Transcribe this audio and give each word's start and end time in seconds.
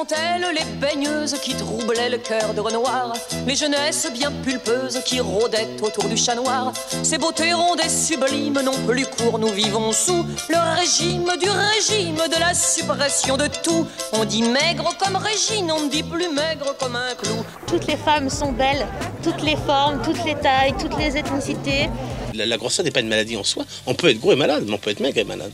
sont 0.00 0.14
elles 0.14 0.46
les 0.54 0.64
baigneuses 0.80 1.34
qui 1.42 1.54
troublaient 1.54 2.08
le 2.08 2.18
cœur 2.18 2.54
de 2.54 2.60
Renoir 2.60 3.12
Les 3.46 3.54
jeunesses 3.54 4.08
bien 4.12 4.32
pulpeuses 4.42 5.00
qui 5.04 5.20
rôdaient 5.20 5.68
autour 5.82 6.04
du 6.04 6.16
chat 6.16 6.34
noir 6.34 6.72
Ces 7.02 7.18
beautés 7.18 7.52
rondes 7.52 7.80
et 7.84 7.88
sublimes 7.88 8.60
non 8.64 8.72
plus 8.86 9.04
court, 9.04 9.38
nous 9.38 9.52
vivons 9.52 9.92
sous 9.92 10.24
Le 10.48 10.78
régime 10.78 11.30
du 11.40 11.48
régime 11.50 12.16
de 12.16 12.40
la 12.40 12.54
suppression 12.54 13.36
de 13.36 13.46
tout 13.62 13.86
On 14.12 14.24
dit 14.24 14.42
maigre 14.42 14.96
comme 14.98 15.16
Régine, 15.16 15.70
on 15.70 15.84
ne 15.84 15.90
dit 15.90 16.02
plus 16.02 16.28
maigre 16.28 16.74
comme 16.78 16.96
un 16.96 17.14
clou 17.14 17.44
Toutes 17.66 17.86
les 17.86 17.96
femmes 17.96 18.30
sont 18.30 18.52
belles, 18.52 18.86
toutes 19.22 19.42
les 19.42 19.56
formes, 19.56 20.00
toutes 20.02 20.24
les 20.24 20.36
tailles, 20.36 20.74
toutes 20.80 20.96
les 20.98 21.16
ethnicités 21.16 21.90
la, 22.32 22.56
grossesse 22.56 22.84
n'est 22.84 22.92
pas 22.92 23.00
une 23.00 23.08
maladie 23.08 23.36
en 23.36 23.42
soi. 23.42 23.64
On 23.86 23.94
peut 23.94 24.08
être 24.08 24.20
gros 24.20 24.32
et 24.32 24.36
malade, 24.36 24.62
mais 24.66 24.72
on 24.72 24.78
peut 24.78 24.90
être 24.90 25.00
maigre 25.00 25.18
et 25.18 25.24
malade. 25.24 25.50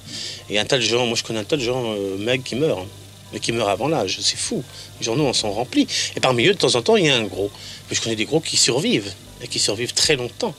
Et 0.51 0.59
un 0.59 0.65
tas 0.67 0.77
de 0.77 0.83
gens, 0.83 1.07
moi 1.07 1.17
je 1.17 1.25
connais 1.25 1.41
un 1.41 1.45
tas 1.45 1.57
de 1.57 1.63
gens 1.63 1.83
euh, 1.95 2.19
maigres 2.19 2.45
qui 2.45 2.55
meurent, 2.55 2.81
hein. 2.81 3.06
Qui 3.41 3.53
meurent 3.53 3.69
avant 3.69 3.89
l'âge. 3.89 4.19
C'est 4.21 4.39
fou. 4.39 4.63
Les 4.99 5.05
journaux 5.05 5.27
en 5.27 5.33
sont 5.33 5.53
remplis. 5.53 5.87
Et 6.17 6.21
parmi 6.21 6.47
eux, 6.47 6.55
de 6.55 6.59
temps 6.59 6.75
en 6.75 6.83
temps, 6.83 6.97
il 6.97 7.07
y 7.07 7.09
a 7.09 7.17
un 7.17 7.25
gros. 7.25 7.51
Mais 7.89 7.97
je 7.97 8.03
connais 8.03 8.17
des 8.17 8.25
gros 8.25 8.41
qui 8.41 8.57
survivent, 8.57 9.13
et 9.43 9.49
qui 9.49 9.59
survivent 9.59 9.95
très 9.95 10.17
longtemps. 10.17 10.55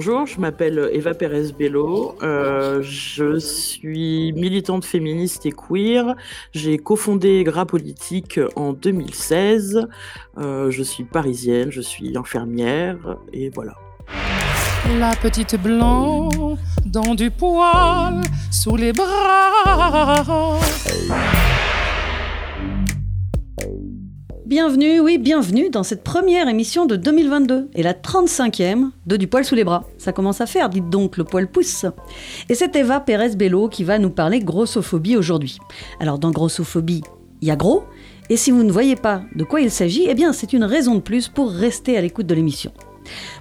Bonjour, 0.00 0.24
je 0.24 0.40
m'appelle 0.40 0.88
Eva 0.94 1.12
Pérez 1.12 1.52
Bello. 1.52 2.16
Euh, 2.22 2.80
je 2.80 3.38
suis 3.38 4.32
militante 4.32 4.84
féministe 4.84 5.44
et 5.44 5.52
queer. 5.52 6.14
J'ai 6.54 6.78
cofondé 6.78 7.44
Gras 7.44 7.66
Politique 7.66 8.40
en 8.56 8.72
2016. 8.72 9.88
Euh, 10.38 10.70
je 10.70 10.82
suis 10.82 11.04
parisienne, 11.04 11.70
je 11.70 11.82
suis 11.82 12.16
infirmière 12.16 13.18
et 13.32 13.50
voilà. 13.50 13.74
La 14.98 15.14
petite 15.14 15.56
blanc 15.56 16.28
dans 16.84 17.14
du 17.14 17.30
poil 17.30 18.22
sous 18.50 18.76
les 18.76 18.92
bras. 18.92 20.58
Bienvenue, 24.46 24.98
oui, 24.98 25.18
bienvenue 25.18 25.70
dans 25.70 25.84
cette 25.84 26.02
première 26.02 26.48
émission 26.48 26.86
de 26.86 26.96
2022 26.96 27.70
et 27.72 27.84
la 27.84 27.92
35e 27.92 28.90
de 29.06 29.16
Du 29.16 29.28
poil 29.28 29.44
sous 29.44 29.54
les 29.54 29.62
bras. 29.62 29.84
Ça 29.96 30.12
commence 30.12 30.40
à 30.40 30.46
faire, 30.46 30.68
dites 30.68 30.90
donc, 30.90 31.16
le 31.16 31.24
poil 31.24 31.46
pousse. 31.46 31.86
Et 32.48 32.56
c'est 32.56 32.74
Eva 32.74 32.98
Pérez 32.98 33.36
Bello 33.36 33.68
qui 33.68 33.84
va 33.84 33.98
nous 33.98 34.10
parler 34.10 34.40
grossophobie 34.40 35.16
aujourd'hui. 35.16 35.58
Alors 36.00 36.18
dans 36.18 36.32
grossophobie, 36.32 37.04
il 37.42 37.48
y 37.48 37.52
a 37.52 37.56
gros, 37.56 37.84
et 38.28 38.36
si 38.36 38.50
vous 38.50 38.64
ne 38.64 38.72
voyez 38.72 38.96
pas 38.96 39.22
de 39.36 39.44
quoi 39.44 39.60
il 39.60 39.70
s'agit, 39.70 40.06
eh 40.08 40.14
bien 40.14 40.32
c'est 40.32 40.52
une 40.52 40.64
raison 40.64 40.96
de 40.96 41.00
plus 41.00 41.28
pour 41.28 41.50
rester 41.50 41.96
à 41.96 42.00
l'écoute 42.00 42.26
de 42.26 42.34
l'émission. 42.34 42.72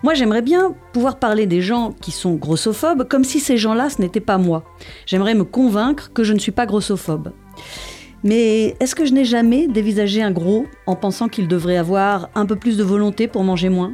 Moi, 0.03 0.13
j'aimerais 0.13 0.41
bien 0.41 0.73
pouvoir 0.93 1.19
parler 1.19 1.45
des 1.45 1.61
gens 1.61 1.93
qui 2.01 2.11
sont 2.11 2.35
grossophobes 2.35 3.07
comme 3.07 3.23
si 3.23 3.39
ces 3.39 3.57
gens-là, 3.57 3.89
ce 3.89 4.01
n'était 4.01 4.19
pas 4.19 4.37
moi. 4.37 4.63
J'aimerais 5.05 5.35
me 5.35 5.43
convaincre 5.43 6.11
que 6.13 6.23
je 6.23 6.33
ne 6.33 6.39
suis 6.39 6.51
pas 6.51 6.65
grossophobe. 6.65 7.31
Mais 8.23 8.75
est-ce 8.79 8.95
que 8.95 9.05
je 9.05 9.13
n'ai 9.13 9.25
jamais 9.25 9.67
dévisagé 9.67 10.21
un 10.21 10.31
gros 10.31 10.65
en 10.87 10.95
pensant 10.95 11.29
qu'il 11.29 11.47
devrait 11.47 11.77
avoir 11.77 12.29
un 12.35 12.45
peu 12.45 12.55
plus 12.55 12.77
de 12.77 12.83
volonté 12.83 13.27
pour 13.27 13.43
manger 13.43 13.69
moins? 13.69 13.93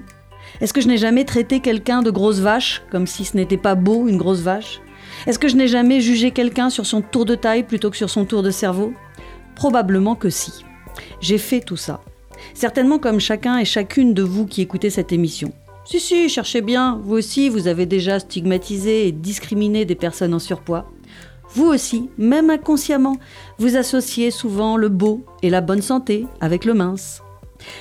Est-ce 0.62 0.74
que 0.74 0.82
je 0.82 0.88
n'ai 0.88 0.98
jamais 0.98 1.26
traité 1.26 1.60
quelqu'un 1.60 2.02
de 2.02 2.12
grosse 2.12 2.40
vache 2.40 2.82
comme 2.92 3.08
si 3.08 3.26
ce 3.26 3.38
n'était 3.38 3.58
pas 3.58 3.76
beau 3.76 4.08
une 4.08 4.18
grosse 4.18 4.42
vache? 4.42 4.82
Est-ce 5.28 5.40
que 5.40 5.48
je 5.48 5.56
n'ai 5.56 5.68
jamais 5.68 6.02
jugé 6.02 6.32
quelqu'un 6.32 6.70
sur 6.70 6.86
son 6.86 7.02
tour 7.02 7.26
de 7.26 7.36
taille 7.36 7.64
plutôt 7.64 7.90
que 7.90 7.98
sur 7.98 8.10
son 8.10 8.26
tour 8.26 8.42
de 8.42 8.52
cerveau? 8.52 8.94
Probablement 9.56 10.16
que 10.16 10.30
si. 10.30 10.66
J'ai 11.20 11.38
fait 11.38 11.62
tout 11.62 11.78
ça. 11.78 12.02
Certainement 12.54 13.00
comme 13.00 13.20
chacun 13.20 13.58
et 13.58 13.66
chacune 13.66 14.14
de 14.14 14.24
vous 14.24 14.46
qui 14.46 14.62
écoutez 14.62 14.90
cette 14.90 15.12
émission. 15.12 15.52
Si, 15.86 16.00
si, 16.00 16.30
cherchez 16.30 16.62
bien, 16.62 17.00
vous 17.04 17.16
aussi, 17.16 17.48
vous 17.48 17.68
avez 17.68 17.86
déjà 17.86 18.20
stigmatisé 18.20 19.08
et 19.08 19.12
discriminé 19.12 19.86
des 19.86 19.94
personnes 19.94 20.34
en 20.34 20.40
surpoids. 20.40 20.90
Vous 21.50 21.66
aussi, 21.66 22.10
même 22.18 22.50
inconsciemment, 22.50 23.18
vous 23.60 23.78
associez 23.78 24.32
souvent 24.32 24.78
le 24.78 24.90
beau 24.90 25.24
et 25.44 25.52
la 25.52 25.62
bonne 25.62 25.84
santé 25.84 26.26
avec 26.42 26.66
le 26.66 26.74
mince. 26.74 27.22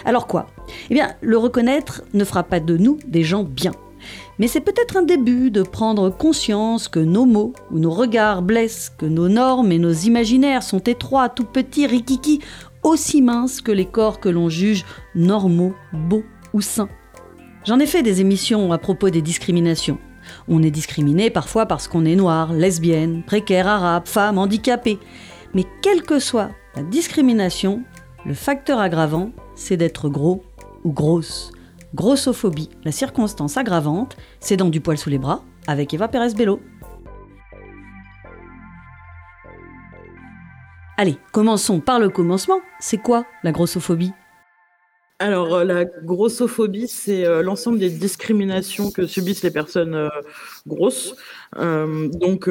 Alors 0.04 0.26
quoi? 0.26 0.48
Eh 0.90 0.94
bien, 0.94 1.14
le 1.22 1.38
reconnaître 1.38 2.02
ne 2.12 2.24
fera 2.24 2.42
pas 2.42 2.60
de 2.60 2.76
nous 2.76 2.98
des 3.06 3.22
gens 3.22 3.42
bien. 3.42 3.72
Mais 4.38 4.48
c'est 4.48 4.60
peut-être 4.60 4.98
un 4.98 5.02
début 5.02 5.50
de 5.50 5.62
prendre 5.62 6.10
conscience 6.10 6.88
que 6.88 7.00
nos 7.00 7.24
mots 7.24 7.54
ou 7.70 7.78
nos 7.78 7.90
regards 7.90 8.42
blessent, 8.42 8.92
que 8.98 9.06
nos 9.06 9.30
normes 9.30 9.72
et 9.72 9.78
nos 9.78 9.92
imaginaires 9.92 10.62
sont 10.62 10.80
étroits, 10.80 11.30
tout 11.30 11.46
petits, 11.46 11.86
rikiki, 11.86 12.40
aussi 12.82 13.22
minces 13.22 13.62
que 13.62 13.72
les 13.72 13.86
corps 13.86 14.20
que 14.20 14.28
l'on 14.28 14.50
juge 14.50 14.84
normaux, 15.14 15.74
beaux 15.94 16.24
ou 16.52 16.60
sains. 16.60 16.90
J'en 17.64 17.78
ai 17.78 17.86
fait 17.86 18.02
des 18.02 18.20
émissions 18.20 18.72
à 18.72 18.78
propos 18.78 19.08
des 19.08 19.22
discriminations. 19.22 19.98
On 20.48 20.62
est 20.62 20.70
discriminé 20.70 21.30
parfois 21.30 21.64
parce 21.64 21.88
qu'on 21.88 22.04
est 22.04 22.14
noir, 22.14 22.52
lesbienne, 22.52 23.22
précaire, 23.22 23.66
arabe, 23.66 24.06
femme, 24.06 24.36
handicapé. 24.36 24.98
Mais 25.54 25.64
quelle 25.80 26.02
que 26.02 26.18
soit 26.18 26.50
la 26.76 26.82
discrimination, 26.82 27.82
le 28.26 28.34
facteur 28.34 28.80
aggravant, 28.80 29.30
c'est 29.54 29.78
d'être 29.78 30.10
gros 30.10 30.44
ou 30.84 30.92
grosse. 30.92 31.52
Grossophobie, 31.94 32.68
la 32.84 32.92
circonstance 32.92 33.56
aggravante, 33.56 34.16
c'est 34.40 34.56
dans 34.56 34.68
du 34.68 34.80
poil 34.82 34.98
sous 34.98 35.10
les 35.10 35.18
bras 35.18 35.42
avec 35.66 35.94
Eva 35.94 36.08
Pérez 36.08 36.34
Bello. 36.34 36.60
Allez, 40.98 41.16
commençons 41.32 41.80
par 41.80 41.98
le 41.98 42.10
commencement. 42.10 42.60
C'est 42.78 42.98
quoi 42.98 43.24
la 43.42 43.52
grossophobie? 43.52 44.12
Alors, 45.24 45.54
euh, 45.54 45.64
la 45.64 45.86
grossophobie, 45.86 46.86
c'est 46.86 47.24
euh, 47.24 47.42
l'ensemble 47.42 47.78
des 47.78 47.88
discriminations 47.88 48.90
que 48.90 49.06
subissent 49.06 49.42
les 49.42 49.50
personnes 49.50 49.94
euh, 49.94 50.10
grosses. 50.66 51.16
donc, 51.56 52.46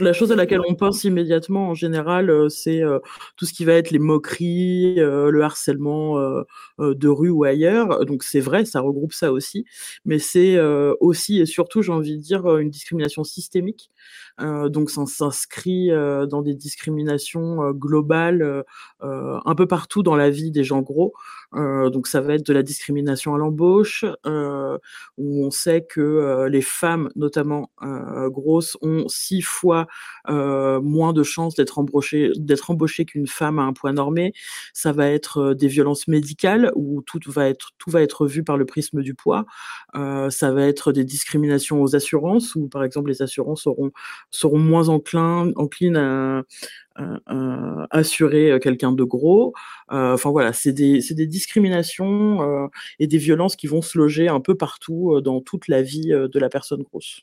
la 0.00 0.12
chose 0.12 0.32
à 0.32 0.36
laquelle 0.36 0.60
on 0.68 0.74
pense 0.74 1.04
immédiatement, 1.04 1.68
en 1.70 1.74
général, 1.74 2.50
c'est 2.50 2.82
tout 3.36 3.46
ce 3.46 3.54
qui 3.54 3.64
va 3.64 3.74
être 3.74 3.90
les 3.90 3.98
moqueries, 3.98 4.96
le 4.96 5.40
harcèlement 5.42 6.16
de 6.78 7.08
rue 7.08 7.30
ou 7.30 7.44
ailleurs. 7.44 8.04
Donc, 8.04 8.24
c'est 8.24 8.40
vrai, 8.40 8.64
ça 8.64 8.80
regroupe 8.80 9.12
ça 9.12 9.32
aussi. 9.32 9.64
Mais 10.04 10.18
c'est 10.18 10.58
aussi 11.00 11.40
et 11.40 11.46
surtout, 11.46 11.80
j'ai 11.82 11.92
envie 11.92 12.16
de 12.16 12.22
dire, 12.22 12.58
une 12.58 12.70
discrimination 12.70 13.22
systémique. 13.24 13.90
Donc, 14.38 14.90
ça 14.90 15.04
s'inscrit 15.06 15.88
dans 15.88 16.42
des 16.42 16.54
discriminations 16.54 17.70
globales 17.72 18.64
un 19.00 19.54
peu 19.56 19.66
partout 19.66 20.02
dans 20.02 20.16
la 20.16 20.30
vie 20.30 20.50
des 20.50 20.64
gens 20.64 20.82
gros. 20.82 21.12
Euh, 21.54 21.88
donc 21.90 22.06
ça 22.06 22.20
va 22.20 22.34
être 22.34 22.46
de 22.46 22.52
la 22.52 22.62
discrimination 22.62 23.34
à 23.34 23.38
l'embauche, 23.38 24.04
euh, 24.26 24.76
où 25.16 25.44
on 25.44 25.50
sait 25.50 25.82
que 25.82 26.00
euh, 26.00 26.48
les 26.48 26.60
femmes, 26.62 27.10
notamment 27.16 27.70
grosses, 28.28 28.76
ont 28.82 29.08
six 29.08 29.42
fois 29.42 29.86
moins 30.28 31.12
de 31.12 31.22
chances 31.22 31.54
d'être 31.54 31.78
embauchées, 31.78 33.04
qu'une 33.06 33.26
femme 33.26 33.58
à 33.58 33.62
un 33.62 33.72
point 33.72 33.92
normé. 33.92 34.32
Ça 34.72 34.92
va 34.92 35.08
être 35.08 35.54
des 35.54 35.68
violences 35.68 36.08
médicales, 36.08 36.72
où 36.74 37.02
tout 37.02 37.20
va 37.26 37.48
être 37.48 37.70
tout 37.78 37.90
va 37.90 38.02
être 38.02 38.26
vu 38.26 38.44
par 38.44 38.56
le 38.56 38.66
prisme 38.66 39.02
du 39.02 39.14
poids. 39.14 39.46
ça 39.94 40.52
va 40.52 40.62
être 40.66 40.92
des 40.92 41.04
discriminations 41.04 41.82
aux 41.82 41.96
assurances, 41.96 42.54
où 42.54 42.68
par 42.68 42.84
exemple 42.84 43.10
les 43.10 43.22
assurances 43.22 43.62
seront 43.62 43.90
seront 44.30 44.58
moins 44.58 44.88
enclins, 44.88 45.52
enclines 45.56 45.96
à, 45.96 46.42
assurer 47.90 48.58
quelqu'un 48.60 48.90
de 48.90 49.04
gros. 49.04 49.54
Enfin 49.88 50.30
voilà, 50.30 50.52
c'est 50.52 50.72
des, 50.72 51.00
des, 51.10 51.26
discriminations 51.28 52.68
et 52.98 53.06
des 53.06 53.18
violences 53.18 53.54
qui 53.54 53.68
vont 53.68 53.82
se 53.82 53.96
loger 53.96 54.28
un 54.28 54.40
peu 54.40 54.56
partout 54.56 55.20
dans 55.20 55.40
toute 55.40 55.68
la 55.68 55.82
vie 55.82 56.08
de 56.08 56.38
la 56.38 56.48
personne 56.48 56.82
grosse. 56.82 57.22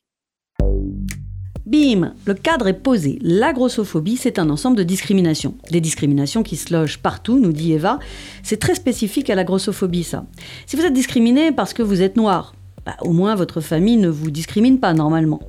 Bim 1.65 2.13
Le 2.25 2.35
cadre 2.35 2.67
est 2.67 2.79
posé. 2.79 3.17
La 3.21 3.51
grossophobie, 3.51 4.17
c'est 4.17 4.37
un 4.37 4.51
ensemble 4.51 4.77
de 4.77 4.83
discriminations. 4.83 5.55
Des 5.71 5.81
discriminations 5.81 6.43
qui 6.43 6.57
se 6.57 6.71
logent 6.71 6.99
partout, 6.99 7.39
nous 7.39 7.53
dit 7.53 7.73
Eva. 7.73 7.99
C'est 8.43 8.59
très 8.59 8.75
spécifique 8.75 9.31
à 9.31 9.35
la 9.35 9.43
grossophobie, 9.43 10.03
ça. 10.03 10.25
Si 10.67 10.75
vous 10.75 10.83
êtes 10.83 10.93
discriminé 10.93 11.51
parce 11.51 11.73
que 11.73 11.81
vous 11.81 12.03
êtes 12.03 12.17
noir, 12.17 12.53
bah, 12.85 12.95
au 13.01 13.13
moins 13.13 13.33
votre 13.33 13.61
famille 13.61 13.97
ne 13.97 14.09
vous 14.09 14.29
discrimine 14.29 14.79
pas 14.79 14.93
normalement. 14.93 15.41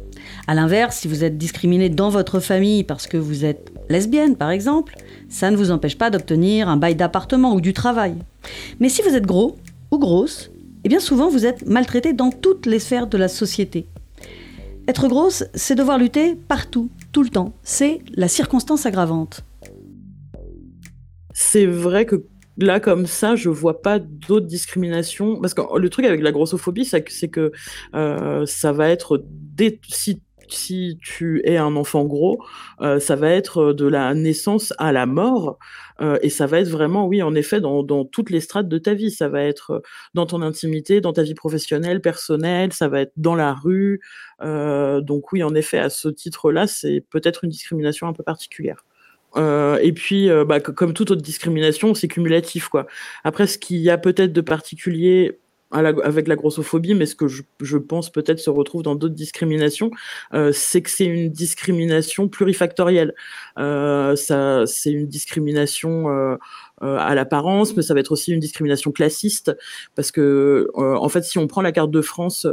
A 0.49 0.55
l'inverse, 0.55 0.99
si 0.99 1.09
vous 1.09 1.25
êtes 1.25 1.37
discriminé 1.37 1.89
dans 1.89 2.09
votre 2.09 2.39
famille 2.39 2.85
parce 2.85 3.09
que 3.09 3.17
vous 3.17 3.45
êtes 3.45 3.73
lesbienne, 3.89 4.37
par 4.37 4.51
exemple, 4.51 4.95
ça 5.29 5.51
ne 5.51 5.57
vous 5.57 5.73
empêche 5.73 5.99
pas 5.99 6.11
d'obtenir 6.11 6.69
un 6.69 6.77
bail 6.77 6.95
d'appartement 6.95 7.55
ou 7.55 7.61
du 7.61 7.73
travail. 7.73 8.15
Mais 8.79 8.89
si 8.89 9.03
vous 9.03 9.15
êtes 9.17 9.27
gros 9.27 9.57
ou 9.91 9.99
grosse, 9.99 10.51
eh 10.85 10.89
bien 10.89 11.01
souvent 11.01 11.29
vous 11.29 11.47
êtes 11.47 11.67
maltraité 11.67 12.13
dans 12.13 12.31
toutes 12.31 12.67
les 12.67 12.79
sphères 12.79 13.09
de 13.09 13.19
la 13.19 13.29
société. 13.29 13.89
Être 14.87 15.09
grosse, 15.09 15.45
c'est 15.55 15.75
devoir 15.75 15.99
lutter 15.99 16.37
partout, 16.37 16.91
tout 17.11 17.25
le 17.25 17.29
temps. 17.29 17.53
C'est 17.65 17.99
la 18.15 18.29
circonstance 18.29 18.87
aggravante. 18.87 19.45
C'est 21.35 21.67
vrai 21.67 22.07
que 22.07 22.25
là, 22.57 22.79
comme 22.79 23.07
ça, 23.07 23.35
je 23.35 23.49
vois 23.49 23.83
pas 23.83 23.99
d'autres 23.99 24.47
discriminations. 24.47 25.41
Parce 25.41 25.55
que 25.55 25.63
le 25.77 25.91
truc 25.91 26.07
avec 26.07 26.23
la 26.23 26.31
grossophobie, 26.31 26.85
c'est 26.85 27.29
que, 27.29 27.51
euh, 27.97 28.47
ça 28.47 28.73
va 28.73 28.89
être. 28.89 29.25
si 29.89 30.23
si 30.55 30.99
tu 31.03 31.41
es 31.45 31.57
un 31.57 31.77
enfant 31.77 32.05
gros, 32.05 32.43
ça 32.81 33.17
va 33.17 33.31
être 33.31 33.73
de 33.73 33.87
la 33.87 34.15
naissance 34.15 34.73
à 34.79 34.93
la 34.93 35.07
mort. 35.07 35.59
et 36.23 36.31
ça 36.31 36.47
va 36.47 36.61
être 36.61 36.69
vraiment, 36.69 37.07
oui, 37.07 37.23
en 37.23 37.35
effet, 37.35 37.61
dans, 37.61 38.05
toutes 38.05 38.31
les 38.31 38.41
strates 38.41 38.69
de 38.69 38.79
ta 38.79 38.95
vie. 38.95 39.11
Ça 39.11 39.29
va 39.29 39.43
être 39.43 39.83
dans 40.15 40.27
ton 40.27 40.43
intimité, 40.43 41.01
dans 41.01 41.13
ta 41.13 41.23
vie 41.23 41.35
professionnelle, 41.35 42.01
personnelle, 42.01 42.73
ça 42.73 42.89
va 42.89 43.01
être 43.03 43.13
dans 43.17 43.35
la 43.35 43.55
rue. 43.55 44.01
donc 44.41 45.33
oui, 45.33 45.43
en 45.43 45.55
effet, 45.55 45.79
à 45.79 45.91
ce 45.91 46.09
titre-là, 46.09 46.67
c'est 46.67 47.05
peut-être 47.11 47.45
une 47.45 47.51
discrimination 47.51 48.09
un 48.09 48.13
peu 48.13 48.23
particulière. 48.23 48.85
Euh, 49.37 49.79
et 49.83 49.93
puis, 49.93 50.31
euh, 50.31 50.45
bah, 50.45 50.61
comme 50.61 50.95
toute 50.95 51.11
autre 51.11 51.23
discrimination, 51.23 51.95
c'est 51.95 52.09
cumulatif, 52.09 52.69
quoi. 52.69 52.87
Après, 53.25 53.47
ce 53.47 53.59
qu'il 53.59 53.79
y 53.79 53.91
a 53.91 53.99
peut-être 53.99 54.33
de 54.33 54.41
particulier 54.41 55.39
avec 55.71 56.29
la 56.29 56.37
grossophobie, 56.37 56.95
mais 56.95 57.07
ce 57.07 57.15
que 57.15 57.27
je, 57.27 57.77
pense 57.79 58.11
peut-être 58.11 58.39
se 58.39 58.51
retrouve 58.51 58.83
dans 58.83 58.95
d'autres 58.95 59.15
discriminations, 59.15 59.91
euh, 60.33 60.53
c'est 60.53 60.81
que 60.81 60.91
c'est 60.91 61.05
une 61.05 61.31
discrimination 61.31 62.29
plurifactorielle. 62.29 63.15
ça, 63.57 64.65
c'est 64.67 64.93
une 64.93 65.07
discrimination 65.07 66.39
à 66.81 67.15
l'apparence, 67.15 67.77
mais 67.77 67.83
ça 67.83 67.95
va 67.95 68.01
être 68.01 68.13
aussi 68.13 68.33
une 68.33 68.41
discrimination 68.41 68.93
classiste, 68.93 69.57
parce 69.95 70.13
que 70.13 70.69
en 70.75 71.09
fait, 71.09 71.25
si 71.25 71.39
on 71.39 71.47
prend 71.47 71.63
la 71.63 71.73
carte 71.73 71.91
de 71.91 72.03
France 72.03 72.47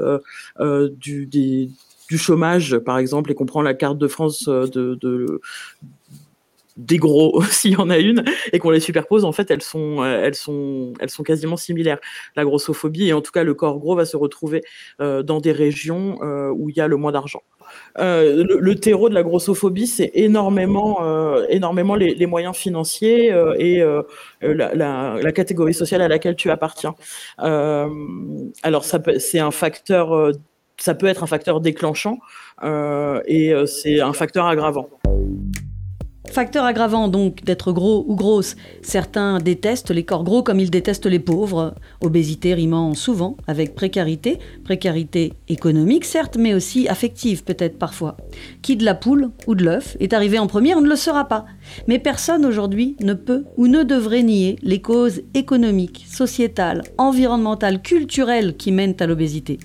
du, 0.60 1.69
chômage, 2.15 2.77
par 2.80 2.98
exemple, 2.98 3.31
et 3.31 3.36
qu'on 3.36 3.45
prend 3.45 3.62
la 3.62 3.74
carte 3.74 3.98
de 3.98 4.07
France 4.07 4.45
de, 4.48 5.39
des 6.78 6.98
gros 6.98 7.42
s'il 7.50 7.72
y 7.72 7.75
en 7.75 7.90
a 7.90 7.98
une 7.98 8.24
et 8.52 8.60
qu'on 8.60 8.72
les 8.72 8.80
superpose 8.80 9.25
en 9.25 9.31
fait 9.31 9.52
elles 9.52 9.62
sont 9.62 10.04
euh, 10.04 10.24
elles 10.24 10.36
sont 10.36 10.94
elles 11.00 11.10
sont 11.10 11.24
quasiment 11.24 11.58
similaires. 11.58 12.00
La 12.36 12.44
grossophobie 12.44 13.10
et 13.10 13.14
en 13.14 13.22
tout 13.22 13.31
cas 13.31 13.44
le 13.44 13.54
corps 13.54 13.80
gros 13.80 13.96
va 13.96 14.06
se 14.06 14.18
retrouver 14.18 14.62
euh, 15.02 15.24
dans 15.24 15.40
des 15.40 15.52
régions 15.52 16.20
euh, 16.24 16.50
où 16.50 16.70
il 16.70 16.78
y 16.78 16.81
a 16.81 16.88
le 16.88 16.98
moins 16.98 17.12
d'argent. 17.12 17.42
Le, 17.98 18.74
terreau 18.74 19.08
de 19.10 19.14
la 19.14 19.24
grossophobie 19.24 19.88
c'est 19.88 20.12
énormément 20.14 21.00
énormément 21.48 21.96
les, 21.96 22.25
moyens 22.25 22.56
financiers 22.56 23.34
et 23.58 23.84
la, 24.42 25.31
catégorie 25.31 25.74
sociale 25.74 26.02
à 26.02 26.08
laquelle 26.08 26.36
tu 26.36 26.52
appartiens. 26.52 26.94
Alors 27.38 28.84
c'est 28.84 29.40
un 29.40 29.52
facteur 29.52 30.34
ça 30.78 30.94
peut 30.94 31.08
être 31.08 31.24
un 31.24 31.28
facteur 31.28 31.62
déclenchant 31.62 32.20
et 32.64 33.54
c'est 33.66 34.02
un 34.02 34.14
facteur 34.14 34.46
aggravant 34.46 34.90
Facteur 36.33 36.65
aggravant 36.65 37.09
donc 37.09 37.44
d'être 37.44 37.71
gros 37.71 38.03
ou 38.07 38.15
grosse. 38.15 38.56
Certains 38.81 39.38
détestent 39.38 39.91
les 39.91 40.03
corps 40.03 40.24
gros 40.24 40.41
comme 40.41 40.59
ils 40.59 40.71
détestent 40.71 41.06
les 41.06 41.19
pauvres. 41.19 41.75
Obésité 42.01 42.56
rimant 42.56 42.95
souvent 42.95 43.38
avec 43.45 43.75
précarité. 43.75 44.39
Précarité 44.63 45.33
économique 45.47 46.06
certes, 46.06 46.38
mais 46.39 46.56
aussi 46.56 46.88
affective 46.88 47.44
peut-être 47.44 47.77
parfois. 47.77 48.18
Qui 48.63 48.77
de 48.77 48.83
la 48.83 48.95
poule 48.95 49.30
ou 49.45 49.53
de 49.53 49.63
l'œuf 49.63 49.95
est 50.00 50.13
arrivé 50.13 50.39
en 50.39 50.47
premier, 50.47 50.74
ne 50.74 50.89
le 50.89 50.95
saura 50.95 51.27
pas. 51.27 51.45
Mais 51.88 52.00
personne 52.00 52.47
aujourd'hui 52.47 52.95
ne 53.00 53.13
peut 53.13 53.45
ou 53.57 53.68
ne 53.68 53.83
devrait 53.83 54.24
nier 54.24 54.56
les 54.63 54.81
causes 54.81 55.21
économiques, 55.36 56.03
sociétales, 56.09 56.81
environnementales, 56.97 57.83
culturelles 57.83 58.57
qui 58.57 58.71
mènent 58.71 58.97
à 59.00 59.06
l'obésité. 59.06 59.59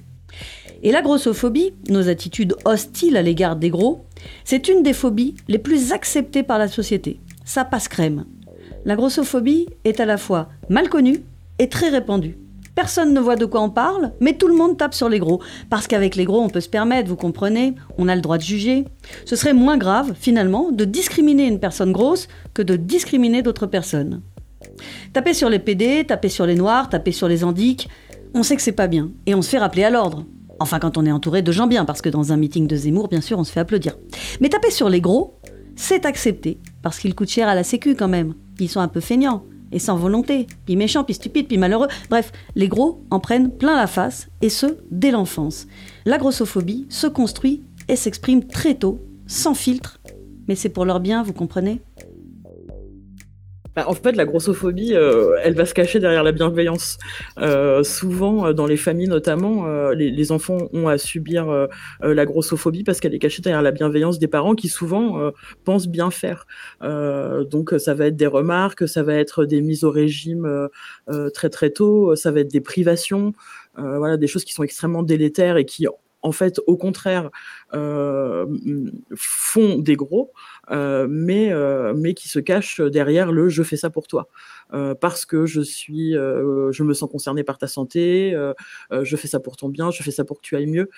Et 0.82 0.92
la 0.92 1.02
grossophobie, 1.02 1.72
nos 1.88 2.08
attitudes 2.08 2.54
hostiles 2.64 3.16
à 3.16 3.22
l'égard 3.22 3.56
des 3.56 3.70
gros, 3.70 4.04
c'est 4.44 4.68
une 4.68 4.82
des 4.82 4.92
phobies 4.92 5.34
les 5.48 5.58
plus 5.58 5.92
acceptées 5.92 6.44
par 6.44 6.58
la 6.58 6.68
société. 6.68 7.20
Ça 7.44 7.64
passe 7.64 7.88
crème. 7.88 8.26
La 8.84 8.94
grossophobie 8.94 9.66
est 9.84 9.98
à 10.00 10.06
la 10.06 10.18
fois 10.18 10.48
mal 10.68 10.88
connue 10.88 11.24
et 11.58 11.68
très 11.68 11.88
répandue. 11.88 12.38
Personne 12.76 13.12
ne 13.12 13.18
voit 13.18 13.34
de 13.34 13.44
quoi 13.44 13.60
on 13.60 13.70
parle, 13.70 14.12
mais 14.20 14.34
tout 14.34 14.46
le 14.46 14.54
monde 14.54 14.76
tape 14.76 14.94
sur 14.94 15.08
les 15.08 15.18
gros. 15.18 15.42
Parce 15.68 15.88
qu'avec 15.88 16.14
les 16.14 16.24
gros, 16.24 16.40
on 16.40 16.48
peut 16.48 16.60
se 16.60 16.68
permettre, 16.68 17.08
vous 17.08 17.16
comprenez, 17.16 17.74
on 17.96 18.06
a 18.06 18.14
le 18.14 18.20
droit 18.20 18.38
de 18.38 18.42
juger. 18.44 18.84
Ce 19.24 19.34
serait 19.34 19.52
moins 19.52 19.78
grave, 19.78 20.14
finalement, 20.14 20.70
de 20.70 20.84
discriminer 20.84 21.48
une 21.48 21.58
personne 21.58 21.90
grosse 21.90 22.28
que 22.54 22.62
de 22.62 22.76
discriminer 22.76 23.42
d'autres 23.42 23.66
personnes. 23.66 24.22
Taper 25.12 25.34
sur 25.34 25.50
les 25.50 25.58
PD, 25.58 26.04
taper 26.06 26.28
sur 26.28 26.46
les 26.46 26.54
noirs, 26.54 26.88
taper 26.88 27.10
sur 27.10 27.26
les 27.26 27.42
andiques, 27.42 27.88
on 28.32 28.44
sait 28.44 28.54
que 28.54 28.62
c'est 28.62 28.70
pas 28.70 28.86
bien, 28.86 29.10
et 29.26 29.34
on 29.34 29.42
se 29.42 29.48
fait 29.48 29.58
rappeler 29.58 29.82
à 29.82 29.90
l'ordre. 29.90 30.24
Enfin, 30.60 30.78
quand 30.78 30.98
on 30.98 31.06
est 31.06 31.12
entouré 31.12 31.42
de 31.42 31.52
gens 31.52 31.66
bien, 31.66 31.84
parce 31.84 32.02
que 32.02 32.08
dans 32.08 32.32
un 32.32 32.36
meeting 32.36 32.66
de 32.66 32.76
Zemmour, 32.76 33.08
bien 33.08 33.20
sûr, 33.20 33.38
on 33.38 33.44
se 33.44 33.52
fait 33.52 33.60
applaudir. 33.60 33.96
Mais 34.40 34.48
taper 34.48 34.70
sur 34.70 34.88
les 34.88 35.00
gros, 35.00 35.38
c'est 35.76 36.04
accepté, 36.04 36.58
parce 36.82 36.98
qu'ils 36.98 37.14
coûtent 37.14 37.30
cher 37.30 37.48
à 37.48 37.54
la 37.54 37.62
sécu 37.62 37.94
quand 37.94 38.08
même. 38.08 38.34
Ils 38.58 38.68
sont 38.68 38.80
un 38.80 38.88
peu 38.88 39.00
feignants, 39.00 39.44
et 39.70 39.78
sans 39.78 39.96
volonté, 39.96 40.46
puis 40.64 40.76
méchants, 40.76 41.04
puis 41.04 41.14
stupides, 41.14 41.46
puis 41.46 41.58
malheureux. 41.58 41.88
Bref, 42.10 42.32
les 42.56 42.68
gros 42.68 43.04
en 43.10 43.20
prennent 43.20 43.50
plein 43.50 43.76
la 43.76 43.86
face, 43.86 44.28
et 44.42 44.48
ce, 44.48 44.78
dès 44.90 45.10
l'enfance. 45.10 45.66
La 46.04 46.18
grossophobie 46.18 46.86
se 46.88 47.06
construit 47.06 47.62
et 47.88 47.96
s'exprime 47.96 48.44
très 48.44 48.74
tôt, 48.74 49.00
sans 49.26 49.54
filtre, 49.54 50.00
mais 50.48 50.54
c'est 50.56 50.70
pour 50.70 50.84
leur 50.84 51.00
bien, 51.00 51.22
vous 51.22 51.34
comprenez? 51.34 51.80
Bah, 53.78 53.84
en 53.86 53.94
fait, 53.94 54.16
la 54.16 54.24
grossophobie, 54.24 54.92
euh, 54.92 55.38
elle 55.44 55.54
va 55.54 55.64
se 55.64 55.72
cacher 55.72 56.00
derrière 56.00 56.24
la 56.24 56.32
bienveillance. 56.32 56.98
Euh, 57.38 57.84
souvent, 57.84 58.46
euh, 58.46 58.52
dans 58.52 58.66
les 58.66 58.76
familles 58.76 59.06
notamment, 59.06 59.68
les, 59.92 60.32
enfants 60.32 60.58
ont 60.72 60.88
à 60.88 60.98
subir 60.98 61.68
la 62.00 62.26
grossophobie 62.26 62.82
parce 62.82 62.98
qu'elle 62.98 63.14
est 63.14 63.20
cachée 63.20 63.40
derrière 63.40 63.62
la 63.62 63.70
bienveillance 63.70 64.18
des 64.18 64.26
parents 64.26 64.56
qui 64.56 64.68
souvent 64.68 65.32
pensent 65.64 65.86
bien 65.86 66.10
faire. 66.10 66.46
donc, 66.80 67.72
ça 67.78 67.94
va 67.94 68.06
être 68.06 68.16
des 68.16 68.26
remarques, 68.26 68.88
ça 68.88 69.04
va 69.04 69.14
être 69.14 69.44
des 69.44 69.62
mises 69.62 69.84
au 69.84 69.90
régime 69.90 70.68
très 71.32 71.48
très 71.48 71.70
tôt, 71.70 72.16
ça 72.16 72.32
va 72.32 72.40
être 72.40 72.50
des 72.50 72.60
privations, 72.60 73.32
voilà, 73.76 74.16
des 74.16 74.26
choses 74.26 74.44
qui 74.44 74.52
sont 74.52 74.64
extrêmement 74.64 75.04
délétères 75.04 75.56
et 75.56 75.64
qui 75.64 75.86
en 76.22 76.32
fait, 76.32 76.60
au 76.66 76.76
contraire, 76.76 77.30
font 77.72 79.78
des 79.78 79.96
gros. 79.96 80.32
Euh, 80.70 81.06
mais, 81.10 81.52
euh, 81.52 81.94
mais 81.96 82.14
qui 82.14 82.28
se 82.28 82.38
cache 82.38 82.80
derrière 82.80 83.32
le 83.32 83.48
je 83.48 83.62
fais 83.62 83.76
ça 83.76 83.90
pour 83.90 84.06
toi. 84.06 84.28
Euh, 84.74 84.94
parce 84.94 85.24
que 85.24 85.46
je 85.46 85.60
suis, 85.60 86.12
je 86.12 86.82
me 86.82 86.92
sens 86.94 87.10
concerné 87.10 87.42
par 87.44 87.58
ta 87.58 87.66
santé, 87.66 88.36
je 88.90 89.16
fais 89.16 89.28
ça 89.28 89.40
pour 89.40 89.56
ton 89.56 89.68
bien, 89.68 89.90
je 89.90 90.02
fais 90.02 90.10
ça 90.10 90.24
pour 90.24 90.38
que 90.40 90.42
tu 90.42 90.56
ailles 90.56 90.66
mieux. 90.66 90.90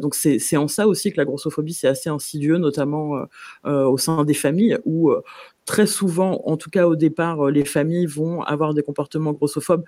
donc 0.00 0.14
c'est 0.14 0.56
en 0.56 0.68
ça 0.68 0.86
aussi 0.86 1.12
que 1.12 1.16
la 1.16 1.24
grossophobie 1.24 1.74
c'est 1.74 1.88
assez 1.88 2.10
insidieux, 2.10 2.58
notamment 2.58 3.24
au 3.64 3.98
sein 3.98 4.24
des 4.24 4.34
familles 4.34 4.78
où 4.84 5.12
très 5.66 5.86
souvent, 5.86 6.42
en 6.46 6.56
tout 6.56 6.70
cas 6.70 6.86
au 6.86 6.96
départ, 6.96 7.50
les 7.50 7.64
familles 7.64 8.06
vont 8.06 8.42
avoir 8.42 8.74
des 8.74 8.82
comportements 8.82 9.32
grossophobes, 9.32 9.84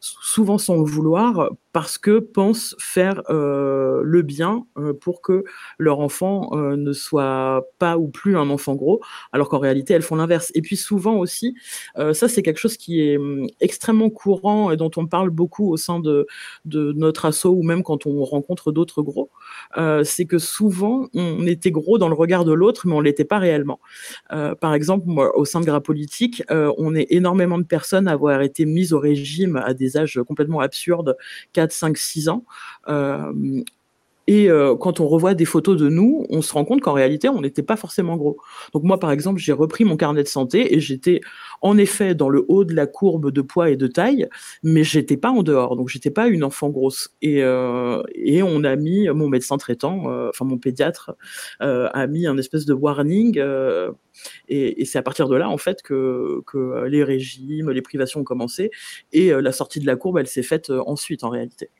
souvent 0.00 0.58
sans 0.58 0.76
le 0.76 0.84
vouloir, 0.84 1.50
parce 1.72 1.98
que 1.98 2.18
pensent 2.18 2.74
faire 2.78 3.22
le 3.28 4.22
bien 4.22 4.66
pour 5.00 5.22
que 5.22 5.44
leur 5.78 6.00
enfant 6.00 6.50
ne 6.56 6.92
soit 6.92 7.64
pas 7.78 7.96
ou 7.96 8.08
plus 8.08 8.36
un 8.36 8.50
enfant 8.50 8.74
gros, 8.74 9.00
alors 9.32 9.48
qu'en 9.48 9.58
réalité, 9.58 9.94
elles 9.94 10.02
font 10.02 10.16
l'inverse. 10.16 10.50
Et 10.54 10.62
puis 10.62 10.76
souvent 10.76 11.16
aussi, 11.16 11.54
euh, 11.98 12.12
ça 12.14 12.28
c'est 12.28 12.42
quelque 12.42 12.58
chose 12.58 12.76
qui 12.76 13.00
est 13.00 13.16
hum, 13.16 13.46
extrêmement 13.60 14.10
courant 14.10 14.70
et 14.70 14.76
dont 14.76 14.90
on 14.96 15.06
parle 15.06 15.30
beaucoup 15.30 15.70
au 15.70 15.76
sein 15.76 16.00
de, 16.00 16.26
de 16.64 16.92
notre 16.92 17.24
asso 17.26 17.46
ou 17.46 17.62
même 17.62 17.82
quand 17.82 18.06
on 18.06 18.22
rencontre 18.24 18.72
d'autres 18.72 19.02
gros, 19.02 19.30
euh, 19.76 20.04
c'est 20.04 20.26
que 20.26 20.38
souvent 20.38 21.06
on 21.14 21.46
était 21.46 21.70
gros 21.70 21.98
dans 21.98 22.08
le 22.08 22.14
regard 22.14 22.44
de 22.44 22.52
l'autre, 22.52 22.86
mais 22.86 22.94
on 22.94 23.00
l'était 23.00 23.24
pas 23.24 23.38
réellement. 23.38 23.80
Euh, 24.32 24.54
par 24.54 24.74
exemple, 24.74 25.04
moi, 25.06 25.19
au 25.34 25.44
sein 25.44 25.60
de 25.60 25.66
Gras 25.66 25.80
Politique, 25.80 26.42
on 26.50 26.94
est 26.94 27.06
énormément 27.10 27.58
de 27.58 27.64
personnes 27.64 28.08
à 28.08 28.12
avoir 28.12 28.42
été 28.42 28.64
mises 28.64 28.92
au 28.92 28.98
régime 28.98 29.56
à 29.56 29.74
des 29.74 29.96
âges 29.96 30.20
complètement 30.26 30.60
absurdes, 30.60 31.16
4, 31.52 31.72
5, 31.72 31.96
6 31.96 32.28
ans. 32.28 32.44
Et 34.30 34.48
euh, 34.48 34.76
quand 34.76 35.00
on 35.00 35.08
revoit 35.08 35.34
des 35.34 35.44
photos 35.44 35.76
de 35.76 35.88
nous, 35.88 36.24
on 36.30 36.40
se 36.40 36.52
rend 36.52 36.64
compte 36.64 36.82
qu'en 36.82 36.92
réalité, 36.92 37.28
on 37.28 37.40
n'était 37.40 37.64
pas 37.64 37.74
forcément 37.74 38.16
gros. 38.16 38.36
Donc 38.72 38.84
moi, 38.84 39.00
par 39.00 39.10
exemple, 39.10 39.40
j'ai 39.40 39.50
repris 39.50 39.84
mon 39.84 39.96
carnet 39.96 40.22
de 40.22 40.28
santé 40.28 40.72
et 40.72 40.78
j'étais 40.78 41.20
en 41.62 41.76
effet 41.76 42.14
dans 42.14 42.28
le 42.28 42.44
haut 42.46 42.64
de 42.64 42.72
la 42.72 42.86
courbe 42.86 43.32
de 43.32 43.40
poids 43.40 43.70
et 43.70 43.76
de 43.76 43.88
taille, 43.88 44.28
mais 44.62 44.84
j'étais 44.84 45.16
pas 45.16 45.30
en 45.30 45.42
dehors. 45.42 45.74
Donc 45.74 45.88
j'étais 45.88 46.12
pas 46.12 46.28
une 46.28 46.44
enfant 46.44 46.68
grosse. 46.68 47.12
Et, 47.22 47.42
euh, 47.42 48.04
on 48.44 48.62
a 48.62 48.76
mis 48.76 49.08
mon 49.08 49.28
médecin 49.28 49.58
traitant, 49.58 50.08
euh, 50.08 50.28
enfin 50.28 50.44
mon 50.44 50.58
pédiatre, 50.58 51.16
a 51.58 52.06
mis 52.06 52.28
un 52.28 52.38
espèce 52.38 52.66
de 52.66 52.72
warning. 52.72 53.42
et, 54.48 54.84
c'est 54.84 54.98
à 54.98 55.02
partir 55.02 55.28
de 55.28 55.34
là, 55.34 55.50
en 55.50 55.58
fait, 55.58 55.82
que, 55.82 56.40
que 56.46 56.84
les 56.84 57.02
régimes, 57.02 57.72
les 57.72 57.82
privations 57.82 58.20
ont 58.20 58.24
commencé. 58.24 58.70
Et 59.12 59.32
la 59.32 59.50
sortie 59.50 59.80
de 59.80 59.86
la 59.86 59.96
courbe, 59.96 60.18
elle 60.18 60.28
s'est 60.28 60.44
faite 60.44 60.70
ensuite, 60.70 61.24
en 61.24 61.30
réalité. 61.30 61.70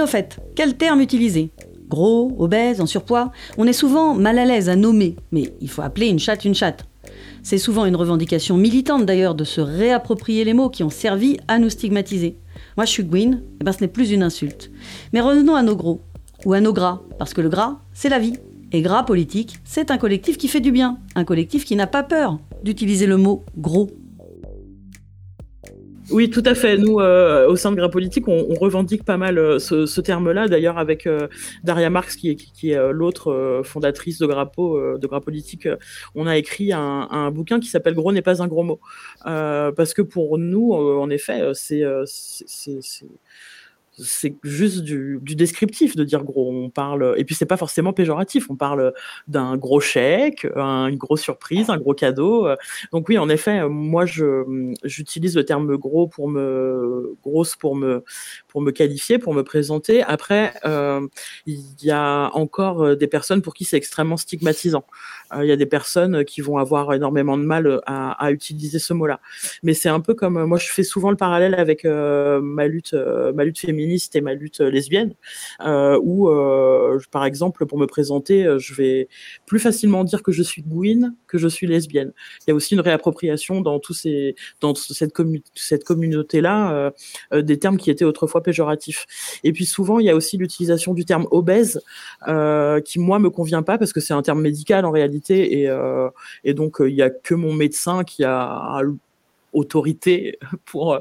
Mais 0.00 0.04
au 0.04 0.06
fait, 0.06 0.38
quel 0.56 0.78
terme 0.78 1.02
utiliser? 1.02 1.50
Gros, 1.90 2.34
obèse, 2.38 2.80
en 2.80 2.86
surpoids? 2.86 3.32
On 3.58 3.66
est 3.66 3.74
souvent 3.74 4.14
mal 4.14 4.38
à 4.38 4.46
l'aise 4.46 4.70
à 4.70 4.74
nommer, 4.74 5.14
mais 5.30 5.52
il 5.60 5.68
faut 5.68 5.82
appeler 5.82 6.06
une 6.06 6.18
chatte 6.18 6.46
une 6.46 6.54
chatte. 6.54 6.86
C'est 7.42 7.58
souvent 7.58 7.84
une 7.84 7.96
revendication 7.96 8.56
militante 8.56 9.04
d'ailleurs 9.04 9.34
de 9.34 9.44
se 9.44 9.60
réapproprier 9.60 10.44
les 10.44 10.54
mots 10.54 10.70
qui 10.70 10.82
ont 10.84 10.88
servi 10.88 11.36
à 11.48 11.58
nous 11.58 11.68
stigmatiser. 11.68 12.38
Moi 12.78 12.86
je 12.86 12.92
suis 12.92 13.04
Gwyn, 13.04 13.34
et 13.34 13.38
eh 13.60 13.64
ben 13.64 13.72
ce 13.72 13.82
n'est 13.82 13.88
plus 13.88 14.10
une 14.10 14.22
insulte. 14.22 14.70
Mais 15.12 15.20
revenons 15.20 15.54
à 15.54 15.62
nos 15.62 15.76
gros, 15.76 16.00
ou 16.46 16.54
à 16.54 16.62
nos 16.62 16.72
gras, 16.72 17.02
parce 17.18 17.34
que 17.34 17.42
le 17.42 17.50
gras, 17.50 17.80
c'est 17.92 18.08
la 18.08 18.18
vie. 18.18 18.38
Et 18.72 18.80
Gras 18.80 19.02
Politique, 19.02 19.58
c'est 19.64 19.90
un 19.90 19.98
collectif 19.98 20.38
qui 20.38 20.48
fait 20.48 20.60
du 20.60 20.72
bien, 20.72 20.96
un 21.14 21.24
collectif 21.24 21.66
qui 21.66 21.76
n'a 21.76 21.86
pas 21.86 22.04
peur 22.04 22.38
d'utiliser 22.64 23.04
le 23.04 23.18
mot 23.18 23.44
gros. 23.58 23.90
Oui, 26.10 26.28
tout 26.28 26.42
à 26.44 26.54
fait. 26.54 26.76
Nous, 26.76 26.98
euh, 26.98 27.46
au 27.46 27.56
sein 27.56 27.70
de 27.70 27.76
Gras 27.76 27.88
Politique, 27.88 28.26
on, 28.26 28.54
revendique 28.54 29.04
pas 29.04 29.16
mal 29.16 29.38
euh, 29.38 29.58
ce, 29.58 30.00
terme-là. 30.00 30.48
D'ailleurs, 30.48 30.78
avec 30.78 31.06
euh, 31.06 31.28
Daria 31.62 31.88
Marx, 31.88 32.16
qui 32.16 32.30
est, 32.30 32.92
l'autre 32.92 33.62
fondatrice 33.64 34.18
de 34.18 34.26
Grapo, 34.26 34.80
on 36.14 36.26
a 36.26 36.36
écrit 36.36 36.72
un, 36.72 37.08
un 37.10 37.30
bouquin 37.30 37.60
qui 37.60 37.68
s'appelle 37.68 37.94
Gros 37.94 38.12
n'est 38.12 38.22
pas 38.22 38.42
un 38.42 38.48
gros 38.48 38.62
mot. 38.62 38.80
parce 39.24 39.94
que 39.94 40.02
pour 40.02 40.38
nous, 40.38 40.72
en 40.72 41.10
effet, 41.10 41.42
c'est 41.54 41.84
c'est 43.92 44.36
juste 44.42 44.82
du, 44.82 45.20
descriptif 45.22 45.96
de 45.96 46.04
dire 46.04 46.24
gros. 46.24 46.50
On 46.50 46.70
parle, 46.70 47.14
et 47.16 47.24
puis 47.24 47.34
c'est 47.34 47.46
pas 47.46 47.56
forcément 47.56 47.92
péjoratif. 47.92 48.50
On 48.50 48.56
parle 48.56 48.92
d'un 49.28 49.56
gros 49.56 49.80
chèque, 49.80 50.46
une 50.56 50.96
grosse 50.96 51.20
surprise, 51.20 51.70
un 51.70 51.76
gros 51.76 51.94
cadeau. 51.94 52.48
Donc 52.92 53.08
oui, 53.08 53.18
en 53.18 53.28
effet, 53.28 53.68
moi 53.68 54.06
je 54.06 54.76
j'utilise 54.84 55.36
le 55.36 55.44
terme 55.44 55.76
gros 55.76 56.06
pour 56.06 56.28
me 56.28 57.16
grosse 57.22 57.56
pour 57.56 57.76
me 57.76 58.04
pour 58.48 58.60
me 58.60 58.70
qualifier, 58.70 59.18
pour 59.18 59.34
me 59.34 59.42
présenter. 59.42 60.02
Après, 60.02 60.52
euh, 60.64 61.06
il 61.46 61.62
y 61.82 61.90
a 61.90 62.30
encore 62.34 62.96
des 62.96 63.06
personnes 63.06 63.42
pour 63.42 63.54
qui 63.54 63.64
c'est 63.64 63.76
extrêmement 63.76 64.16
stigmatisant. 64.16 64.84
Euh, 65.34 65.44
il 65.44 65.48
y 65.48 65.52
a 65.52 65.56
des 65.56 65.66
personnes 65.66 66.24
qui 66.24 66.40
vont 66.40 66.58
avoir 66.58 66.92
énormément 66.92 67.38
de 67.38 67.44
mal 67.44 67.80
à, 67.86 68.30
utiliser 68.32 68.78
ce 68.78 68.92
mot-là. 68.92 69.20
Mais 69.62 69.74
c'est 69.74 69.88
un 69.88 70.00
peu 70.00 70.14
comme 70.14 70.44
moi, 70.44 70.58
je 70.58 70.68
fais 70.68 70.82
souvent 70.82 71.10
le 71.10 71.16
parallèle 71.16 71.54
avec 71.54 71.84
euh, 71.84 72.40
ma 72.40 72.66
lutte, 72.66 72.94
ma 73.34 73.44
lutte 73.44 73.58
féministe 73.90 74.16
et 74.16 74.20
ma 74.20 74.34
lutte 74.34 74.60
lesbienne, 74.60 75.14
euh, 75.64 75.98
où, 76.02 76.28
par 77.10 77.24
exemple, 77.24 77.66
pour 77.66 77.78
me 77.78 77.86
présenter, 77.86 78.56
je 78.58 78.74
vais 78.74 79.08
plus 79.46 79.58
facilement 79.58 80.04
dire 80.04 80.22
que 80.22 80.32
je 80.32 80.42
suis 80.42 80.62
gouine 80.62 81.14
que 81.26 81.38
je 81.38 81.48
suis 81.48 81.66
lesbienne. 81.66 82.12
Il 82.40 82.50
y 82.50 82.52
a 82.52 82.54
aussi 82.54 82.74
une 82.74 82.80
réappropriation 82.80 83.60
dans 83.60 83.78
tous 83.78 83.94
ces, 83.94 84.34
dans 84.60 84.74
cette, 84.74 85.12
cette 85.54 85.84
communauté-là, 85.84 86.92
des 87.32 87.58
termes 87.58 87.76
qui 87.76 87.90
étaient 87.90 88.04
autrefois 88.04 88.42
péjoratifs. 88.42 89.06
Et 89.44 89.52
puis 89.52 89.66
souvent, 89.66 89.98
il 89.98 90.06
y 90.06 90.10
a 90.10 90.16
aussi 90.16 90.36
l'utilisation 90.36 90.94
du 90.94 91.04
terme 91.04 91.26
obèse, 91.30 91.80
qui 92.84 92.98
moi 92.98 93.18
me 93.18 93.30
convient 93.30 93.62
pas 93.62 93.78
parce 93.78 93.92
que 93.92 94.00
c'est 94.00 94.14
un 94.14 94.22
terme 94.22 94.40
médical 94.40 94.84
en 94.84 94.90
réalité 94.90 95.60
et, 95.60 95.68
euh, 95.68 96.08
et 96.44 96.54
donc 96.54 96.80
euh, 96.80 96.90
il 96.90 96.94
n'y 96.94 97.02
a 97.02 97.10
que 97.10 97.34
mon 97.34 97.52
médecin 97.52 98.04
qui 98.04 98.24
a 98.24 98.80
autorité 99.52 100.38
pour, 100.64 100.98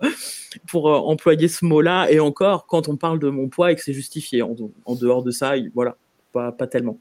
pour 0.68 0.86
employer 0.86 1.48
ce 1.48 1.66
mot-là. 1.66 2.12
Et 2.12 2.20
encore, 2.20 2.66
quand 2.68 2.88
on 2.90 2.98
parle 2.98 3.20
de 3.20 3.30
mon 3.30 3.50
poids 3.50 3.72
et 3.72 3.76
que 3.76 3.82
c'est 3.82 3.94
justifié, 3.94 4.42
en, 4.42 4.56
dehors 4.96 5.24
de 5.24 5.32
ça, 5.32 5.54
voilà, 5.74 5.98
pas, 6.32 6.52
pas 6.52 6.68
tellement. 6.68 7.00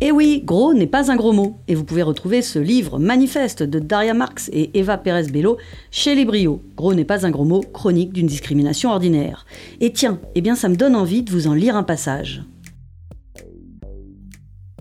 Et 0.00 0.12
oui, 0.12 0.42
gros 0.44 0.74
n'est 0.74 0.86
pas 0.86 1.10
un 1.10 1.16
gros 1.16 1.32
mot. 1.32 1.56
Et 1.66 1.74
vous 1.74 1.84
pouvez 1.84 2.02
retrouver 2.02 2.40
ce 2.40 2.60
livre 2.60 2.98
manifeste 2.98 3.64
de 3.64 3.80
Daria 3.80 4.14
Marx 4.14 4.48
et 4.52 4.78
Eva 4.78 4.96
Pérez 4.96 5.24
Bello 5.24 5.58
chez 5.90 6.14
les 6.14 6.24
Brio. 6.24 6.62
Gros 6.76 6.94
n'est 6.94 7.04
pas 7.04 7.26
un 7.26 7.30
gros 7.30 7.44
mot, 7.44 7.62
chronique 7.62 8.12
d'une 8.12 8.28
discrimination 8.28 8.90
ordinaire. 8.90 9.44
Et 9.80 9.92
tiens, 9.92 10.20
eh 10.36 10.40
bien 10.40 10.54
ça 10.54 10.68
me 10.68 10.76
donne 10.76 10.94
envie 10.94 11.22
de 11.22 11.32
vous 11.32 11.48
en 11.48 11.54
lire 11.54 11.74
un 11.74 11.82
passage. 11.82 12.44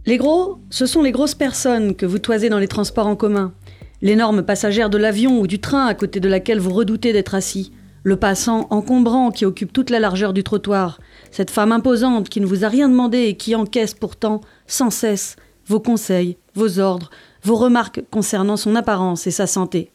Les 0.06 0.18
gros, 0.18 0.60
ce 0.70 0.86
sont 0.86 1.02
les 1.02 1.12
grosses 1.12 1.36
personnes 1.36 1.96
que 1.96 2.06
vous 2.06 2.20
toisez 2.20 2.48
dans 2.48 2.60
les 2.60 2.68
transports 2.68 3.08
en 3.08 3.16
commun. 3.16 3.54
L'énorme 4.02 4.44
passagère 4.44 4.92
de 4.92 4.98
l'avion 4.98 5.40
ou 5.40 5.48
du 5.48 5.60
train 5.60 5.88
à 5.88 5.96
côté 5.96 6.20
de 6.20 6.30
laquelle 6.30 6.60
vous 6.60 6.74
redoutez 6.74 7.14
d'être 7.14 7.34
assis. 7.34 7.72
Le 8.04 8.16
passant 8.16 8.68
encombrant 8.70 9.32
qui 9.32 9.44
occupe 9.44 9.74
toute 9.74 9.90
la 9.90 10.00
largeur 10.00 10.34
du 10.34 10.44
trottoir. 10.44 11.00
Cette 11.32 11.50
femme 11.50 11.72
imposante 11.72 12.30
qui 12.30 12.40
ne 12.40 12.46
vous 12.46 12.64
a 12.64 12.70
rien 12.70 12.90
demandé 12.90 13.24
et 13.24 13.36
qui 13.36 13.56
encaisse 13.56 13.96
pourtant, 13.96 14.42
sans 14.68 14.92
cesse, 14.92 15.36
vos 15.66 15.80
conseils, 15.80 16.38
vos 16.54 16.80
ordres, 16.80 17.10
vos 17.44 17.56
remarques 17.56 18.02
concernant 18.12 18.56
son 18.56 18.76
apparence 18.76 19.26
et 19.26 19.32
sa 19.32 19.48
santé. 19.48 19.92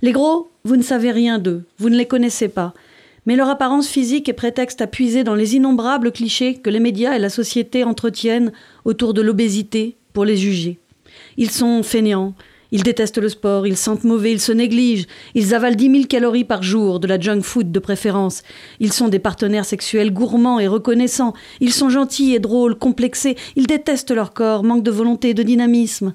Les 0.00 0.12
gros, 0.12 0.50
vous 0.64 0.76
ne 0.76 0.82
savez 0.82 1.10
rien 1.10 1.38
d'eux, 1.38 1.64
vous 1.78 1.90
ne 1.90 1.96
les 1.96 2.06
connaissez 2.06 2.48
pas, 2.48 2.72
mais 3.26 3.36
leur 3.36 3.48
apparence 3.48 3.88
physique 3.88 4.28
est 4.28 4.34
prétexte 4.34 4.80
à 4.80 4.86
puiser 4.86 5.24
dans 5.24 5.34
les 5.34 5.56
innombrables 5.56 6.12
clichés 6.12 6.54
que 6.54 6.70
les 6.70 6.80
médias 6.80 7.14
et 7.14 7.18
la 7.18 7.30
société 7.30 7.82
entretiennent 7.82 8.52
autour 8.84 9.12
de 9.12 9.22
l'obésité 9.22 9.96
pour 10.12 10.24
les 10.24 10.36
juger. 10.36 10.78
Ils 11.36 11.50
sont 11.50 11.82
fainéants, 11.82 12.34
ils 12.72 12.82
détestent 12.82 13.18
le 13.18 13.28
sport, 13.28 13.66
ils 13.66 13.76
sentent 13.76 14.04
mauvais, 14.04 14.32
ils 14.32 14.40
se 14.40 14.52
négligent, 14.52 15.06
ils 15.34 15.54
avalent 15.54 15.76
dix 15.76 15.88
mille 15.88 16.08
calories 16.08 16.44
par 16.44 16.62
jour, 16.62 17.00
de 17.00 17.06
la 17.06 17.18
junk 17.18 17.42
food 17.42 17.72
de 17.72 17.78
préférence. 17.78 18.42
Ils 18.80 18.92
sont 18.92 19.08
des 19.08 19.18
partenaires 19.18 19.64
sexuels 19.64 20.12
gourmands 20.12 20.60
et 20.60 20.68
reconnaissants, 20.68 21.34
ils 21.60 21.72
sont 21.72 21.90
gentils 21.90 22.34
et 22.34 22.40
drôles, 22.40 22.76
complexés, 22.76 23.36
ils 23.56 23.66
détestent 23.66 24.10
leur 24.10 24.32
corps, 24.32 24.64
manquent 24.64 24.82
de 24.82 24.90
volonté, 24.90 25.34
de 25.34 25.42
dynamisme. 25.42 26.14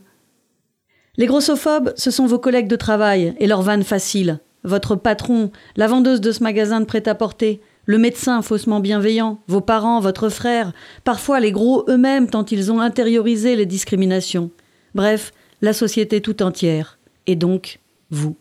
Les 1.18 1.25
grossophobes, 1.25 1.94
ce 1.96 2.12
sont 2.12 2.25
vos 2.25 2.39
collègues 2.39 2.68
de 2.70 2.75
travail 2.75 3.36
et 3.39 3.48
leurs 3.48 3.62
vannes 3.62 3.84
faciles 3.84 4.39
votre 4.63 4.96
patron, 4.96 5.51
la 5.75 5.88
vendeuse 5.88 6.22
de 6.22 6.32
ce 6.32 6.44
magasin 6.44 6.82
de 6.82 6.86
prêt-à-porter, 6.86 7.62
le 7.86 7.98
médecin 7.98 8.41
faussement 8.41 8.79
bienveillant, 8.79 9.39
vos 9.48 9.62
parents, 9.62 10.00
votre 10.00 10.29
frère, 10.29 10.74
parfois 11.03 11.39
les 11.39 11.51
gros 11.51 11.86
eux-mêmes 11.89 12.29
tant 12.29 12.46
ils 12.46 12.72
ont 12.72 12.79
intériorisé 12.79 13.56
les 13.56 13.65
discriminations. 13.65 14.51
Bref, 14.96 15.32
la 15.61 15.73
société 15.73 16.21
tout 16.21 16.41
entière. 16.41 16.99
Et 17.27 17.35
donc, 17.35 17.79
vous. 18.09 18.35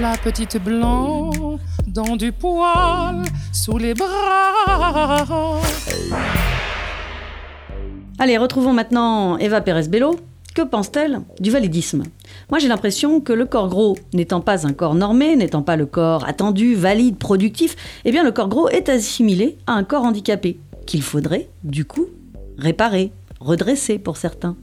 La 0.00 0.16
petite 0.16 0.62
blanc 0.62 1.30
dans 1.86 2.16
du 2.16 2.32
poil 2.32 3.22
sous 3.52 3.78
les 3.78 3.94
bras. 3.94 5.60
Allez, 8.18 8.36
retrouvons 8.36 8.72
maintenant 8.72 9.38
Eva 9.38 9.60
Pérez-Bello, 9.60 10.16
que 10.54 10.62
pense-t-elle 10.62 11.20
du 11.40 11.50
validisme? 11.50 12.02
Moi 12.50 12.58
j'ai 12.58 12.68
l'impression 12.68 13.20
que 13.20 13.32
le 13.32 13.46
corps 13.46 13.68
gros 13.68 13.96
n'étant 14.12 14.40
pas 14.40 14.66
un 14.66 14.72
corps 14.72 14.94
normé, 14.94 15.36
n'étant 15.36 15.62
pas 15.62 15.76
le 15.76 15.86
corps 15.86 16.26
attendu, 16.26 16.74
valide, 16.74 17.16
productif, 17.16 17.76
eh 18.04 18.10
bien 18.10 18.24
le 18.24 18.32
corps 18.32 18.48
gros 18.48 18.68
est 18.68 18.88
assimilé 18.88 19.56
à 19.66 19.72
un 19.72 19.84
corps 19.84 20.04
handicapé, 20.04 20.58
qu'il 20.86 21.02
faudrait, 21.02 21.48
du 21.62 21.84
coup, 21.84 22.06
réparer, 22.58 23.12
redresser 23.40 23.98
pour 23.98 24.16
certains. 24.16 24.56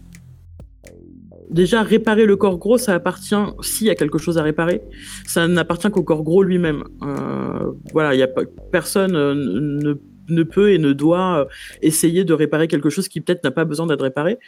Déjà, 1.50 1.84
réparer 1.84 2.26
le 2.26 2.36
corps 2.36 2.58
gros, 2.58 2.78
ça 2.78 2.94
appartient, 2.94 3.36
s'il 3.62 3.88
y 3.88 3.90
a 3.90 3.96
quelque 3.96 4.18
chose 4.18 4.38
à 4.38 4.44
réparer, 4.44 4.82
ça 5.28 5.48
n'appartient 5.48 5.90
qu'au 5.92 6.04
corps 6.04 6.24
gros 6.24 6.44
lui-même. 6.44 6.84
Euh, 7.04 7.72
voilà, 7.94 8.16
il 8.16 8.20
y 8.20 8.24
a 8.24 8.30
personne 8.72 9.16
euh, 9.16 9.34
ne 9.36 9.96
ne 10.28 10.42
peut 10.42 10.72
et 10.72 10.80
ne 10.80 10.92
doit 10.92 11.42
euh, 11.42 11.46
essayer 11.84 12.24
de 12.24 12.34
réparer 12.34 12.68
quelque 12.68 12.90
chose 12.90 13.08
qui 13.08 13.22
peut-être 13.22 13.44
n'a 13.44 13.52
pas 13.52 13.64
besoin 13.64 13.86
d'être 13.86 14.02
réparé. 14.02 14.40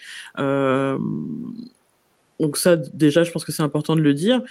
Donc 2.40 2.58
ça, 2.58 2.76
déjà, 2.76 3.24
je 3.24 3.32
pense 3.32 3.46
que 3.46 3.52
c'est 3.52 3.62
important 3.62 3.96
de 3.96 4.02
le 4.02 4.16
dire. 4.16 4.42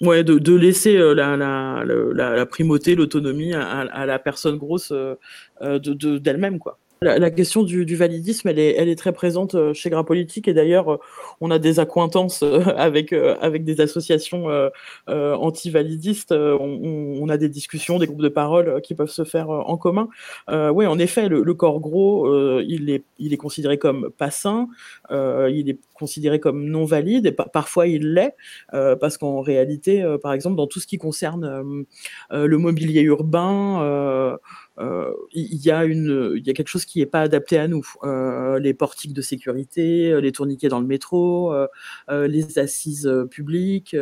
Ouais, 0.00 0.24
de, 0.24 0.54
laisser 0.56 0.96
la, 0.96 1.36
la, 1.36 2.46
primauté, 2.46 2.96
l'autonomie 2.96 3.52
à, 3.52 4.06
la 4.06 4.18
personne 4.18 4.56
grosse 4.56 4.92
d'elle-même, 5.60 6.58
quoi. 6.58 6.78
La, 7.02 7.30
question 7.30 7.62
du, 7.62 7.96
validisme, 7.96 8.48
elle 8.48 8.58
est, 8.58 8.74
elle 8.76 8.90
est 8.90 8.94
très 8.94 9.14
présente 9.14 9.54
euh, 9.54 9.72
chez 9.72 9.88
Gras 9.88 10.04
Politique 10.04 10.48
et 10.48 10.52
d'ailleurs, 10.52 10.92
euh, 10.92 10.96
on 11.40 11.50
a 11.50 11.58
des 11.58 11.80
accointances 11.80 12.42
euh, 12.42 12.60
avec, 12.76 13.14
avec 13.14 13.64
des 13.64 13.80
associations 13.80 14.48
anti-validistes. 15.08 16.32
On, 16.32 17.26
a 17.30 17.38
des 17.38 17.48
discussions, 17.48 17.98
des 17.98 18.06
groupes 18.06 18.20
de 18.20 18.28
parole 18.28 18.82
qui 18.82 18.94
peuvent 18.94 19.08
se 19.08 19.24
faire 19.24 19.48
en 19.48 19.78
commun. 19.78 20.10
oui, 20.50 20.84
en 20.84 20.98
effet, 20.98 21.30
le, 21.30 21.54
corps 21.54 21.80
gros, 21.80 22.60
il, 22.60 22.90
est, 22.90 23.04
il 23.18 23.34
considéré 23.38 23.78
comme 23.78 24.10
pas 24.10 24.30
sain, 24.30 24.68
il 25.10 25.70
est 25.70 25.78
considéré 25.94 26.38
comme 26.38 26.66
non 26.66 26.84
valide 26.84 27.26
et 27.26 27.32
parfois 27.32 27.86
il 27.86 28.12
l'est 28.12 28.36
parce 28.72 29.16
qu'en 29.16 29.40
réalité, 29.40 30.04
par 30.22 30.34
exemple, 30.34 30.56
dans 30.56 30.66
tout 30.66 30.80
ce 30.80 30.86
qui 30.86 30.98
concerne 30.98 31.86
le 32.30 32.58
mobilier 32.58 33.00
urbain, 33.02 33.80
euh, 33.82 34.36
il 35.32 35.64
y, 35.64 35.70
a 35.70 35.84
une, 35.84 36.40
y 36.44 36.50
a 36.50 36.52
quelque 36.52 36.68
chose 36.68 36.84
qui 36.84 37.00
n'est 37.00 37.06
pas 37.06 37.22
adapté 37.22 37.58
à 37.58 37.68
nous. 37.68 37.84
Euh, 38.04 38.58
les 38.58 38.74
portiques 38.74 39.12
de 39.12 39.22
sécurité, 39.22 40.10
euh, 40.10 40.20
les 40.20 40.32
tourniquets 40.32 40.68
dans 40.68 40.80
le 40.80 40.86
métro, 40.86 41.54
les 42.08 42.58
assises 42.58 43.10
publiques. 43.30 43.96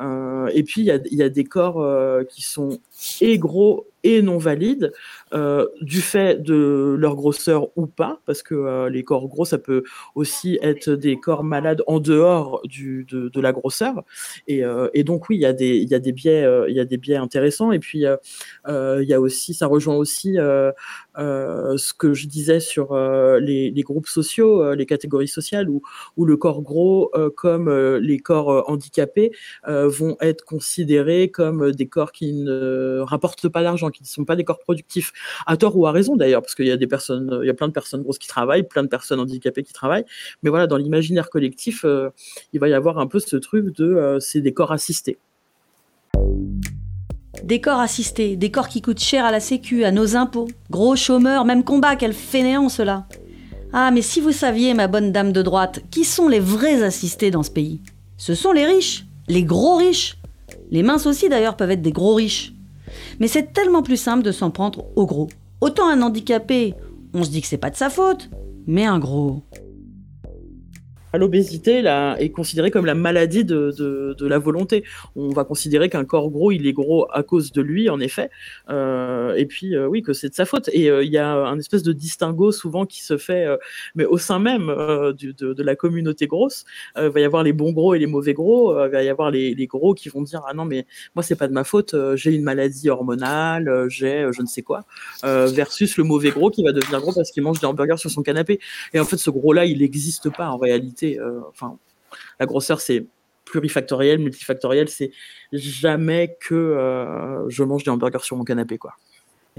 Et 0.00 0.62
puis, 0.64 0.82
il 0.82 1.16
y 1.16 1.22
a, 1.22 1.28
des 1.28 1.44
corps 1.44 2.24
qui 2.28 2.42
sont 2.42 2.78
et 3.20 3.38
gros 3.38 3.86
et 4.04 4.22
non 4.22 4.38
valides, 4.38 4.92
euh, 5.32 5.66
du 5.80 6.00
fait 6.00 6.42
de 6.42 6.96
leur 6.98 7.14
grosseur 7.14 7.68
ou 7.76 7.86
pas, 7.86 8.20
parce 8.26 8.42
que 8.42 8.54
euh, 8.54 8.90
les 8.90 9.04
corps 9.04 9.28
gros, 9.28 9.44
ça 9.44 9.58
peut 9.58 9.84
aussi 10.14 10.58
être 10.62 10.90
des 10.90 11.18
corps 11.18 11.44
malades 11.44 11.82
en 11.86 12.00
dehors 12.00 12.62
de, 12.64 13.40
la 13.40 13.52
grosseur. 13.52 14.04
Et, 14.46 14.64
euh, 14.64 14.88
donc 15.04 15.28
oui, 15.28 15.36
il 15.36 15.40
y 15.40 15.46
a 15.46 15.52
des, 15.52 16.12
biais, 16.12 16.46
y 16.68 16.80
a 16.80 16.84
des 16.84 16.96
biais 16.96 17.16
intéressants. 17.16 17.72
Et 17.72 17.78
puis 17.78 18.00
il 18.00 19.04
y 19.08 19.14
a 19.14 19.20
aussi, 19.20 19.54
ça 19.54 19.66
rejoint 19.66 19.96
aussi 19.96 20.36
euh, 21.18 21.76
ce 21.76 21.92
que 21.92 22.14
je 22.14 22.26
disais 22.26 22.60
sur 22.60 22.92
euh, 22.92 23.38
les, 23.38 23.72
groupes 23.82 24.06
sociaux, 24.06 24.62
euh, 24.62 24.74
les 24.74 24.86
catégories 24.86 25.28
sociales, 25.28 25.68
où, 25.68 25.82
où 26.16 26.24
le 26.24 26.36
corps 26.36 26.62
gros 26.62 27.10
comme 27.36 27.70
les 27.98 28.18
corps 28.18 28.68
handicapés 28.70 29.32
vont 29.66 30.16
être 30.20 30.44
considérés 30.44 31.30
comme 31.30 31.72
des 31.72 31.86
corps 31.86 32.12
qui 32.12 32.32
ne 32.32 33.00
rapportent 33.00 33.48
pas 33.48 33.62
d'argent, 33.62 33.90
qui 33.90 34.02
ne 34.02 34.08
sont 34.08 34.24
pas 34.24 34.36
des 34.36 34.44
corps 34.44 34.58
productifs, 34.60 35.12
à 35.46 35.56
tort 35.56 35.76
ou 35.76 35.86
à 35.86 35.92
raison 35.92 36.16
d'ailleurs, 36.16 36.42
parce 36.42 36.54
qu'il 36.54 36.66
y 36.66 36.70
a 36.70 36.76
des 36.76 36.86
personnes, 36.86 37.40
il 37.42 37.46
y 37.46 37.50
a 37.50 37.54
plein 37.54 37.68
de 37.68 37.72
personnes 37.72 38.02
grosses 38.02 38.18
qui 38.18 38.28
travaillent, 38.28 38.62
plein 38.62 38.82
de 38.82 38.88
personnes 38.88 39.20
handicapées 39.20 39.62
qui 39.62 39.72
travaillent, 39.72 40.04
mais 40.42 40.50
voilà, 40.50 40.66
dans 40.66 40.76
l'imaginaire 40.76 41.30
collectif, 41.30 41.84
il 42.52 42.60
va 42.60 42.68
y 42.68 42.74
avoir 42.74 42.98
un 42.98 43.06
peu 43.06 43.18
ce 43.18 43.36
truc 43.36 43.74
de 43.76 44.18
c'est 44.20 44.40
des 44.40 44.52
corps 44.52 44.72
assistés. 44.72 45.18
Assistés, 47.66 48.36
des 48.36 48.50
corps 48.50 48.68
qui 48.68 48.80
coûtent 48.80 49.00
cher 49.00 49.24
à 49.24 49.30
la 49.30 49.40
sécu, 49.40 49.84
à 49.84 49.90
nos 49.90 50.16
impôts. 50.16 50.48
Gros 50.70 50.96
chômeurs, 50.96 51.44
même 51.44 51.64
combat, 51.64 51.96
quel 51.96 52.12
fainéant 52.12 52.68
cela. 52.68 53.06
Ah, 53.72 53.90
mais 53.90 54.02
si 54.02 54.20
vous 54.20 54.32
saviez, 54.32 54.74
ma 54.74 54.86
bonne 54.86 55.12
dame 55.12 55.32
de 55.32 55.42
droite, 55.42 55.80
qui 55.90 56.04
sont 56.04 56.28
les 56.28 56.40
vrais 56.40 56.82
assistés 56.82 57.30
dans 57.30 57.42
ce 57.42 57.50
pays? 57.50 57.80
Ce 58.16 58.34
sont 58.34 58.52
les 58.52 58.66
riches, 58.66 59.06
les 59.28 59.44
gros 59.44 59.76
riches. 59.76 60.18
Les 60.70 60.82
minces 60.82 61.06
aussi 61.06 61.28
d'ailleurs 61.28 61.56
peuvent 61.56 61.70
être 61.70 61.82
des 61.82 61.92
gros 61.92 62.14
riches. 62.14 62.52
Mais 63.18 63.28
c'est 63.28 63.52
tellement 63.52 63.82
plus 63.82 63.96
simple 63.96 64.22
de 64.22 64.32
s'en 64.32 64.50
prendre 64.50 64.84
aux 64.96 65.06
gros. 65.06 65.28
Autant 65.60 65.88
un 65.88 66.02
handicapé, 66.02 66.74
on 67.14 67.24
se 67.24 67.30
dit 67.30 67.40
que 67.40 67.46
c'est 67.46 67.56
pas 67.56 67.70
de 67.70 67.76
sa 67.76 67.90
faute, 67.90 68.30
mais 68.66 68.84
un 68.84 68.98
gros 68.98 69.42
l'obésité 71.18 71.84
est 72.18 72.30
considérée 72.30 72.70
comme 72.70 72.86
la 72.86 72.94
maladie 72.94 73.44
de, 73.44 73.72
de, 73.76 74.14
de 74.18 74.26
la 74.26 74.38
volonté. 74.38 74.84
On 75.16 75.30
va 75.30 75.44
considérer 75.44 75.88
qu'un 75.88 76.04
corps 76.04 76.30
gros, 76.30 76.52
il 76.52 76.66
est 76.66 76.72
gros 76.72 77.06
à 77.12 77.22
cause 77.22 77.52
de 77.52 77.62
lui, 77.62 77.88
en 77.90 78.00
effet, 78.00 78.30
euh, 78.70 79.34
et 79.34 79.46
puis 79.46 79.74
euh, 79.74 79.86
oui, 79.86 80.02
que 80.02 80.12
c'est 80.12 80.28
de 80.28 80.34
sa 80.34 80.44
faute. 80.44 80.68
Et 80.72 80.90
euh, 80.90 81.04
il 81.04 81.10
y 81.10 81.18
a 81.18 81.32
un 81.32 81.58
espèce 81.58 81.82
de 81.82 81.92
distinguo 81.92 82.52
souvent 82.52 82.86
qui 82.86 83.02
se 83.02 83.16
fait, 83.16 83.46
euh, 83.46 83.56
mais 83.94 84.04
au 84.04 84.18
sein 84.18 84.38
même 84.38 84.68
euh, 84.68 85.12
du, 85.12 85.32
de, 85.34 85.52
de, 85.52 85.62
la 85.62 85.76
communauté 85.76 86.26
grosse, 86.26 86.64
il 86.96 87.08
va 87.08 87.20
y 87.20 87.24
avoir 87.24 87.42
les 87.42 87.52
bons 87.52 87.72
gros 87.72 87.94
et 87.94 87.98
les 87.98 88.06
mauvais 88.06 88.34
gros, 88.34 88.72
il 88.84 88.90
va 88.90 89.02
y 89.02 89.08
avoir 89.08 89.30
les, 89.30 89.54
les, 89.54 89.66
gros 89.66 89.94
qui 89.94 90.08
vont 90.08 90.22
dire 90.22 90.42
ah 90.48 90.54
non 90.54 90.64
mais 90.64 90.86
moi 91.14 91.22
c'est 91.22 91.36
pas 91.36 91.48
de 91.48 91.52
ma 91.52 91.64
faute, 91.64 91.94
j'ai 92.14 92.34
une 92.34 92.42
maladie 92.42 92.90
hormonale, 92.90 93.86
j'ai 93.88 94.28
je 94.32 94.42
ne 94.42 94.46
sais 94.46 94.62
quoi, 94.62 94.84
versus 95.22 95.96
le 95.96 96.04
mauvais 96.04 96.30
gros 96.30 96.50
qui 96.50 96.62
va 96.64 96.72
devenir 96.72 97.00
gros 97.00 97.12
parce 97.12 97.30
qu'il 97.30 97.42
mange 97.42 97.60
des 97.60 97.66
hamburgers 97.66 97.96
sur 97.98 98.10
son 98.10 98.22
canapé. 98.22 98.58
Et 98.92 99.00
en 99.00 99.04
fait 99.04 99.16
ce 99.16 99.30
gros 99.30 99.52
là 99.52 99.64
il 99.64 99.78
n'existe 99.78 100.30
pas 100.30 100.48
en 100.48 100.58
réalité 100.58 101.01
euh, 101.02 101.40
enfin, 101.48 101.78
la 102.40 102.46
grosseur, 102.46 102.80
c'est 102.80 103.06
plurifactoriel, 103.44 104.18
multifactoriel, 104.18 104.88
c'est 104.88 105.10
jamais 105.52 106.36
que 106.40 106.54
euh, 106.54 107.48
je 107.48 107.62
mange 107.64 107.84
des 107.84 107.90
hamburgers 107.90 108.22
sur 108.22 108.36
mon 108.36 108.44
canapé, 108.44 108.78
quoi. 108.78 108.94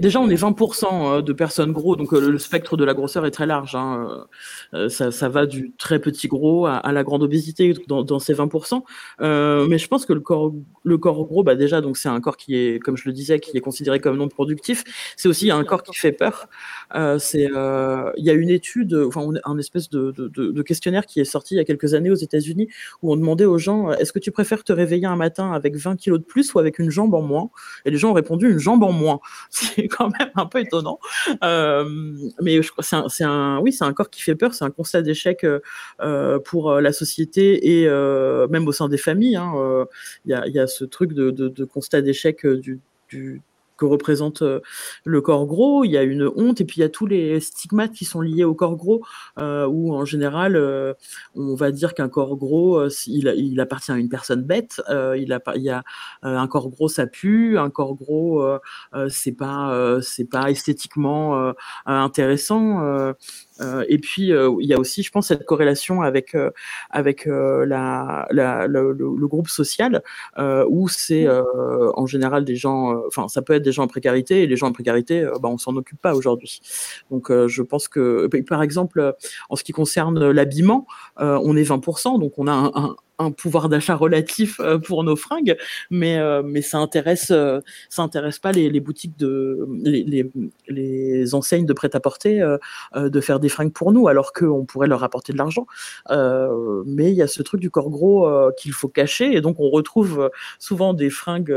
Déjà, 0.00 0.18
on 0.18 0.28
est 0.28 0.34
20% 0.34 0.86
euh, 1.18 1.22
de 1.22 1.32
personnes 1.32 1.70
gros, 1.70 1.94
donc 1.94 2.10
le 2.10 2.36
spectre 2.38 2.76
de 2.76 2.84
la 2.84 2.94
grosseur 2.94 3.26
est 3.26 3.30
très 3.30 3.46
large. 3.46 3.76
Hein. 3.76 4.26
Ça, 4.88 5.28
va 5.28 5.46
du 5.46 5.72
très 5.78 6.00
petit 6.00 6.26
gros 6.26 6.66
à, 6.66 6.90
la 6.90 7.04
grande 7.04 7.22
obésité 7.22 7.74
dans, 7.86 8.18
ces 8.18 8.34
20%. 8.34 8.82
Euh, 9.20 9.68
mais 9.68 9.78
je 9.78 9.86
pense 9.86 10.04
que 10.04 10.12
le 10.12 10.18
corps, 10.18 10.52
le 10.82 10.98
corps 10.98 11.24
gros, 11.24 11.44
bah 11.44 11.54
déjà, 11.54 11.80
donc 11.80 11.96
c'est 11.96 12.08
un 12.08 12.20
corps 12.20 12.36
qui 12.36 12.56
est, 12.56 12.80
comme 12.80 12.96
je 12.96 13.04
le 13.06 13.12
disais, 13.12 13.38
qui 13.38 13.56
est 13.56 13.60
considéré 13.60 14.00
comme 14.00 14.16
non 14.16 14.26
productif. 14.26 14.82
C'est 15.16 15.28
aussi 15.28 15.52
un 15.52 15.62
corps 15.62 15.84
qui 15.84 15.94
fait 15.94 16.12
peur. 16.12 16.48
Euh, 16.94 17.18
c'est, 17.18 17.44
il 17.44 18.24
y 18.24 18.30
a 18.30 18.32
une 18.32 18.50
étude, 18.50 18.94
enfin, 18.94 19.28
un 19.44 19.58
espèce 19.58 19.90
de, 19.90 20.62
questionnaire 20.62 21.06
qui 21.06 21.20
est 21.20 21.24
sorti 21.24 21.54
il 21.54 21.58
y 21.58 21.60
a 21.60 21.64
quelques 21.64 21.94
années 21.94 22.10
aux 22.10 22.14
États-Unis 22.14 22.68
où 23.02 23.12
on 23.12 23.16
demandait 23.16 23.44
aux 23.44 23.58
gens 23.58 23.90
est-ce 23.92 24.12
que 24.12 24.18
tu 24.18 24.30
préfères 24.30 24.64
te 24.64 24.72
réveiller 24.72 25.06
un 25.06 25.16
matin 25.16 25.52
avec 25.52 25.76
20 25.76 25.96
kilos 25.96 26.18
de 26.18 26.24
plus 26.24 26.54
ou 26.54 26.58
avec 26.58 26.78
une 26.78 26.90
jambe 26.90 27.14
en 27.14 27.22
moins? 27.22 27.50
Et 27.84 27.90
les 27.90 27.98
gens 27.98 28.10
ont 28.10 28.14
répondu 28.14 28.50
une 28.50 28.58
jambe 28.58 28.82
en 28.82 28.92
moins. 28.92 29.20
quand 29.90 30.10
même 30.18 30.30
un 30.34 30.46
peu 30.46 30.60
étonnant. 30.60 30.98
Euh, 31.42 31.84
mais 32.40 32.60
c'est 32.80 32.96
un, 32.96 33.08
c'est 33.08 33.24
oui, 33.60 33.72
c'est 33.72 33.84
un 33.84 33.92
corps 33.92 34.10
qui 34.10 34.22
fait 34.22 34.34
peur. 34.34 34.54
C'est 34.54 34.64
un 34.64 34.70
constat 34.70 35.02
d'échec 35.02 35.44
euh, 36.00 36.38
pour 36.38 36.70
euh, 36.70 36.80
la 36.80 36.92
société 36.92 37.80
et 37.80 37.88
euh, 37.88 38.48
même 38.48 38.66
au 38.66 38.72
sein 38.72 38.88
des 38.88 38.98
familles. 38.98 39.36
Hein, 39.36 39.86
il 40.24 40.30
y, 40.30 40.58
a, 40.58 40.66
ce 40.66 40.84
truc 40.84 41.12
de, 41.12 41.64
constat 41.64 42.02
d'échec 42.02 42.46
du 42.46 42.80
représente 43.88 44.42
euh, 44.42 44.60
le 45.04 45.20
corps 45.20 45.46
gros, 45.46 45.84
il 45.84 45.90
y 45.90 45.96
a 45.96 46.02
une 46.02 46.30
honte 46.36 46.60
et 46.60 46.64
puis 46.64 46.78
il 46.78 46.80
y 46.80 46.84
a 46.84 46.88
tous 46.88 47.06
les 47.06 47.40
stigmates 47.40 47.92
qui 47.92 48.04
sont 48.04 48.20
liés 48.20 48.44
au 48.44 48.54
corps 48.54 48.76
gros, 48.76 49.04
euh, 49.38 49.66
où 49.66 49.94
en 49.94 50.04
général 50.04 50.56
euh, 50.56 50.94
on 51.34 51.54
va 51.54 51.70
dire 51.70 51.94
qu'un 51.94 52.08
corps 52.08 52.36
gros, 52.36 52.88
il, 53.06 53.60
appartient 53.60 53.92
à 53.92 53.96
une 53.96 54.08
personne 54.08 54.42
bête, 54.42 54.82
il, 54.88 55.32
a, 55.32 55.40
il 55.54 55.62
y 55.62 55.70
a 55.70 55.82
un 56.22 56.46
corps 56.46 56.68
gros 56.68 56.88
ça 56.88 57.06
pue, 57.06 57.58
un 57.58 57.70
corps 57.70 57.94
gros 57.94 58.44
c'est 59.08 59.32
pas 59.32 59.98
c'est 60.02 60.28
pas 60.28 60.50
esthétiquement 60.50 61.52
intéressant. 61.86 63.14
Euh, 63.60 63.84
et 63.88 63.98
puis 63.98 64.32
euh, 64.32 64.52
il 64.60 64.68
y 64.68 64.74
a 64.74 64.78
aussi, 64.78 65.02
je 65.02 65.10
pense, 65.10 65.28
cette 65.28 65.44
corrélation 65.44 66.02
avec 66.02 66.34
euh, 66.34 66.50
avec 66.90 67.26
la, 67.26 68.26
la 68.30 68.66
le, 68.66 68.92
le, 68.92 69.28
groupe 69.28 69.48
social 69.48 70.02
où 70.68 70.88
c'est 70.88 71.26
en 71.28 72.06
général 72.06 72.44
des 72.44 72.56
gens, 72.56 73.02
enfin 73.06 73.28
ça 73.28 73.42
peut 73.42 73.54
être 73.54 73.62
des 73.62 73.72
gens 73.72 73.84
en 73.84 73.88
précarité 73.88 74.42
et 74.42 74.46
les 74.46 74.56
gens 74.56 74.68
en 74.68 74.72
précarité, 74.72 75.26
bah, 75.40 75.48
on 75.48 75.58
s'en 75.58 75.74
occupe 75.76 76.00
pas 76.00 76.14
aujourd'hui. 76.14 76.60
Donc 77.10 77.30
je 77.30 77.62
pense 77.62 77.88
que, 77.88 78.28
par 78.48 78.62
exemple, 78.62 79.14
en 79.48 79.56
ce 79.56 79.64
qui 79.64 79.72
concerne 79.72 80.30
l'habillement, 80.30 80.86
on 81.16 81.56
est 81.56 81.68
20%, 81.68 82.20
donc 82.20 82.38
on 82.38 82.46
a 82.46 82.52
un, 82.52 82.72
un, 82.74 82.96
un 83.18 83.30
pouvoir 83.30 83.68
d'achat 83.68 83.94
relatif 83.94 84.60
euh, 84.60 84.78
pour 84.78 85.04
nos 85.04 85.16
fringues, 85.16 85.56
mais 85.90 86.18
euh, 86.18 86.42
mais 86.44 86.62
ça 86.62 86.78
intéresse 86.78 87.30
euh, 87.30 87.60
ça 87.88 88.02
intéresse 88.02 88.38
pas 88.38 88.52
les, 88.52 88.80
boutiques 88.80 89.16
de 89.18 89.66
les, 89.82 90.02
les, 90.02 90.30
les 90.68 91.34
enseignes 91.34 91.66
de 91.66 91.72
prêt-à-porter 91.72 92.44
de 92.94 93.20
faire 93.20 93.40
des 93.40 93.48
fringues 93.48 93.72
pour 93.72 93.92
nous, 93.92 94.08
alors 94.08 94.32
qu'on 94.32 94.64
pourrait 94.64 94.88
leur 94.88 95.04
apporter 95.04 95.32
de 95.32 95.38
l'argent. 95.38 95.66
mais 96.10 97.10
il 97.10 97.14
y 97.14 97.22
a 97.22 97.26
ce 97.26 97.42
truc 97.42 97.60
du 97.60 97.70
corps 97.70 97.90
gros 97.90 98.28
qu'il 98.58 98.72
faut 98.72 98.88
cacher, 98.88 99.34
et 99.34 99.40
donc 99.40 99.60
on 99.60 99.70
retrouve 99.70 100.30
souvent 100.58 100.94
des 100.94 101.10
fringues 101.10 101.54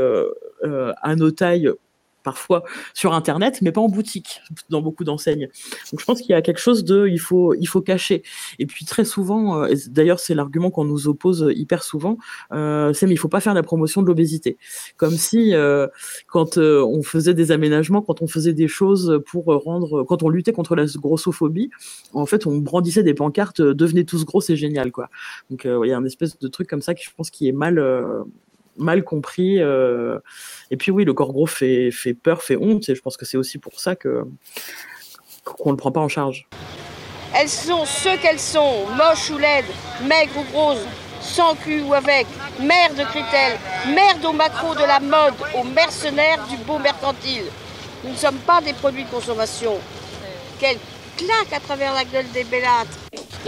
à 0.62 1.16
nos 1.16 1.30
tailles 1.30 1.70
parfois 2.28 2.62
sur 2.92 3.14
internet 3.14 3.60
mais 3.62 3.72
pas 3.72 3.80
en 3.80 3.88
boutique 3.88 4.42
dans 4.68 4.82
beaucoup 4.82 5.04
d'enseignes. 5.08 5.48
Donc 5.90 6.00
je 6.00 6.04
pense 6.04 6.20
qu'il 6.20 6.30
y 6.30 6.34
a 6.34 6.42
quelque 6.42 6.60
chose 6.60 6.84
de 6.84 7.06
il 7.08 7.22
faut 7.28 7.54
il 7.54 7.68
faut 7.72 7.80
cacher. 7.80 8.22
Et 8.58 8.66
puis 8.66 8.84
très 8.84 9.06
souvent 9.06 9.42
euh, 9.62 9.74
d'ailleurs 9.88 10.20
c'est 10.20 10.34
l'argument 10.34 10.70
qu'on 10.70 10.84
nous 10.84 11.08
oppose 11.08 11.40
hyper 11.62 11.82
souvent 11.82 12.18
euh, 12.52 12.92
c'est 12.92 13.06
mais 13.06 13.14
il 13.14 13.22
faut 13.24 13.34
pas 13.36 13.40
faire 13.40 13.54
la 13.54 13.62
promotion 13.62 14.02
de 14.02 14.06
l'obésité. 14.06 14.58
Comme 14.98 15.16
si 15.16 15.54
euh, 15.54 15.86
quand 16.26 16.58
euh, 16.58 16.84
on 16.84 17.02
faisait 17.02 17.32
des 17.32 17.50
aménagements 17.50 18.02
quand 18.02 18.20
on 18.20 18.26
faisait 18.26 18.52
des 18.52 18.68
choses 18.68 19.22
pour 19.30 19.46
rendre 19.46 20.04
quand 20.04 20.22
on 20.22 20.28
luttait 20.28 20.52
contre 20.52 20.76
la 20.76 20.84
grossophobie 20.84 21.70
en 22.12 22.26
fait 22.26 22.46
on 22.46 22.58
brandissait 22.58 23.02
des 23.02 23.14
pancartes 23.14 23.62
devenez 23.62 24.04
tous 24.04 24.26
gros 24.26 24.42
c'est 24.42 24.56
génial 24.56 24.92
quoi. 24.92 25.08
Donc 25.50 25.62
il 25.64 25.88
y 25.88 25.92
a 25.92 25.96
un 25.96 26.04
espèce 26.04 26.38
de 26.38 26.48
truc 26.48 26.68
comme 26.68 26.82
ça 26.82 26.92
qui 26.94 27.04
je 27.04 27.10
pense 27.16 27.30
qui 27.30 27.48
est 27.48 27.52
mal 27.52 27.78
mal 28.78 29.04
compris. 29.04 29.60
Euh, 29.60 30.18
et 30.70 30.76
puis 30.76 30.90
oui, 30.90 31.04
le 31.04 31.14
corps 31.14 31.32
gros 31.32 31.46
fait, 31.46 31.90
peur, 32.22 32.42
fait 32.42 32.56
honte, 32.56 32.88
et 32.88 32.94
je 32.94 33.02
pense 33.02 33.16
que 33.16 33.24
c'est 33.24 33.36
aussi 33.36 33.58
pour 33.58 33.80
ça 33.80 33.96
que 33.96 34.24
qu'on 35.44 35.70
ne 35.70 35.74
le 35.74 35.78
prend 35.78 35.92
pas 35.92 36.00
en 36.00 36.08
charge. 36.08 36.46
Elles 37.34 37.48
sont 37.48 37.84
ce 37.84 38.20
qu'elles 38.20 38.38
sont, 38.38 38.86
moches 38.96 39.30
ou 39.30 39.38
laides, 39.38 39.64
maigres 40.06 40.38
ou 40.38 40.52
grosses, 40.52 40.84
sans 41.20 41.54
cul 41.54 41.80
ou 41.82 41.94
avec, 41.94 42.26
mère 42.60 42.90
de 42.90 43.04
critères, 43.04 43.58
merde 43.86 44.24
au 44.24 44.32
macro 44.32 44.74
de 44.74 44.80
la 44.80 45.00
mode, 45.00 45.34
aux 45.56 45.64
mercenaires 45.64 46.46
du 46.48 46.56
beau 46.58 46.78
mercantile. 46.78 47.44
Nous 48.04 48.10
ne 48.10 48.16
sommes 48.16 48.38
pas 48.38 48.60
des 48.60 48.72
produits 48.74 49.04
de 49.04 49.10
consommation. 49.10 49.78
Quelle 50.58 50.78
claque 51.18 51.52
à 51.52 51.60
travers 51.60 51.92
la 51.94 52.04
gueule 52.04 52.30
des 52.32 52.44
bellâtres. 52.44 52.98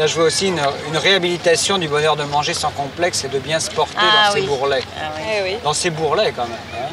Là, 0.00 0.06
je 0.06 0.14
vois 0.14 0.24
aussi 0.24 0.46
une, 0.46 0.62
une, 0.88 0.96
réhabilitation 0.96 1.76
du 1.76 1.86
bonheur 1.86 2.16
de 2.16 2.24
manger 2.24 2.54
sans 2.54 2.70
complexe 2.70 3.22
et 3.24 3.28
de 3.28 3.38
bien 3.38 3.60
se 3.60 3.70
porter 3.70 3.98
ah, 3.98 4.28
dans 4.28 4.34
oui. 4.34 4.40
ses 4.40 4.46
bourrelets. 4.46 4.82
Ah, 4.98 5.10
oui. 5.44 5.50
Eh. 5.58 5.62
Dans 5.62 5.74
ses 5.74 5.90
bourrelets, 5.90 6.32
quand 6.34 6.44
même. 6.44 6.56
Hein. 6.72 6.88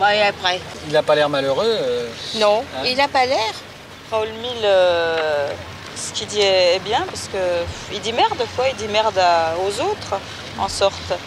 Bah, 0.00 0.14
et 0.16 0.22
après. 0.22 0.58
Il 0.86 0.94
n'a 0.94 1.02
pas 1.02 1.14
l'air 1.14 1.28
malheureux. 1.28 1.66
Euh... 1.68 2.08
Non, 2.40 2.62
hein 2.74 2.84
il 2.86 2.96
n'a 2.96 3.06
pas 3.06 3.26
l'air. 3.26 3.52
Raoul 4.10 4.28
Mille, 4.40 4.64
euh, 4.64 5.50
ce 5.94 6.14
qu'il 6.14 6.26
dit 6.26 6.40
est 6.40 6.82
bien, 6.86 7.02
parce 7.04 7.28
qu'il 7.28 8.00
dit 8.00 8.14
merde, 8.14 8.38
quoi. 8.56 8.64
Il 8.70 8.76
dit 8.76 8.90
merde 8.90 9.18
à, 9.18 9.52
aux 9.66 9.82
autres, 9.82 10.18
en 10.58 10.68
sorte. 10.68 11.18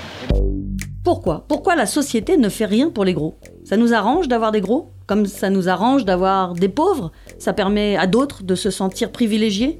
Pourquoi? 1.03 1.45
Pourquoi 1.47 1.75
la 1.75 1.85
société 1.85 2.35
ne 2.35 2.49
fait 2.49 2.65
rien 2.65 2.89
pour 2.89 3.05
les 3.05 3.13
gros? 3.13 3.37
Ça 3.63 3.77
nous 3.77 3.93
arrange 3.93 4.27
d'avoir 4.27 4.51
des 4.51 4.61
gros? 4.61 4.91
Comme 5.05 5.27
ça 5.27 5.51
nous 5.51 5.69
arrange 5.69 6.03
d'avoir 6.03 6.53
des 6.53 6.69
pauvres? 6.69 7.11
Ça 7.37 7.53
permet 7.53 7.95
à 7.95 8.07
d'autres 8.07 8.41
de 8.41 8.55
se 8.55 8.71
sentir 8.71 9.11
privilégiés? 9.11 9.79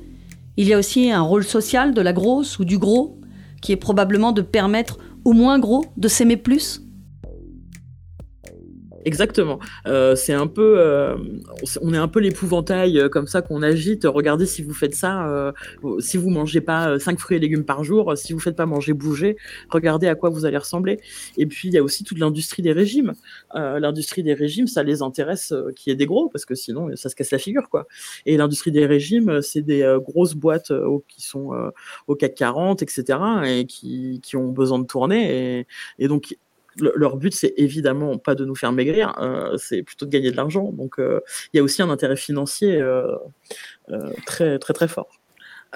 Il 0.58 0.68
y 0.68 0.74
a 0.74 0.78
aussi 0.78 1.12
un 1.12 1.22
rôle 1.22 1.44
social 1.44 1.94
de 1.94 2.02
la 2.02 2.14
grosse 2.14 2.60
ou 2.60 2.66
du 2.66 2.78
gros, 2.78 3.20
qui 3.62 3.72
est 3.72 3.78
probablement 3.78 4.32
de 4.32 4.42
permettre 4.42 4.98
au 5.24 5.34
moins 5.34 5.60
gros 5.60 5.86
de 5.98 6.08
s'aimer 6.08 6.38
plus. 6.38 6.82
Exactement. 9.06 9.60
Euh, 9.88 10.16
c'est 10.16 10.34
un 10.34 10.48
peu, 10.48 10.76
euh, 10.80 11.18
on 11.82 11.94
est 11.94 11.98
un 11.98 12.08
peu 12.08 12.20
l'épouvantail 12.20 13.00
euh, 13.00 13.10
comme 13.10 13.28
ça 13.28 13.42
qu'on 13.42 13.62
agite. 13.62 14.06
Regardez 14.06 14.46
si 14.46 14.62
vous 14.62 14.74
faites 14.74 14.96
ça, 14.96 15.54
si 16.00 16.18
vous 16.18 16.30
mangez 16.30 16.62
pas 16.62 17.00
cinq 17.00 17.20
fruits 17.20 17.38
et 17.38 17.40
légumes 17.40 17.66
par 17.66 17.84
jour, 17.84 18.18
si 18.18 18.34
vous 18.34 18.40
faites 18.40 18.56
pas 18.56 18.66
manger 18.66 18.94
bouger, 18.94 19.38
regardez 19.70 20.08
à 20.08 20.16
quoi 20.16 20.30
vous 20.30 20.46
allez 20.46 20.58
ressembler. 20.58 21.00
Et 21.38 21.46
puis 21.46 21.68
il 21.68 21.74
y 21.74 21.78
a 21.78 21.84
aussi 21.84 22.04
toute 22.04 22.20
l'industrie 22.20 22.62
des 22.62 22.72
régimes. 22.72 23.14
l'industrie 23.54 24.24
des 24.24 24.34
régimes, 24.34 24.68
ça 24.68 24.84
les 24.84 25.02
intéresse 25.02 25.54
qui 25.76 25.90
est 25.90 25.96
des 25.96 26.06
gros 26.06 26.30
parce 26.30 26.46
que 26.46 26.56
sinon 26.56 26.90
ça 26.96 27.10
se 27.10 27.16
casse 27.16 27.32
la 27.32 27.38
figure 27.38 27.70
quoi. 27.70 27.88
Et 28.26 28.38
l'industrie 28.38 28.72
des 28.72 28.86
régimes, 28.86 29.42
c'est 29.42 29.62
des 29.62 29.98
grosses 30.04 30.36
boîtes 30.36 30.72
qui 31.08 31.22
sont 31.22 31.52
au 32.08 32.16
CAC 32.16 32.36
40, 32.36 32.82
etc. 32.82 33.20
et 33.46 33.66
qui, 33.66 34.22
ont 34.36 34.48
besoin 34.48 34.80
de 34.80 34.86
tourner 34.86 35.66
et 36.00 36.08
donc 36.08 36.36
leur 36.78 37.18
but, 37.18 37.34
c'est 37.34 37.54
évidemment 37.58 38.18
pas 38.18 38.36
de 38.36 38.46
nous 38.46 38.56
faire 38.56 38.72
maigrir, 38.72 39.14
euh, 39.22 39.58
c'est 39.58 39.84
plutôt 39.84 40.06
de 40.06 40.12
gagner 40.12 40.32
de 40.32 40.38
l'argent. 40.38 40.72
Donc, 40.72 41.00
euh, 41.00 41.22
il 41.54 41.58
y 41.58 41.60
a 41.60 41.64
aussi 41.64 41.82
un 41.82 41.90
intérêt 41.90 42.16
financier 42.16 42.82
euh, 42.82 43.16
très, 44.26 44.60
très, 44.60 44.74
très 44.74 44.88
fort. 44.88 45.21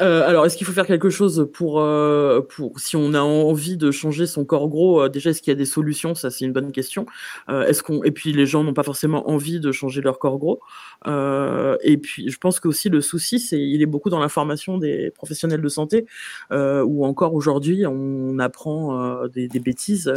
Euh, 0.01 0.27
alors, 0.27 0.45
est-ce 0.45 0.57
qu'il 0.57 0.67
faut 0.67 0.73
faire 0.73 0.87
quelque 0.87 1.09
chose 1.09 1.49
pour, 1.53 1.79
euh, 1.79 2.41
pour 2.41 2.79
si 2.79 2.97
on 2.97 3.13
a 3.13 3.21
envie 3.21 3.77
de 3.77 3.91
changer 3.91 4.27
son 4.27 4.43
corps 4.43 4.67
gros 4.67 5.01
euh, 5.01 5.09
Déjà, 5.09 5.29
est-ce 5.29 5.41
qu'il 5.41 5.51
y 5.51 5.55
a 5.55 5.57
des 5.57 5.65
solutions? 5.65 6.15
Ça, 6.15 6.29
c'est 6.29 6.43
une 6.43 6.51
bonne 6.51 6.71
question. 6.71 7.05
est-ce 7.49 7.81
qu'on 7.81 8.03
et 8.03 8.11
puis 8.11 8.33
les 8.33 8.45
gens 8.45 8.63
n'ont 8.63 8.73
pas 8.73 8.83
forcément 8.83 9.29
envie 9.29 9.59
de 9.59 9.71
changer 9.71 10.01
leur 10.01 10.19
corps 10.19 10.37
gros. 10.37 10.59
et 11.07 11.97
puis, 11.97 12.29
je 12.29 12.37
pense 12.37 12.59
que 12.59 12.67
aussi 12.67 12.89
le 12.89 13.01
souci, 13.01 13.39
c'est 13.39 13.59
il 13.59 13.81
est 13.81 13.85
beaucoup 13.85 14.09
dans 14.09 14.19
la 14.19 14.29
formation 14.29 14.77
des 14.77 15.11
professionnels 15.11 15.61
de 15.61 15.69
santé, 15.69 16.05
où 16.51 17.05
encore 17.05 17.33
aujourd'hui, 17.33 17.85
on 17.85 18.39
apprend 18.39 19.25
des, 19.27 19.47
des, 19.47 19.59
bêtises 19.59 20.11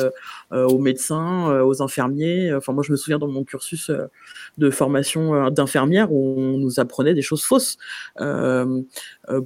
aux 0.51 0.79
médecins, 0.79 1.63
aux 1.63 1.83
infirmiers. 1.83 2.53
Enfin, 2.55 2.73
moi, 2.73 2.83
je 2.83 2.93
me 2.93 2.97
souviens 2.97 3.19
dans 3.19 3.29
mon 3.29 3.45
cursus 3.45 3.91
de 4.59 4.71
formation 4.71 5.51
d'infirmière 5.51 6.13
où 6.13 6.35
on 6.39 6.59
nous 6.59 6.81
apprenait 6.81 7.15
des 7.15 7.23
choses 7.23 7.45
fausses 7.45 7.79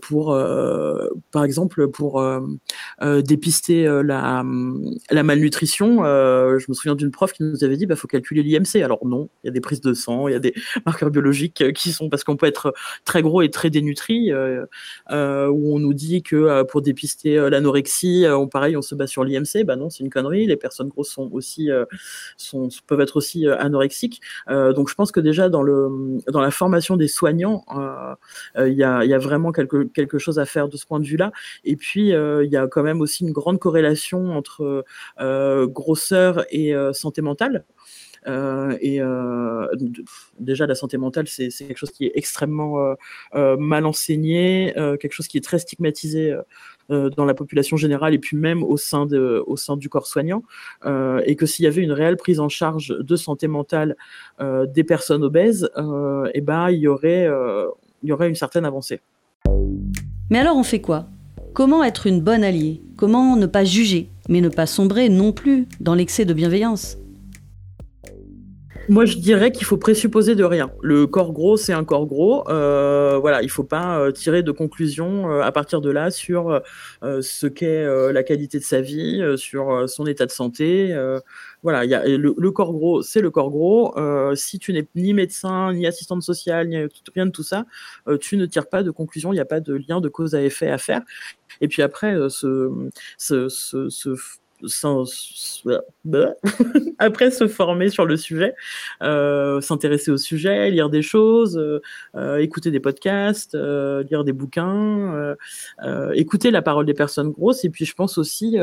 pour 0.01 0.22
euh, 0.31 1.09
par 1.31 1.45
exemple, 1.45 1.89
pour 1.89 2.21
euh, 2.21 2.41
euh, 3.03 3.23
dépister 3.23 3.85
la, 4.05 4.43
malnutrition. 4.43 6.05
je 6.05 6.65
me 6.69 6.75
souviens 6.75 6.95
d'une 6.95 7.11
prof 7.11 7.33
qui 7.33 7.43
nous 7.43 7.65
avait 7.65 7.77
dit, 7.77 7.87
bah, 7.87 7.97
faut 7.97 8.09
calculer 8.09 8.43
l'IMC. 8.43 8.83
Alors 8.83 9.07
non, 9.07 9.29
il 9.43 9.49
y 9.49 9.51
a 9.51 9.53
des 9.53 9.61
prises 9.61 9.81
de 9.81 9.95
sang, 9.95 10.29
il 10.29 10.33
y 10.33 10.35
a 10.35 10.39
des 10.39 10.55
marqueurs 10.87 11.11
biologiques 11.11 11.73
qui 11.75 11.93
sont 11.93 12.09
parce 12.09 12.25
qu'on 12.25 12.37
peut 12.37 12.47
être 12.47 12.75
très 13.05 13.23
gros 13.23 13.43
et 13.43 13.51
très 13.51 13.71
dénutri, 13.71 14.33
où 14.33 14.35
on 15.11 15.79
nous 15.79 15.95
dit 15.95 16.23
que 16.23 16.63
pour 16.65 16.83
dépister 16.83 17.37
l'anorexie, 17.51 18.25
on 18.29 18.49
pareil, 18.49 18.77
on 18.77 18.83
se 18.83 18.95
base 18.95 19.11
sur 19.11 19.25
l'IMC. 19.25 19.65
Bah 19.65 19.77
non, 19.77 19.91
c'est 19.91 20.05
une 20.05 20.11
connerie. 20.11 20.47
Les 20.47 20.57
personnes 20.57 20.89
grosses 20.89 21.11
sont 21.11 21.29
aussi 21.33 21.71
peuvent 22.87 23.01
être 23.01 23.17
aussi 23.17 23.47
anorexiques. 23.47 24.21
donc 24.49 24.89
je 24.89 24.95
pense 24.95 25.13
que 25.13 25.21
déjà 25.21 25.49
dans 25.49 25.63
le 25.63 26.19
dans 26.29 26.41
la 26.41 26.51
formation 26.51 26.97
des 26.97 27.09
soignants, 27.09 27.65
il 28.59 28.73
y 28.73 28.85
a, 28.85 29.05
y, 29.05 29.15
a, 29.15 29.19
vraiment 29.19 29.53
quelque, 29.53 29.85
quelque 29.85 30.12
chose 30.19 30.39
à 30.39 30.47
faire 30.47 30.69
de 30.69 30.77
ce 30.77 30.87
point 30.87 31.01
de 31.01 31.07
vue-là. 31.07 31.33
Et 31.65 31.77
puis, 31.77 32.13
euh, 32.13 32.45
il 32.45 32.51
y 32.51 32.57
a 32.57 32.67
quand 32.67 32.83
même 32.83 33.01
aussi 33.01 33.25
une 33.25 33.33
grande 33.33 33.59
corrélation 33.59 34.37
entre 34.37 34.85
euh, 35.21 35.67
grosseur 35.67 36.45
et 36.51 36.75
euh, 36.75 36.93
santé 36.93 37.23
mentale. 37.23 37.65
et 38.27 39.01
déjà, 40.39 40.67
la 40.67 40.75
santé 40.75 40.97
mentale, 40.97 41.27
c'est 41.27 41.49
quelque 41.51 41.77
chose 41.77 41.91
qui 41.91 42.07
est 42.07 42.13
extrêmement 42.15 42.95
mal 43.35 43.85
enseigné, 43.85 44.73
quelque 45.01 45.13
chose 45.13 45.29
qui 45.29 45.39
est 45.39 45.45
très 45.45 45.59
stigmatisé 45.59 46.33
dans 46.89 47.25
la 47.25 47.35
population 47.35 47.77
générale 47.77 48.15
et 48.15 48.19
puis 48.19 48.37
même 48.37 48.63
au 48.63 48.77
sein, 48.77 49.07
du 49.07 49.89
corps 49.89 50.07
soignant. 50.07 50.45
et 50.85 51.35
que 51.37 51.47
s'il 51.47 51.65
y 51.65 51.69
avait 51.69 51.83
une 51.83 51.93
réelle 51.93 52.17
prise 52.17 52.39
en 52.39 52.49
charge 52.49 52.95
de 52.97 53.17
santé 53.17 53.49
mentale 53.49 53.97
des 54.41 54.85
personnes 54.85 55.25
obèses, 55.25 55.69
et 55.77 56.31
eh 56.35 56.41
ben, 56.41 56.71
il 56.71 56.79
y 56.79 56.87
aurait 56.87 58.29
une 58.29 58.37
certaine 58.37 58.65
avancée. 58.65 59.01
Mais 60.33 60.39
alors 60.39 60.57
on 60.57 60.63
fait 60.63 60.81
quoi? 60.81 61.09
Comment 61.53 61.85
être 61.85 62.07
une 62.07 62.23
bonne 62.23 62.43
alliée? 62.43 62.81
Comment 62.97 63.37
ne 63.37 63.45
pas 63.45 63.65
juger, 63.65 64.09
mais 64.31 64.41
ne 64.41 64.49
pas 64.49 64.65
sombrer 64.65 65.11
non 65.11 65.31
plus 65.31 65.69
dans 65.79 65.95
l'excès 65.95 66.25
de 66.25 66.33
bienveillance? 66.33 66.97
Moi, 68.89 69.05
je 69.05 69.17
dirais 69.17 69.53
qu'il 69.53 69.65
faut 69.65 69.77
présupposer 69.77 70.35
de 70.35 70.45
rien. 70.45 70.71
Le 70.83 71.07
corps 71.07 71.33
gros, 71.33 71.57
c'est 71.57 71.73
un 71.73 71.85
corps 71.85 72.07
gros. 72.07 72.49
Euh, 72.49 73.17
voilà, 73.19 73.43
il 73.43 73.51
faut 73.51 73.65
pas 73.65 73.99
euh, 73.99 74.11
tirer 74.11 74.43
de 74.43 74.51
conclusion 74.51 75.31
euh, 75.31 75.41
à 75.41 75.53
partir 75.53 75.81
de 75.81 75.91
là 75.91 76.11
sur 76.11 76.61
ce 77.03 77.47
qu'est 77.47 78.13
la 78.13 78.23
qualité 78.23 78.59
de 78.59 78.65
sa 78.65 78.81
vie, 78.81 79.23
sur 79.37 79.89
son 79.89 80.07
état 80.07 80.27
de 80.27 80.31
santé. 80.31 80.95
voilà, 81.63 81.85
le, 81.85 82.51
corps 82.51 82.73
gros, 82.73 83.03
c'est 83.03 83.21
le 83.21 83.31
corps 83.31 83.51
gros. 83.51 83.95
si 84.35 84.59
tu 84.59 84.73
n'es 84.73 84.87
ni 84.95 85.15
médecin, 85.15 85.73
ni 85.73 85.87
assistante 85.87 86.23
sociale, 86.23 86.69
ni 86.69 86.77
rien 87.15 87.27
de 87.27 87.31
tout 87.31 87.43
ça, 87.43 87.65
tu 88.21 88.37
ne 88.37 88.47
tires 88.47 88.69
pas 88.69 88.83
de 88.83 88.91
conclusion. 88.91 89.33
Il 89.33 89.37
n'y 89.37 89.41
a 89.41 89.47
pas 89.47 89.61
de 89.61 89.75
lien 89.75 90.01
de 90.01 90.09
cause 90.09 90.35
à 90.35 90.43
effet 90.43 90.69
à 90.69 90.79
faire. 90.79 91.03
Et 91.61 91.69
puis 91.69 91.83
après, 91.83 92.15
ce, 92.29 92.71
ce, 93.19 93.49
ce 93.49 94.17
après 96.99 97.31
se 97.31 97.49
former 97.49 97.91
sur 97.91 98.05
le 98.05 98.17
sujet, 98.17 98.55
euh, 99.03 99.61
s'intéresser 99.61 100.11
au 100.11 100.17
sujet, 100.17 100.71
lire 100.71 100.91
des 100.91 101.03
choses, 101.03 101.59
euh, 101.59 101.81
euh, 102.15 102.39
écouter 102.39 102.71
des 102.71 102.81
podcasts, 102.81 103.55
lire 103.55 104.25
des 104.25 104.33
bouquins, 104.33 105.35
écouter 106.15 106.51
la 106.51 106.63
parole 106.63 106.87
des 106.87 106.95
personnes 106.95 107.31
grosses. 107.31 107.65
Et 107.65 107.71
puis 107.71 107.85
je 107.85 107.95
pense 107.95 108.19
aussi 108.19 108.57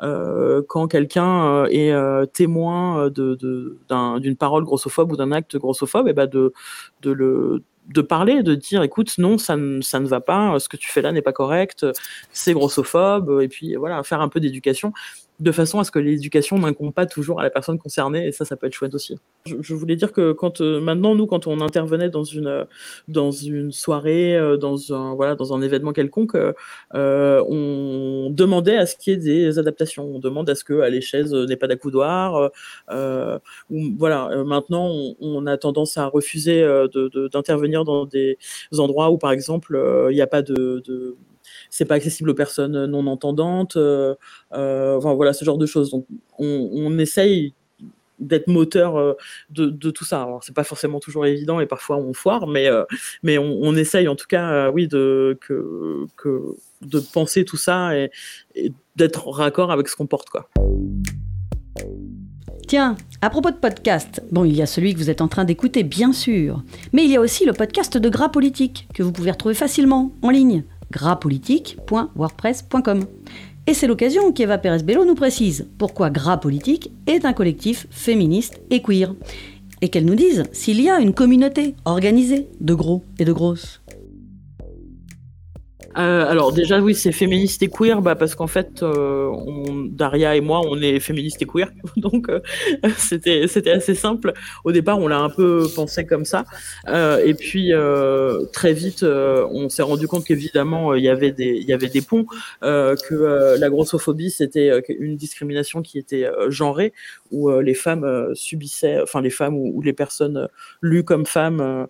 quand 0.00 0.88
quelqu'un 0.88 1.66
est 1.66 1.92
témoin 2.32 3.10
d'une 3.10 4.36
parole 4.38 4.64
grossophobe 4.64 5.12
ou 5.12 5.16
d'un 5.16 5.32
acte 5.32 5.56
grossophobe, 5.56 6.10
ben 6.12 6.28
de 7.88 8.00
parler, 8.00 8.42
de 8.42 8.54
dire 8.54 8.82
écoute, 8.82 9.12
non, 9.18 9.38
ça, 9.38 9.56
ça 9.80 10.00
ne 10.00 10.06
va 10.06 10.20
pas, 10.20 10.58
ce 10.60 10.68
que 10.68 10.76
tu 10.76 10.88
fais 10.90 11.02
là 11.02 11.12
n'est 11.12 11.22
pas 11.22 11.32
correct, 11.32 11.86
c'est 12.32 12.52
grossophobe, 12.52 13.40
et 13.42 13.48
puis 13.48 13.74
voilà, 13.74 14.02
faire 14.02 14.20
un 14.20 14.28
peu 14.28 14.40
d'éducation 14.40 14.92
de 15.42 15.52
façon 15.52 15.80
à 15.80 15.84
ce 15.84 15.90
que 15.90 15.98
l'éducation 15.98 16.56
n'incombe 16.58 16.94
pas 16.94 17.04
toujours 17.04 17.40
à 17.40 17.42
la 17.42 17.50
personne 17.50 17.76
concernée, 17.76 18.28
et 18.28 18.32
ça, 18.32 18.44
ça 18.44 18.56
peut 18.56 18.68
être 18.68 18.74
chouette 18.74 18.94
aussi. 18.94 19.18
Je, 19.44 19.74
voulais 19.74 19.96
dire 19.96 20.12
que 20.12 20.30
quand 20.32 20.60
euh, 20.60 20.80
maintenant, 20.80 21.16
nous, 21.16 21.26
quand 21.26 21.48
on 21.48 21.60
intervenait 21.60 22.10
dans 22.10 22.22
une, 22.22 22.66
dans 23.08 23.32
une 23.32 23.72
soirée, 23.72 24.36
euh, 24.36 24.56
dans, 24.56 24.94
un, 24.94 25.14
voilà, 25.14 25.34
dans 25.34 25.52
un 25.52 25.60
événement 25.60 25.92
quelconque, 25.92 26.36
euh, 26.94 27.44
on 27.48 28.30
demandait 28.30 28.76
à 28.76 28.86
ce 28.86 28.94
qu'il 28.96 29.14
y 29.14 29.16
ait 29.16 29.18
des 29.18 29.58
adaptations. 29.58 30.04
On 30.14 30.20
demande 30.20 30.48
à 30.48 30.54
ce 30.54 30.62
que 30.62 30.74
les 30.74 31.00
chaises 31.00 31.34
n'aient 31.34 31.56
pas 31.56 31.66
d'accoudoir. 31.66 32.50
voilà, 33.68 34.44
maintenant, 34.44 34.92
on, 35.20 35.46
a 35.46 35.56
tendance 35.56 35.98
à 35.98 36.06
refuser 36.06 36.62
d'intervenir 37.32 37.84
dans 37.84 38.06
des 38.06 38.38
endroits 38.78 39.10
où, 39.10 39.18
par 39.18 39.32
exemple, 39.32 39.76
il 40.10 40.14
n'y 40.14 40.20
a 40.20 40.28
pas 40.28 40.42
de 40.42 41.16
c'est 41.72 41.86
pas 41.86 41.94
accessible 41.94 42.30
aux 42.30 42.34
personnes 42.34 42.84
non 42.84 43.06
entendantes, 43.06 43.76
euh, 43.76 44.14
euh, 44.52 44.98
enfin 44.98 45.14
voilà 45.14 45.32
ce 45.32 45.42
genre 45.44 45.56
de 45.56 45.64
choses. 45.64 45.90
Donc 45.90 46.06
on, 46.38 46.98
essaye 46.98 47.54
d'être 48.18 48.46
moteur 48.46 48.96
euh, 48.96 49.14
de, 49.48 49.90
tout 49.90 50.04
ça. 50.04 50.22
Alors 50.22 50.44
c'est 50.44 50.54
pas 50.54 50.64
forcément 50.64 51.00
toujours 51.00 51.24
évident 51.24 51.60
et 51.60 51.66
parfois 51.66 51.96
on 51.96 52.12
foire, 52.12 52.46
mais 52.46 52.68
mais 53.22 53.38
on, 53.38 53.74
essaye 53.74 54.06
en 54.06 54.16
tout 54.16 54.26
cas, 54.28 54.70
oui, 54.70 54.86
de 54.86 55.38
que, 55.40 56.06
de 56.82 57.00
penser 57.00 57.46
tout 57.46 57.56
ça 57.56 57.96
et, 57.96 58.10
d'être 58.96 59.28
raccord 59.28 59.72
avec 59.72 59.88
ce 59.88 59.96
qu'on 59.96 60.06
porte 60.06 60.28
quoi. 60.28 60.50
Tiens, 62.68 62.96
à 63.22 63.30
propos 63.30 63.50
de 63.50 63.56
podcast, 63.56 64.22
bon, 64.30 64.44
il 64.44 64.54
y 64.54 64.62
a 64.62 64.66
celui 64.66 64.92
que 64.92 64.98
vous 64.98 65.10
êtes 65.10 65.20
en 65.20 65.28
train 65.28 65.44
d'écouter, 65.44 65.82
bien 65.82 66.12
sûr, 66.12 66.62
mais 66.92 67.04
il 67.04 67.10
y 67.10 67.16
a 67.16 67.20
aussi 67.20 67.44
le 67.46 67.54
podcast 67.54 67.96
de 67.96 68.08
Gras 68.08 68.28
Politique 68.28 68.88
que 68.94 69.02
vous 69.02 69.12
pouvez 69.12 69.30
retrouver 69.30 69.54
facilement 69.54 70.12
en 70.22 70.30
ligne 70.30 70.64
graspolitique.wordpress.com. 70.92 73.06
Et 73.66 73.74
c'est 73.74 73.88
l'occasion 73.88 74.30
qu'Eva 74.32 74.58
Pérez-Bello 74.58 75.04
nous 75.04 75.16
précise 75.16 75.68
pourquoi 75.78 76.10
Gras 76.10 76.36
Politique 76.36 76.92
est 77.06 77.24
un 77.24 77.32
collectif 77.32 77.86
féministe 77.90 78.60
et 78.70 78.82
queer. 78.82 79.14
Et 79.80 79.88
qu'elle 79.88 80.04
nous 80.04 80.14
dise 80.14 80.44
s'il 80.52 80.80
y 80.80 80.88
a 80.88 81.00
une 81.00 81.14
communauté 81.14 81.74
organisée 81.84 82.46
de 82.60 82.74
gros 82.74 83.02
et 83.18 83.24
de 83.24 83.32
grosses. 83.32 83.81
Euh, 85.98 86.26
alors 86.26 86.52
déjà 86.52 86.80
oui 86.80 86.94
c'est 86.94 87.12
féministe 87.12 87.62
et 87.62 87.68
queer 87.68 88.00
bah, 88.00 88.14
parce 88.14 88.34
qu'en 88.34 88.46
fait 88.46 88.82
euh, 88.82 89.30
Daria 89.90 90.36
et 90.36 90.40
moi 90.40 90.62
on 90.64 90.80
est 90.80 91.00
féministe 91.00 91.42
et 91.42 91.46
queer. 91.46 91.70
Donc 91.96 92.28
euh, 92.28 92.40
c'était 92.96 93.46
c'était 93.46 93.70
assez 93.70 93.94
simple. 93.94 94.32
Au 94.64 94.72
départ 94.72 94.98
on 94.98 95.08
l'a 95.08 95.18
un 95.18 95.28
peu 95.28 95.66
pensé 95.74 96.06
comme 96.06 96.24
ça. 96.24 96.44
Et 96.88 97.34
puis 97.34 97.72
très 98.52 98.72
vite 98.72 99.02
on 99.02 99.68
s'est 99.68 99.82
rendu 99.82 100.08
compte 100.08 100.24
qu'évidemment 100.24 100.94
il 100.94 101.04
y 101.04 101.08
avait 101.08 101.32
des 101.32 101.56
il 101.60 101.68
y 101.68 101.72
avait 101.72 101.88
des 101.88 102.02
ponts 102.02 102.26
que 102.60 103.58
la 103.58 103.70
grossophobie 103.70 104.30
c'était 104.30 104.82
une 104.88 105.16
discrimination 105.16 105.82
qui 105.82 105.98
était 105.98 106.28
genrée 106.48 106.92
où 107.30 107.50
les 107.50 107.74
femmes 107.74 108.30
subissaient 108.34 109.00
enfin 109.02 109.20
les 109.20 109.30
femmes 109.30 109.56
ou, 109.56 109.82
les 109.82 109.92
personnes 109.92 110.48
lues 110.80 111.04
comme 111.04 111.26
femmes 111.26 111.86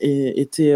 étaient 0.00 0.74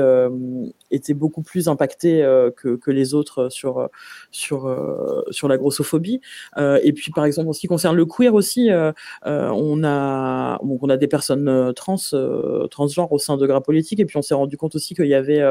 étaient 0.92 1.14
beaucoup 1.14 1.42
plus 1.42 1.68
impactées 1.68 2.22
communauté 2.56 2.78
que, 2.80 2.90
les 2.90 3.14
autres 3.14 3.48
sur, 3.48 3.88
sur, 4.30 5.24
sur 5.30 5.48
la 5.48 5.56
grossophobie. 5.56 6.20
et 6.58 6.92
puis, 6.92 7.10
par 7.10 7.24
exemple, 7.24 7.48
en 7.48 7.52
ce 7.52 7.60
qui 7.60 7.66
concerne 7.66 7.96
le 7.96 8.06
queer 8.06 8.34
aussi, 8.34 8.70
on, 9.24 9.84
a, 9.84 10.58
on 10.62 10.88
a 10.88 10.96
des 10.96 11.08
personnes 11.08 11.72
trans, 11.74 11.96
transgenres 12.70 13.12
au 13.12 13.18
sein 13.18 13.36
de 13.36 13.46
Gras 13.46 13.60
Politique, 13.60 14.00
et 14.00 14.04
puis 14.04 14.16
on 14.16 14.22
s'est 14.22 14.34
rendu 14.34 14.56
compte 14.56 14.74
aussi 14.74 14.94
qu'il 14.94 15.06
y, 15.06 15.14
avait 15.14 15.42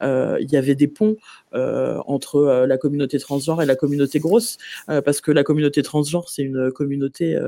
il 0.00 0.50
y 0.50 0.56
avait 0.56 0.74
des 0.74 0.88
ponts 0.88 1.16
entre 1.52 2.64
la 2.66 2.78
communauté 2.78 3.18
transgenre 3.18 3.62
et 3.62 3.66
la 3.66 3.76
communauté 3.76 4.18
grosse, 4.18 4.58
parce 4.86 5.20
que 5.20 5.30
la 5.30 5.44
communauté 5.44 5.82
transgenre, 5.82 6.28
c'est 6.28 6.42
une 6.42 6.70
communauté 6.72 7.38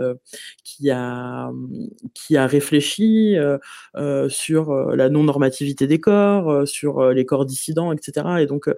qui, 0.64 0.90
a, 0.90 1.50
qui 2.14 2.36
a 2.36 2.46
réfléchi 2.46 3.36
sur 4.28 4.74
la 4.74 5.08
non-normativité 5.08 5.86
des 5.86 6.00
corps, 6.00 6.66
sur 6.66 7.10
les 7.10 7.24
corps 7.32 7.46
dissidents, 7.46 7.92
etc. 7.92 8.26
Et 8.40 8.46
donc, 8.46 8.68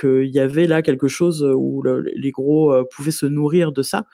qu'il 0.00 0.30
y 0.38 0.38
avait 0.38 0.66
là 0.66 0.82
quelque 0.82 1.08
chose 1.08 1.42
où 1.42 1.82
les 1.82 2.30
gros 2.30 2.72
pouvaient 2.94 3.10
se 3.10 3.26
nourrir 3.26 3.72
de 3.72 3.82
ça. 3.82 4.06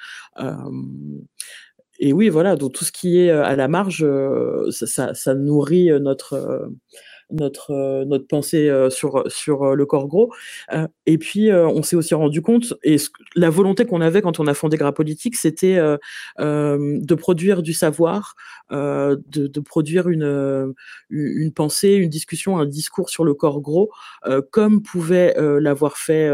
et 1.98 2.12
oui, 2.12 2.28
voilà, 2.28 2.57
donc 2.57 2.72
tout 2.72 2.85
ce 2.85 2.92
qui 2.92 3.18
est 3.20 3.31
à 3.31 3.57
la 3.57 3.68
marge, 3.68 4.07
ça 4.70 5.35
nourrit 5.35 5.90
notre 6.00 6.70
notre, 7.31 7.73
euh, 7.73 8.05
notre 8.05 8.27
pensée 8.27 8.69
euh, 8.69 8.91
sur, 8.91 9.31
sur 9.31 9.62
euh, 9.62 9.75
le 9.75 9.87
corps 9.87 10.09
gros. 10.09 10.33
et 11.07 11.19
puis, 11.19 11.51
on 11.53 11.83
s'est 11.83 11.97
aussi 11.97 12.14
rendu 12.14 12.43
compte, 12.43 12.75
et 12.83 12.97
la 13.35 13.51
volonté 13.51 13.85
qu'on 13.85 14.01
avait 14.01 14.23
quand 14.23 14.41
on 14.41 14.47
a 14.47 14.55
fondé 14.55 14.77
Gras 14.77 14.93
Politique, 14.93 15.37
c'était 15.37 15.77
de 16.38 17.14
produire 17.14 17.62
du 17.62 17.73
savoir, 17.73 18.35
de, 18.71 19.21
de, 19.47 19.61
produire 19.61 20.09
une, 20.09 20.75
une 21.11 21.53
pensée, 21.53 21.95
une 21.95 22.11
discussion, 22.11 22.59
un 22.59 22.67
discours 22.67 23.11
sur 23.11 23.25
le 23.25 23.35
corps 23.35 23.61
gros, 23.61 23.91
comme 24.51 24.83
pouvaient 24.83 25.35
l'avoir 25.61 25.97
fait 25.97 26.31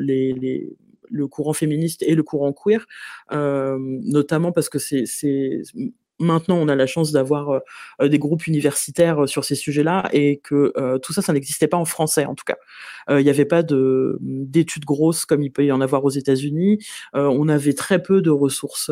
les, 0.00 0.32
les 0.32 0.76
le 1.10 1.28
courant 1.28 1.52
féministe 1.52 2.02
et 2.02 2.14
le 2.14 2.22
courant 2.22 2.52
queer, 2.52 2.86
notamment 3.30 4.52
parce 4.52 4.68
que 4.68 4.78
c'est 4.78 5.04
Maintenant, 6.20 6.56
on 6.58 6.68
a 6.68 6.76
la 6.76 6.86
chance 6.86 7.10
d'avoir 7.10 7.60
euh, 8.00 8.08
des 8.08 8.20
groupes 8.20 8.46
universitaires 8.46 9.24
euh, 9.24 9.26
sur 9.26 9.44
ces 9.44 9.56
sujets-là 9.56 10.08
et 10.12 10.38
que 10.38 10.72
euh, 10.76 10.98
tout 10.98 11.12
ça, 11.12 11.22
ça 11.22 11.32
n'existait 11.32 11.66
pas 11.66 11.76
en 11.76 11.84
français 11.84 12.24
en 12.24 12.34
tout 12.34 12.44
cas. 12.46 12.56
Il 13.10 13.22
n'y 13.22 13.28
avait 13.28 13.44
pas 13.44 13.62
de, 13.62 14.16
d'études 14.22 14.86
grosses 14.86 15.26
comme 15.26 15.42
il 15.42 15.50
peut 15.50 15.64
y 15.64 15.72
en 15.72 15.82
avoir 15.82 16.02
aux 16.06 16.10
États-Unis. 16.10 16.78
on 17.12 17.48
avait 17.50 17.74
très 17.74 18.00
peu 18.00 18.22
de 18.22 18.30
ressources 18.30 18.90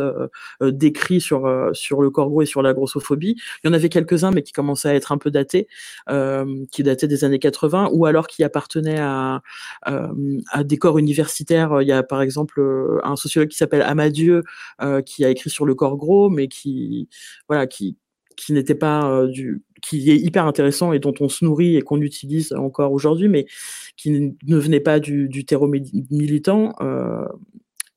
d'écrits 0.60 1.22
sur, 1.22 1.70
sur 1.72 2.02
le 2.02 2.10
corps 2.10 2.42
et 2.42 2.44
sur 2.44 2.60
la 2.60 2.74
grossophobie. 2.74 3.36
Il 3.64 3.68
y 3.68 3.70
en 3.70 3.72
avait 3.72 3.88
quelques-uns, 3.88 4.30
mais 4.30 4.42
qui 4.42 4.52
commençaient 4.52 4.90
à 4.90 4.94
être 4.94 5.12
un 5.12 5.18
peu 5.18 5.30
datés, 5.30 5.66
qui 6.70 6.82
dataient 6.82 7.08
des 7.08 7.24
années 7.24 7.38
80 7.38 7.88
ou 7.94 8.04
alors 8.04 8.26
qui 8.26 8.44
appartenaient 8.44 9.00
à, 9.00 9.40
à 9.86 10.62
des 10.62 10.76
corps 10.76 10.98
universitaires. 10.98 11.80
Il 11.80 11.88
y 11.88 11.92
a 11.92 12.02
par 12.02 12.20
exemple 12.20 12.62
un 13.02 13.16
sociologue 13.16 13.48
qui 13.48 13.56
s'appelle 13.56 13.80
Amadieu 13.80 14.42
qui 15.06 15.24
a 15.24 15.30
écrit 15.30 15.48
sur 15.48 15.64
le 15.64 15.74
corps 15.74 15.96
gros, 15.96 16.28
mais 16.28 16.48
qui 16.48 17.08
voilà, 17.48 17.66
qui, 17.66 17.96
n'était 18.50 18.74
pas 18.74 19.26
du, 19.26 19.62
qui 19.82 20.10
est 20.10 20.16
hyper 20.16 20.46
intéressant 20.46 20.92
et 20.92 20.98
dont 20.98 21.14
on 21.20 21.28
se 21.28 21.44
nourrit 21.44 21.76
et 21.76 21.82
qu'on 21.82 22.00
utilise 22.00 22.52
encore 22.52 22.92
aujourd'hui, 22.92 23.28
mais 23.28 23.46
qui 23.96 24.36
ne 24.42 24.56
venait 24.56 24.80
pas 24.80 25.00
du, 25.00 25.28
du 25.28 25.44
terreau 25.44 25.68
militant. 25.68 26.74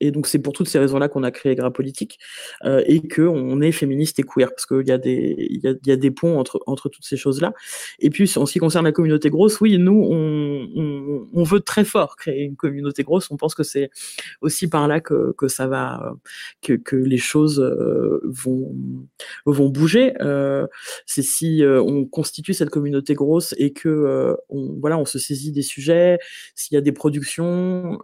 Et 0.00 0.10
donc 0.10 0.26
c'est 0.26 0.38
pour 0.38 0.52
toutes 0.52 0.68
ces 0.68 0.78
raisons-là 0.78 1.08
qu'on 1.08 1.22
a 1.22 1.30
créé 1.30 1.54
Gras 1.54 1.70
Politique 1.70 2.18
euh, 2.64 2.82
et 2.86 3.06
qu'on 3.06 3.60
est 3.60 3.72
féministe 3.72 4.18
et 4.18 4.22
queer 4.22 4.50
parce 4.50 4.66
qu'il 4.66 4.86
y 4.86 4.92
a 4.92 4.98
des 4.98 5.36
y 5.38 5.60
y 5.86 5.92
a, 5.92 5.96
des 5.96 6.10
ponts 6.10 6.38
entre 6.38 6.60
entre 6.66 6.88
toutes 6.88 7.04
ces 7.04 7.16
choses-là. 7.16 7.52
Et 7.98 8.10
puis 8.10 8.30
en 8.36 8.46
ce 8.46 8.52
qui 8.52 8.58
concerne 8.58 8.84
la 8.84 8.92
communauté 8.92 9.30
grosse, 9.30 9.60
oui, 9.60 9.78
nous 9.78 10.06
on, 10.10 11.26
on, 11.32 11.42
veut 11.44 11.60
très 11.60 11.84
fort 11.84 12.16
créer 12.16 12.42
une 12.42 12.56
communauté 12.56 13.02
grosse. 13.02 13.30
On 13.30 13.36
pense 13.36 13.54
que 13.54 13.62
c'est 13.62 13.90
aussi 14.40 14.68
par 14.68 14.88
là 14.88 15.00
que, 15.00 15.32
que 15.36 15.48
ça 15.48 15.66
va 15.66 16.14
que, 16.62 16.74
que 16.74 16.96
les 16.96 17.18
choses 17.18 17.60
euh, 17.60 18.20
vont 18.24 18.74
vont 19.46 19.68
bouger. 19.68 20.14
Euh, 20.20 20.66
c'est 21.06 21.22
si 21.22 21.62
euh, 21.62 21.82
on 21.82 22.04
constitue 22.04 22.54
cette 22.54 22.70
communauté 22.70 23.14
grosse 23.14 23.54
et 23.58 23.72
que 23.72 23.88
euh, 23.88 24.34
on 24.48 24.76
voilà 24.80 24.98
on 24.98 25.04
se 25.04 25.18
saisit 25.18 25.52
des 25.52 25.62
sujets, 25.62 26.18
s'il 26.54 26.74
y 26.74 26.78
a 26.78 26.80
des 26.80 26.92
productions 26.92 27.98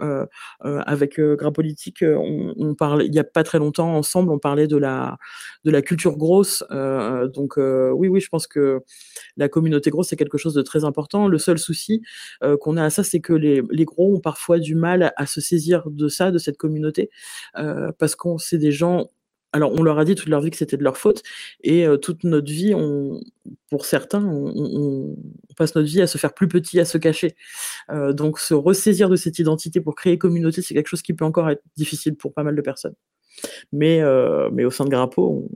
avec 0.61 1.21
Gras 1.21 1.51
Politique 1.51 1.82
on, 2.03 2.55
on 2.59 2.75
parlait 2.75 3.07
il 3.07 3.15
y 3.15 3.19
a 3.19 3.25
pas 3.25 3.43
très 3.45 3.59
longtemps 3.59 3.95
ensemble, 3.97 4.31
on 4.31 4.39
parlait 4.39 4.67
de 4.67 4.77
la 4.77 5.19
culture 5.83 6.17
grosse. 6.17 6.65
Euh, 6.71 7.29
donc 7.29 7.59
euh, 7.59 7.91
oui, 7.91 8.09
oui, 8.09 8.21
je 8.21 8.29
pense 8.29 8.47
que 8.47 8.81
la 9.37 9.49
communauté 9.49 9.91
grosse 9.91 10.09
c'est 10.09 10.17
quelque 10.17 10.39
chose 10.39 10.55
de 10.55 10.63
très 10.63 10.85
important. 10.85 11.29
Le 11.29 11.39
seul 11.39 11.59
souci 11.59 12.03
euh, 12.43 12.57
qu'on 12.57 12.77
a 12.77 12.85
à 12.85 12.91
ça, 12.91 13.03
c'est 13.05 13.21
que 13.21 13.33
les, 13.33 13.63
les, 13.71 13.85
gros 13.85 14.17
ont 14.17 14.21
parfois 14.21 14.59
du 14.59 14.75
mal 14.75 15.13
à 15.17 15.27
se 15.27 15.41
saisir 15.41 15.91
de 15.91 16.09
ça, 16.09 16.31
de 16.31 16.39
cette 16.39 16.57
communauté, 16.57 17.11
parce 17.99 18.15
qu'on 18.17 18.39
c'est 18.39 18.59
des 18.59 18.73
gens 18.73 19.11
alors, 19.53 19.73
on 19.73 19.83
leur 19.83 19.99
a 19.99 20.05
dit 20.05 20.15
toute 20.15 20.29
leur 20.29 20.41
vie 20.41 20.51
que 20.51 20.57
c'était 20.57 20.77
de 20.77 20.83
leur 20.83 20.97
faute, 20.97 21.23
et 21.63 21.87
toute 22.01 22.25
notre 22.25 22.51
vie, 22.51 22.75
pour 23.71 23.85
certains, 23.85 24.25
on, 24.25 25.17
passe 25.57 25.75
notre 25.75 25.89
vie 25.89 26.01
à 26.01 26.07
se 26.07 26.17
faire 26.19 26.33
plus 26.33 26.49
petit, 26.49 26.81
à 26.81 26.85
se 26.85 26.99
cacher. 26.99 27.35
donc, 28.11 28.39
se 28.39 28.55
ressaisir 28.55 29.09
de 29.11 29.17
cette 29.17 29.39
identité 29.39 29.81
pour 29.81 29.95
créer 29.95 30.19
communauté, 30.19 30.63
c'est 30.63 30.75
quelque 30.75 30.89
chose 30.89 31.03
qui 31.03 31.13
peut 31.13 31.25
encore 31.25 31.51
être 31.51 31.63
difficile 31.77 32.17
pour 32.17 32.33
pas 32.33 32.43
mal 32.43 32.57
de 32.57 32.63
personnes. 32.63 32.95
Mais, 33.73 34.01
mais 34.53 34.65
au 34.65 34.71
sein 34.71 34.85
de 34.85 34.91
Grappo, 34.91 35.49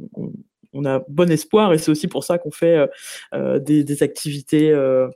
on, 0.73 0.85
a 0.85 1.03
bon 1.09 1.31
espoir, 1.31 1.73
et 1.73 1.79
c'est 1.79 1.91
aussi 1.91 2.09
pour 2.09 2.25
ça 2.25 2.39
qu'on 2.39 2.51
fait 2.51 2.87
des, 3.33 4.03
activités 4.03 4.71
euh, 4.71 5.09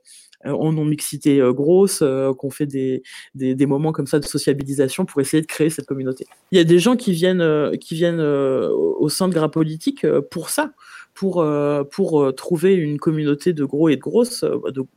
en 0.44 0.72
non-mixité 0.72 1.40
euh, 1.40 1.52
grosse, 1.52 2.00
euh, 2.02 2.32
qu'on 2.34 2.50
fait 2.50 2.66
des, 2.66 3.02
des, 3.34 3.66
moments 3.66 3.92
comme 3.92 4.06
ça 4.06 4.18
de 4.18 4.24
sociabilisation 4.24 5.04
pour 5.04 5.20
essayer 5.20 5.40
de 5.40 5.46
créer 5.46 5.70
cette 5.70 5.86
communauté. 5.86 6.26
Il 6.50 6.58
y 6.58 6.60
a 6.60 6.64
des 6.64 6.78
gens 6.78 6.96
qui 6.96 7.12
viennent, 7.12 7.76
qui 7.78 7.94
viennent 7.94 8.20
au 8.20 9.08
sein 9.08 9.28
de 9.28 9.34
Gras 9.34 9.48
Politique 9.48 10.06
pour 10.30 10.50
ça, 10.50 10.72
pour, 11.14 11.44
pour 11.92 12.34
trouver 12.34 12.74
une 12.74 12.98
communauté 12.98 13.52
de 13.52 13.64
gros 13.64 13.88
et 13.88 13.96
de 13.96 14.00
grosses, 14.00 14.44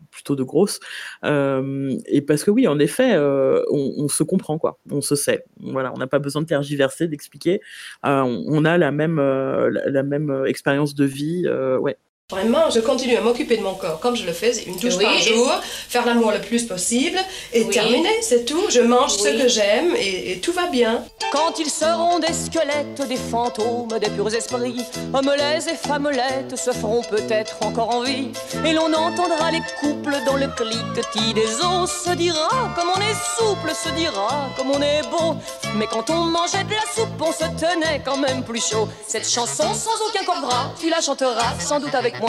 plutôt 0.09 0.35
de 0.35 0.43
grosses. 0.43 0.79
et 1.23 2.21
parce 2.21 2.43
que 2.43 2.51
oui, 2.51 2.67
en 2.67 2.79
effet, 2.79 3.15
on, 3.17 4.07
se 4.07 4.23
comprend, 4.23 4.57
quoi. 4.57 4.79
On 4.89 5.01
se 5.01 5.15
sait. 5.15 5.43
Voilà, 5.59 5.93
on 5.93 5.97
n'a 5.97 6.07
pas 6.07 6.19
besoin 6.19 6.41
de 6.41 6.47
tergiverser, 6.47 7.07
d'expliquer. 7.07 7.61
On, 8.03 8.65
a 8.65 8.77
la 8.77 8.91
même, 8.91 9.17
la 9.17 10.03
même 10.03 10.45
expérience 10.47 10.95
de 10.95 11.05
vie. 11.05 11.47
ouais. 11.79 11.97
Vraiment, 12.33 12.71
je 12.71 12.79
continue 12.79 13.15
à 13.15 13.21
m'occuper 13.21 13.57
de 13.57 13.61
mon 13.61 13.75
corps 13.75 13.99
comme 13.99 14.15
je 14.15 14.25
le 14.25 14.33
faisais, 14.33 14.63
une 14.63 14.79
touche 14.79 14.97
par 14.97 15.19
jour, 15.19 15.51
faire 15.87 16.03
l'amour 16.03 16.31
le 16.31 16.41
plus 16.41 16.63
possible 16.63 17.19
et 17.53 17.67
terminer, 17.67 18.09
c'est 18.21 18.43
tout. 18.43 18.63
Je 18.69 18.81
mange 18.81 19.11
ce 19.11 19.29
que 19.29 19.47
j'aime 19.47 19.95
et, 19.95 20.31
et, 20.31 20.39
tout 20.39 20.51
va 20.51 20.65
bien. 20.65 21.03
Quand 21.31 21.59
ils 21.59 21.69
seront 21.69 22.17
des 22.17 22.33
squelettes, 22.33 23.07
des 23.07 23.17
fantômes, 23.17 23.99
des 23.99 24.09
purs 24.09 24.33
esprits, 24.33 24.83
hommelets 25.13 25.67
et 25.71 25.75
femmelettes 25.75 26.55
se 26.55 26.71
feront 26.71 27.03
peut-être 27.03 27.57
encore 27.61 27.89
en 27.89 28.01
vie. 28.01 28.29
Et 28.65 28.73
l'on 28.73 28.91
entendra 28.93 29.51
les 29.51 29.61
couples 29.79 30.15
dans 30.25 30.37
le 30.37 30.47
cliquetis 30.47 31.33
des 31.35 31.63
os, 31.63 31.91
se 32.05 32.15
dira 32.15 32.73
comme 32.75 32.89
on 32.95 32.99
est 32.99 33.19
souple, 33.37 33.71
se 33.75 33.89
dira 33.89 34.49
comme 34.57 34.71
on 34.71 34.81
est 34.81 35.03
beau. 35.11 35.35
Mais 35.75 35.85
quand 35.87 36.09
on 36.09 36.25
mangeait 36.25 36.63
de 36.63 36.71
la 36.71 36.85
soupe, 36.95 37.21
on 37.21 37.31
se 37.31 37.45
tenait 37.59 38.01
quand 38.03 38.17
même 38.17 38.43
plus 38.43 38.63
chaud. 38.69 38.87
Cette 39.07 39.29
chanson 39.29 39.73
sans 39.73 39.97
aucun 40.07 40.23
corps 40.25 40.41
gras, 40.41 40.71
tu 40.79 40.89
la 40.89 41.01
chanteras 41.01 41.59
sans 41.59 41.79
doute 41.79 41.95
avec 41.95 42.19
moi. 42.19 42.22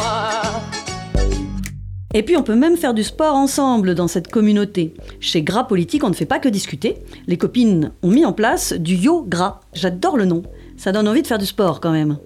Et 2.17 2.23
puis 2.23 2.37
on 2.37 2.43
peut 2.43 2.55
même 2.55 2.77
faire 2.77 2.95
du 2.95 3.03
sport 3.03 3.35
ensemble 3.35 3.95
dans 3.95 4.07
cette 4.07 4.29
communauté. 4.29 4.95
Chez 5.19 5.43
Gras 5.43 5.65
Politique, 5.65 6.05
on 6.05 6.11
ne 6.11 6.15
fait 6.15 6.27
pas 6.27 6.39
que 6.39 6.49
discuter. 6.49 6.99
Les 7.27 7.37
copines 7.37 7.93
ont 8.03 8.11
mis 8.11 8.25
en 8.25 8.33
place 8.33 8.73
du 8.73 8.95
yo 8.95 9.23
gras. 9.23 9.61
J'adore 9.73 10.17
le 10.17 10.25
nom. 10.25 10.43
Ça 10.77 10.93
donne 10.93 11.09
envie 11.09 11.23
de 11.23 11.27
faire 11.27 11.39
du 11.39 11.47
sport 11.47 11.81
quand 11.81 11.93
même. 11.93 12.19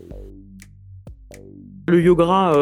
Le 1.88 2.02
yoga, 2.02 2.52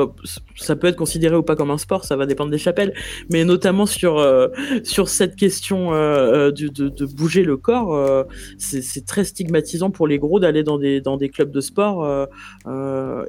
ça 0.56 0.76
peut 0.76 0.86
être 0.86 0.96
considéré 0.96 1.36
ou 1.36 1.42
pas 1.42 1.56
comme 1.56 1.70
un 1.70 1.78
sport, 1.78 2.04
ça 2.04 2.16
va 2.16 2.26
dépendre 2.26 2.50
des 2.50 2.58
chapelles, 2.58 2.94
mais 3.30 3.44
notamment 3.44 3.86
sur, 3.86 4.18
euh, 4.18 4.48
sur 4.84 5.08
cette 5.08 5.36
question 5.36 5.94
euh, 5.94 6.50
de, 6.50 6.68
de, 6.68 6.88
de, 6.88 7.06
bouger 7.06 7.42
le 7.44 7.56
corps, 7.56 8.26
c'est 8.58 9.06
très 9.06 9.24
stigmatisant 9.24 9.90
pour 9.90 10.06
les 10.06 10.18
gros 10.18 10.40
d'aller 10.40 10.62
dans 10.62 10.78
des, 10.78 11.00
dans 11.00 11.16
des 11.16 11.28
clubs 11.28 11.50
de 11.50 11.60
sport. 11.60 12.06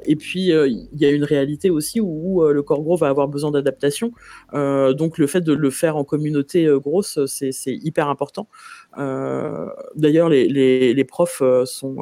et 0.04 0.16
puis, 0.16 0.48
il 0.48 0.88
y 0.94 1.04
a 1.04 1.10
une 1.10 1.24
réalité 1.24 1.70
aussi 1.70 2.00
où, 2.00 2.42
le 2.48 2.62
corps 2.62 2.82
gros 2.82 2.96
va 2.96 3.08
avoir 3.08 3.28
besoin 3.28 3.50
d'adaptation. 3.50 4.12
donc, 4.52 5.18
le 5.18 5.26
fait 5.26 5.40
de 5.40 5.52
le 5.52 5.70
faire 5.70 5.96
en 5.96 6.04
communauté 6.04 6.68
grosse, 6.76 7.18
c'est 7.26 7.52
hyper 7.66 8.08
important. 8.08 8.48
D'ailleurs, 8.96 10.28
les, 10.28 10.48
les, 10.94 11.04
profs 11.04 11.42
sont, 11.64 11.96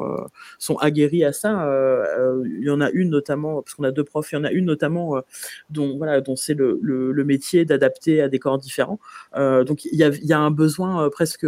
sont 0.59 0.75
aguerris 0.77 1.23
à 1.23 1.33
ça. 1.33 1.69
Il 2.45 2.63
y 2.63 2.69
en 2.69 2.81
a 2.81 2.89
une 2.91 3.09
notamment, 3.09 3.61
parce 3.61 3.75
qu'on 3.75 3.89
deux 3.91 4.03
profs. 4.03 4.31
Il 4.31 4.35
y 4.35 4.37
en 4.37 4.43
a 4.43 4.51
une 4.51 4.65
notamment 4.65 5.16
dont, 5.69 5.87
dont 5.87 5.97
voilà, 5.97 6.21
dont 6.21 6.35
c'est 6.35 6.53
le, 6.53 7.23
métier 7.25 7.65
d'adapter 7.65 8.21
à 8.21 8.29
des 8.29 8.39
corps 8.39 8.57
différents. 8.57 8.99
donc 9.35 9.85
il 9.85 9.95
y 9.95 10.33
a, 10.33 10.39
un 10.39 10.51
besoin 10.51 11.09
presque 11.09 11.45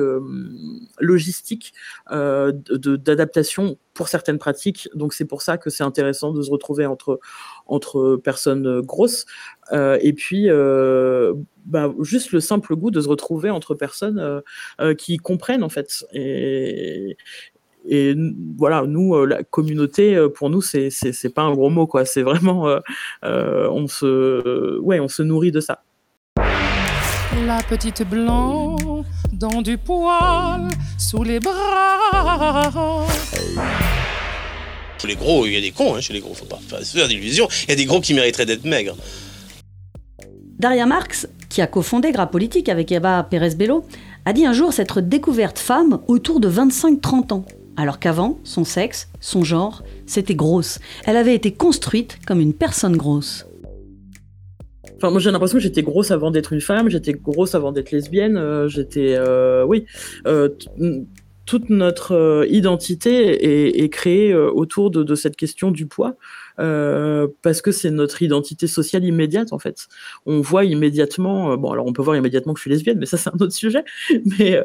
logistique 1.00 1.74
d'adaptation 2.10 3.78
pour 4.00 4.08
certaines 4.08 4.40
pratiques. 4.40 4.88
Donc 4.96 5.14
c'est 5.14 5.26
pour 5.26 5.42
ça 5.42 5.58
que 5.58 5.70
c'est 5.70 5.84
intéressant 5.84 6.32
de 6.32 6.42
se 6.42 6.50
retrouver 6.50 6.86
entre, 6.86 7.20
entre 7.68 8.16
personnes 8.16 8.80
grosses. 8.80 9.26
Euh, 9.74 10.00
et 10.02 10.14
puis, 10.14 10.50
euh, 10.50 11.34
bah, 11.66 11.94
juste 12.00 12.32
le 12.32 12.40
simple 12.40 12.78
goût 12.78 12.92
de 12.92 13.02
se 13.02 13.10
retrouver 13.10 13.50
entre 13.50 13.76
personnes 13.76 14.42
euh, 14.80 14.96
qui 14.96 15.18
comprennent 15.18 15.64
en 15.64 15.70
fait. 15.70 16.06
Et 17.90 18.16
voilà, 18.58 18.84
nous, 18.86 19.26
la 19.26 19.44
communauté, 19.44 20.18
pour 20.36 20.50
nous, 20.50 20.62
c'est 20.62 20.90
c'est 20.92 21.34
pas 21.34 21.42
un 21.42 21.54
gros 21.54 21.70
mot, 21.70 21.88
quoi. 21.88 22.06
C'est 22.06 22.22
vraiment, 22.22 22.68
on 23.24 23.88
se, 23.88 24.80
ouais, 24.80 25.00
on 25.00 25.08
se 25.08 25.24
nourrit 25.24 25.52
de 25.52 25.60
ça. 25.60 25.84
La 27.46 27.62
petite 27.68 28.08
blanc 28.10 28.78
dans 29.34 29.62
du 29.62 29.78
poil 29.78 30.68
sous 30.98 31.24
les 31.24 31.40
bras. 31.40 33.08
Chez 35.02 35.08
les 35.08 35.16
gros, 35.16 35.46
il 35.46 35.54
y 35.54 35.58
a 35.58 35.62
des 35.62 35.72
cons, 35.72 35.96
hein, 35.96 36.02
chez 36.02 36.14
les 36.14 36.20
gros, 36.20 36.34
faut 36.34 36.46
pas 36.46 36.60
se 36.84 36.98
faire 36.98 37.08
d'illusions. 37.08 37.48
Il 37.64 37.70
y 37.70 37.74
a 37.74 37.76
des 37.76 37.86
gros 37.86 38.02
qui 38.02 38.14
mériteraient 38.14 38.46
d'être 38.46 38.66
maigres. 38.66 38.96
Daria 40.60 40.86
Marx, 40.86 41.30
qui 41.48 41.62
a 41.62 41.68
cofondé 41.68 42.12
Gras 42.12 42.28
Politique 42.28 42.68
avec 42.68 42.92
Eva 42.92 43.24
Pérez-Bello, 43.24 43.86
a 44.26 44.34
dit 44.34 44.46
un 44.46 44.52
jour 44.52 44.74
s'être 44.74 45.00
découverte 45.00 45.58
femme 45.58 46.02
autour 46.08 46.42
de 46.42 46.50
25-30 46.50 47.32
ans, 47.32 47.46
alors 47.80 47.98
qu'avant, 47.98 48.40
son 48.44 48.66
sexe, 48.66 49.08
son 49.22 49.46
genre, 49.46 49.84
c'était 50.06 50.36
grosse. 50.36 50.80
Elle 51.06 51.16
avait 51.16 51.34
été 51.34 51.54
construite 51.54 52.20
comme 52.28 52.42
une 52.42 52.54
personne 52.54 52.98
grosse. 52.98 53.46
Enfin, 54.98 55.12
moi 55.12 55.22
j'ai 55.22 55.32
l'impression 55.32 55.60
que 55.60 55.64
j'étais 55.64 55.82
grosse 55.82 56.12
avant 56.12 56.30
d'être 56.30 56.52
une 56.52 56.60
femme, 56.60 56.90
j'étais 56.90 57.14
grosse 57.14 57.56
avant 57.56 57.72
d'être 57.72 57.92
lesbienne, 57.92 58.36
euh, 58.36 58.68
j'étais, 58.68 59.16
euh, 59.18 59.64
oui, 59.64 59.86
euh, 60.28 60.50
toute 61.46 61.70
notre 61.70 62.46
identité 62.50 63.82
est, 63.82 63.90
créée 63.90 64.36
autour 64.36 64.92
de, 64.92 65.16
cette 65.16 65.38
question 65.38 65.72
du 65.72 65.86
poids, 65.86 66.16
parce 67.42 67.62
que 67.62 67.72
c'est 67.72 67.92
notre 67.92 68.22
identité 68.22 68.68
sociale 68.68 69.06
immédiate 69.06 69.54
en 69.54 69.60
fait. 69.60 69.88
On 70.26 70.42
voit 70.42 70.66
immédiatement, 70.66 71.58
bon 71.58 71.72
alors 71.72 71.86
on 71.86 71.94
peut 71.94 72.02
voir 72.02 72.16
immédiatement 72.16 72.54
que 72.54 72.60
je 72.60 72.64
suis 72.64 72.72
lesbienne, 72.72 73.00
mais 73.00 73.06
ça 73.06 73.18
c'est 73.18 73.30
un 73.30 73.38
autre 73.40 73.54
sujet, 73.54 73.84
mais 74.40 74.62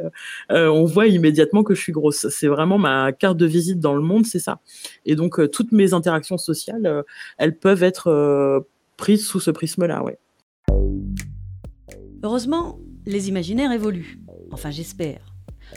on 0.50 0.85
voit 0.85 1.07
immédiatement 1.07 1.62
que 1.62 1.74
je 1.74 1.80
suis 1.80 1.92
grosse. 1.92 2.28
C'est 2.28 2.48
vraiment 2.48 2.78
ma 2.78 3.12
carte 3.12 3.37
de 3.37 3.46
visite 3.46 3.80
dans 3.80 3.94
le 3.94 4.02
monde, 4.02 4.26
c'est 4.26 4.38
ça. 4.38 4.61
Et 5.07 5.14
donc 5.16 5.50
toutes 5.50 5.72
mes 5.72 5.94
interactions 5.94 6.38
sociales, 6.38 7.04
elles 7.38 7.59
peuvent 7.59 7.83
être 7.83 8.64
prises 8.96 9.26
sous 9.26 9.40
ce 9.40 9.50
prisme-là, 9.50 10.02
ouais. 10.02 10.18
Heureusement, 12.22 12.80
les 13.07 13.28
imaginaires 13.28 13.70
évoluent. 13.70 14.18
Enfin, 14.50 14.70
j'espère. 14.70 15.33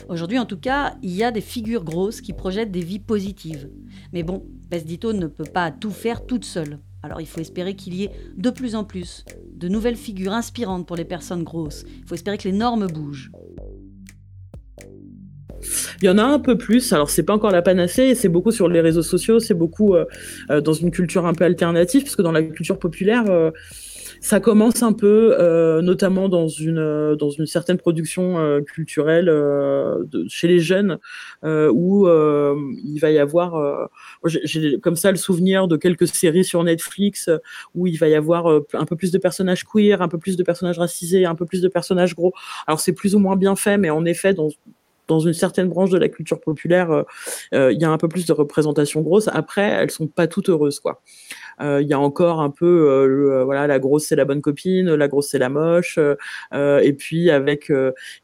Aujourd'hui, 0.08 0.38
en 0.38 0.46
tout 0.46 0.58
cas, 0.58 0.94
il 1.02 1.14
y 1.14 1.24
a 1.24 1.30
des 1.30 1.40
figures 1.40 1.84
grosses 1.84 2.20
qui 2.20 2.32
projettent 2.32 2.70
des 2.70 2.82
vies 2.82 2.98
positives. 2.98 3.68
Mais 4.12 4.22
bon, 4.22 4.44
Besdito 4.70 5.12
ne 5.12 5.26
peut 5.26 5.44
pas 5.44 5.70
tout 5.70 5.90
faire 5.90 6.26
toute 6.26 6.44
seule. 6.44 6.78
Alors 7.02 7.20
il 7.20 7.26
faut 7.26 7.40
espérer 7.40 7.74
qu'il 7.74 7.94
y 7.94 8.04
ait 8.04 8.10
de 8.36 8.50
plus 8.50 8.74
en 8.74 8.84
plus 8.84 9.24
de 9.54 9.68
nouvelles 9.68 9.96
figures 9.96 10.32
inspirantes 10.32 10.86
pour 10.86 10.96
les 10.96 11.04
personnes 11.04 11.44
grosses. 11.44 11.84
Il 12.00 12.08
faut 12.08 12.14
espérer 12.14 12.38
que 12.38 12.48
les 12.48 12.52
normes 12.52 12.86
bougent. 12.86 13.30
Il 16.00 16.06
y 16.06 16.08
en 16.08 16.18
a 16.18 16.22
un 16.22 16.38
peu 16.38 16.56
plus. 16.56 16.92
Alors 16.92 17.10
c'est 17.10 17.22
pas 17.22 17.34
encore 17.34 17.50
la 17.50 17.62
panacée. 17.62 18.14
C'est 18.14 18.28
beaucoup 18.28 18.52
sur 18.52 18.68
les 18.68 18.80
réseaux 18.80 19.02
sociaux. 19.02 19.40
C'est 19.40 19.54
beaucoup 19.54 19.94
euh, 19.94 20.04
euh, 20.50 20.60
dans 20.60 20.72
une 20.72 20.90
culture 20.90 21.26
un 21.26 21.34
peu 21.34 21.44
alternative, 21.44 22.02
parce 22.02 22.16
que 22.16 22.22
dans 22.22 22.32
la 22.32 22.42
culture 22.42 22.78
populaire. 22.78 23.24
Euh, 23.28 23.50
ça 24.20 24.40
commence 24.40 24.82
un 24.82 24.92
peu, 24.92 25.36
euh, 25.38 25.80
notamment 25.82 26.28
dans 26.28 26.48
une, 26.48 26.78
euh, 26.78 27.16
dans 27.16 27.30
une 27.30 27.46
certaine 27.46 27.78
production 27.78 28.38
euh, 28.38 28.60
culturelle 28.60 29.26
de, 29.26 30.26
chez 30.28 30.48
les 30.48 30.60
jeunes, 30.60 30.98
où 31.44 32.08
il 32.08 32.98
va 33.00 33.10
y 33.10 33.18
avoir, 33.18 33.88
j'ai 34.24 34.78
comme 34.80 34.96
ça 34.96 35.10
le 35.10 35.16
souvenir 35.16 35.68
de 35.68 35.76
quelques 35.76 36.08
séries 36.08 36.44
sur 36.44 36.62
Netflix, 36.64 37.30
où 37.74 37.86
il 37.86 37.98
va 37.98 38.08
y 38.08 38.14
avoir 38.14 38.46
un 38.46 38.84
peu 38.84 38.96
plus 38.96 39.10
de 39.10 39.18
personnages 39.18 39.64
queer, 39.64 40.02
un 40.02 40.08
peu 40.08 40.18
plus 40.18 40.36
de 40.36 40.42
personnages 40.42 40.78
racisés, 40.78 41.24
un 41.24 41.34
peu 41.34 41.46
plus 41.46 41.60
de 41.60 41.68
personnages 41.68 42.14
gros. 42.14 42.32
Alors 42.66 42.80
c'est 42.80 42.92
plus 42.92 43.14
ou 43.14 43.18
moins 43.18 43.36
bien 43.36 43.56
fait, 43.56 43.78
mais 43.78 43.90
en 43.90 44.04
effet, 44.04 44.34
dans, 44.34 44.48
dans 45.06 45.20
une 45.20 45.32
certaine 45.32 45.68
branche 45.68 45.90
de 45.90 45.98
la 45.98 46.08
culture 46.08 46.40
populaire, 46.40 47.04
il 47.52 47.78
y 47.80 47.84
a 47.84 47.90
un 47.90 47.98
peu 47.98 48.08
plus 48.08 48.26
de 48.26 48.32
représentation 48.32 49.00
grosse. 49.02 49.28
Après, 49.28 49.68
elles 49.68 49.90
sont 49.90 50.06
pas 50.06 50.26
toutes 50.26 50.48
heureuses, 50.48 50.80
quoi. 50.80 51.02
Euh, 51.60 51.82
il 51.82 51.88
y 51.88 51.92
a 51.92 51.98
encore 51.98 52.40
un 52.40 52.50
peu, 52.50 52.66
euh, 52.66 53.40
euh, 53.40 53.44
voilà, 53.44 53.66
la 53.66 53.78
grosse 53.78 54.06
c'est 54.06 54.16
la 54.16 54.24
bonne 54.24 54.40
copine, 54.40 54.94
la 54.94 55.08
grosse 55.08 55.28
c'est 55.28 55.38
la 55.38 55.48
moche. 55.48 55.98
et 56.52 56.92
puis 56.92 57.30
avec 57.30 57.72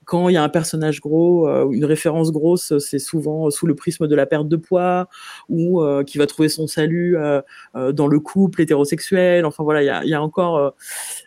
quand 0.05 0.29
il 0.29 0.35
y 0.35 0.37
a 0.37 0.43
un 0.43 0.49
personnage 0.49 1.01
gros, 1.01 1.49
une 1.73 1.85
référence 1.85 2.33
grosse, 2.33 2.79
c'est 2.79 2.99
souvent 2.99 3.51
sous 3.51 3.67
le 3.67 3.75
prisme 3.75 4.07
de 4.07 4.15
la 4.15 4.27
perte 4.27 4.49
de 4.49 4.57
poids 4.57 5.09
ou 5.49 5.83
qui 6.07 6.19
va 6.19 6.27
trouver 6.27 6.49
son 6.49 6.67
salut 6.67 7.17
dans 7.75 8.07
le 8.07 8.21
couple 8.21 8.63
hétérosexuel. 8.63 9.45
Enfin 9.45 9.65
voilà, 9.65 9.83
il 9.83 9.87
y 9.87 9.91
a, 9.91 10.05
y 10.05 10.15
a, 10.15 10.23
encore, 10.23 10.75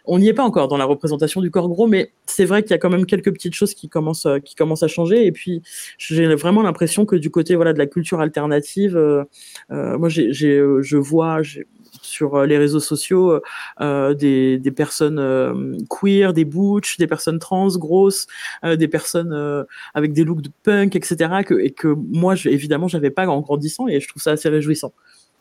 on 0.05 0.19
n'y 0.19 0.27
est 0.29 0.33
pas 0.33 0.43
encore 0.43 0.67
dans 0.67 0.77
la 0.77 0.85
représentation 0.85 1.41
du 1.41 1.51
corps 1.51 1.69
gros, 1.69 1.87
mais 1.87 2.11
c'est 2.25 2.45
vrai 2.45 2.63
qu'il 2.63 2.71
y 2.71 2.75
a 2.75 2.77
quand 2.77 2.89
même 2.89 3.05
quelques 3.05 3.31
petites 3.31 3.53
choses 3.55 3.73
qui 3.73 3.89
commencent, 3.89 4.27
qui 4.43 4.55
commencent 4.55 4.83
à 4.83 4.87
changer. 4.87 5.25
Et 5.25 5.31
puis 5.31 5.61
j'ai 5.97 6.27
vraiment 6.35 6.61
l'impression 6.61 7.05
que 7.05 7.15
du 7.15 7.29
côté 7.29 7.55
voilà 7.55 7.73
de 7.73 7.79
la 7.79 7.87
culture 7.87 8.19
alternative, 8.21 8.97
moi 9.69 10.09
j'ai, 10.09 10.31
je 10.33 10.97
vois, 10.97 11.41
sur 12.07 12.35
euh, 12.35 12.45
les 12.45 12.57
réseaux 12.57 12.79
sociaux 12.79 13.31
euh, 13.31 13.41
euh, 13.81 14.13
des, 14.13 14.57
des, 14.57 14.71
personnes 14.71 15.17
queer, 15.89 16.33
des 16.33 16.45
butch, 16.45 16.97
des 16.97 17.07
personnes 17.07 17.39
trans 17.39 17.67
grosses, 17.77 18.27
des 18.63 18.87
personnes 18.87 19.65
avec 19.93 20.13
des 20.13 20.23
looks 20.23 20.41
de 20.41 20.51
punk, 20.63 20.95
etc. 20.95 21.43
Et 21.59 21.71
que 21.71 21.87
moi, 21.87 22.35
je, 22.35 22.49
évidemment, 22.49 22.87
j'avais 22.87 23.11
pas 23.11 23.27
en 23.27 23.41
grandissant 23.41 23.87
et 23.87 23.99
je 23.99 24.07
trouve 24.07 24.21
ça 24.21 24.31
assez 24.31 24.49
réjouissant. 24.49 24.93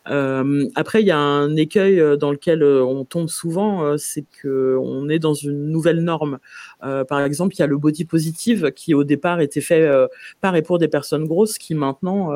Euh, 0.09 0.69
après, 0.75 1.03
il 1.03 1.07
y 1.07 1.11
a 1.11 1.19
un 1.19 1.57
écueil 1.57 2.01
euh, 2.01 2.17
dans 2.17 2.31
lequel 2.31 2.63
euh, 2.63 2.85
on 2.85 3.05
tombe 3.05 3.29
souvent, 3.29 3.97
c'est 3.99 4.25
que 4.43 4.77
on 4.81 5.09
est 5.09 5.19
dans 5.19 5.35
une 5.35 5.71
nouvelle 5.71 6.03
norme. 6.03 6.39
par 6.81 7.21
exemple, 7.21 7.55
il 7.55 7.61
y 7.61 7.63
a 7.63 7.67
le 7.67 7.79
body 7.79 8.05
positive 8.05 8.71
qui 8.73 8.95
au 8.95 9.05
départ 9.05 9.41
était 9.41 9.61
fait 9.61 9.89
par 10.41 10.55
et 10.57 10.63
pour 10.63 10.79
des 10.79 10.89
personnes 10.89 11.25
grosses, 11.25 11.59
qui 11.59 11.75
maintenant 11.75 12.31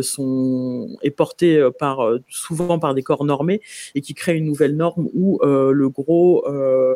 sont 0.00 0.88
est 1.02 1.10
porté 1.10 1.68
par 1.78 1.98
souvent 2.28 2.78
par 2.78 2.94
des 2.94 3.02
corps 3.02 3.24
normés 3.24 3.60
et 3.94 4.00
qui 4.00 4.14
crée 4.14 4.36
une 4.36 4.46
nouvelle 4.46 4.76
norme 4.76 5.08
où 5.14 5.40
le 5.42 5.88
gros 5.88 6.46
euh, 6.48 6.94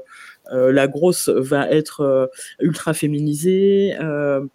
la 0.51 0.89
grosse 0.89 1.29
va 1.29 1.71
être 1.71 2.01
euh, 2.01 2.27
ultra 2.61 2.95
féminisée, 2.95 3.95
euh, 4.01 4.47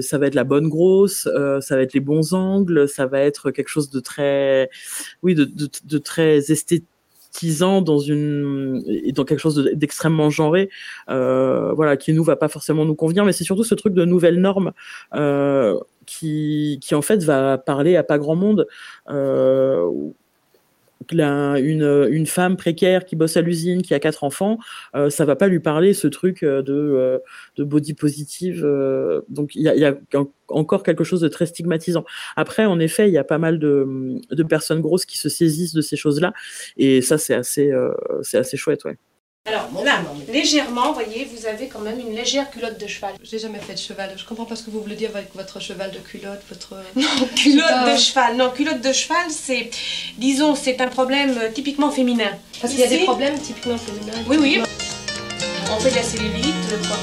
ça 0.00 0.18
va 0.18 0.26
être 0.26 0.34
la 0.34 0.44
bonne 0.44 0.68
grosse, 0.68 1.28
ça 1.60 1.76
va 1.76 1.82
être 1.82 1.94
les 1.94 2.00
bons 2.00 2.34
angles, 2.34 2.88
ça 2.88 3.06
va 3.06 3.20
être 3.20 3.50
quelque 3.50 3.68
chose 3.68 3.90
de 3.90 4.00
très, 4.00 4.70
oui, 5.22 5.34
de, 5.34 5.98
très 5.98 6.50
esthétisant 6.50 7.82
dans 7.82 7.98
une 7.98 8.82
dans 9.12 9.24
quelque 9.24 9.40
chose 9.40 9.70
d'extrêmement 9.74 10.30
genré 10.30 10.70
voilà 11.08 11.96
qui 11.96 12.12
nous 12.12 12.22
va 12.22 12.36
pas 12.36 12.46
forcément 12.46 12.84
nous 12.84 12.94
convenir 12.94 13.24
mais 13.24 13.32
c'est 13.32 13.42
surtout 13.42 13.64
ce 13.64 13.74
truc 13.74 13.92
de 13.92 14.04
nouvelles 14.04 14.40
normes 14.40 14.72
qui 16.06 16.78
qui 16.80 16.94
en 16.94 17.02
fait 17.02 17.24
va 17.24 17.58
parler 17.58 17.96
à 17.96 18.04
pas 18.04 18.18
grand 18.18 18.36
monde 18.36 18.68
une, 21.10 22.08
une, 22.10 22.26
femme 22.26 22.56
précaire 22.56 23.04
qui 23.04 23.16
bosse 23.16 23.36
à 23.36 23.40
l'usine, 23.40 23.82
qui 23.82 23.94
a 23.94 24.00
quatre 24.00 24.24
enfants, 24.24 24.58
euh, 24.94 25.10
ça 25.10 25.24
va 25.24 25.36
pas 25.36 25.48
lui 25.48 25.60
parler 25.60 25.94
ce 25.94 26.06
truc 26.06 26.42
euh, 26.42 26.62
de, 26.62 26.72
euh, 26.72 27.18
de 27.56 27.64
body 27.64 27.94
positive. 27.94 28.62
donc 29.28 29.54
il 29.54 29.62
y 29.62 29.68
a, 29.68 29.74
y 29.74 29.84
a, 29.84 29.96
encore 30.48 30.82
quelque 30.82 31.04
chose 31.04 31.20
de 31.20 31.28
très 31.28 31.46
stigmatisant. 31.46 32.04
Après, 32.36 32.64
en 32.64 32.78
effet, 32.78 33.08
il 33.08 33.12
y 33.12 33.18
a 33.18 33.24
pas 33.24 33.38
mal 33.38 33.58
de, 33.58 34.20
de 34.30 34.42
personnes 34.42 34.80
grosses 34.80 35.06
qui 35.06 35.18
se 35.18 35.28
saisissent 35.28 35.74
de 35.74 35.80
ces 35.80 35.96
choses-là, 35.96 36.32
et 36.76 37.02
ça 37.02 37.18
c'est 37.18 37.34
assez, 37.34 37.72
c'est 38.22 38.38
assez 38.38 38.56
chouette, 38.56 38.84
ouais. 38.84 38.96
Alors 39.46 39.68
là, 39.84 40.00
légèrement, 40.32 40.86
vous 40.86 40.94
voyez, 40.94 41.28
vous 41.30 41.44
avez 41.44 41.68
quand 41.68 41.80
même 41.80 42.00
une 42.00 42.16
légère 42.16 42.50
culotte 42.50 42.80
de 42.80 42.86
cheval. 42.86 43.12
J'ai 43.22 43.38
jamais 43.38 43.58
fait 43.58 43.74
de 43.74 43.78
cheval. 43.78 44.14
Je 44.16 44.24
comprends 44.24 44.46
pas 44.46 44.56
ce 44.56 44.62
que 44.62 44.70
vous 44.70 44.80
voulez 44.80 44.96
dire 44.96 45.10
avec 45.14 45.34
votre 45.34 45.60
cheval 45.60 45.90
de 45.90 45.98
culotte, 45.98 46.40
votre. 46.48 46.82
Non, 46.96 47.06
culotte 47.36 47.92
de 47.92 47.96
cheval. 47.98 48.36
Non, 48.38 48.48
culotte 48.48 48.80
de 48.80 48.90
cheval, 48.90 49.26
c'est, 49.28 49.68
disons, 50.16 50.54
c'est 50.54 50.80
un 50.80 50.88
problème 50.88 51.36
euh, 51.36 51.50
typiquement 51.50 51.90
féminin. 51.90 52.30
Parce 52.58 52.72
qu'il 52.72 52.80
y 52.80 52.84
a 52.84 52.88
des 52.88 53.04
problèmes 53.04 53.38
typiquement 53.38 53.76
féminins. 53.76 54.18
Oui, 54.26 54.38
oui. 54.40 54.62
On 55.70 55.78
fait 55.78 55.90
de 55.90 55.96
la 55.96 56.02
cellulite 56.02 56.54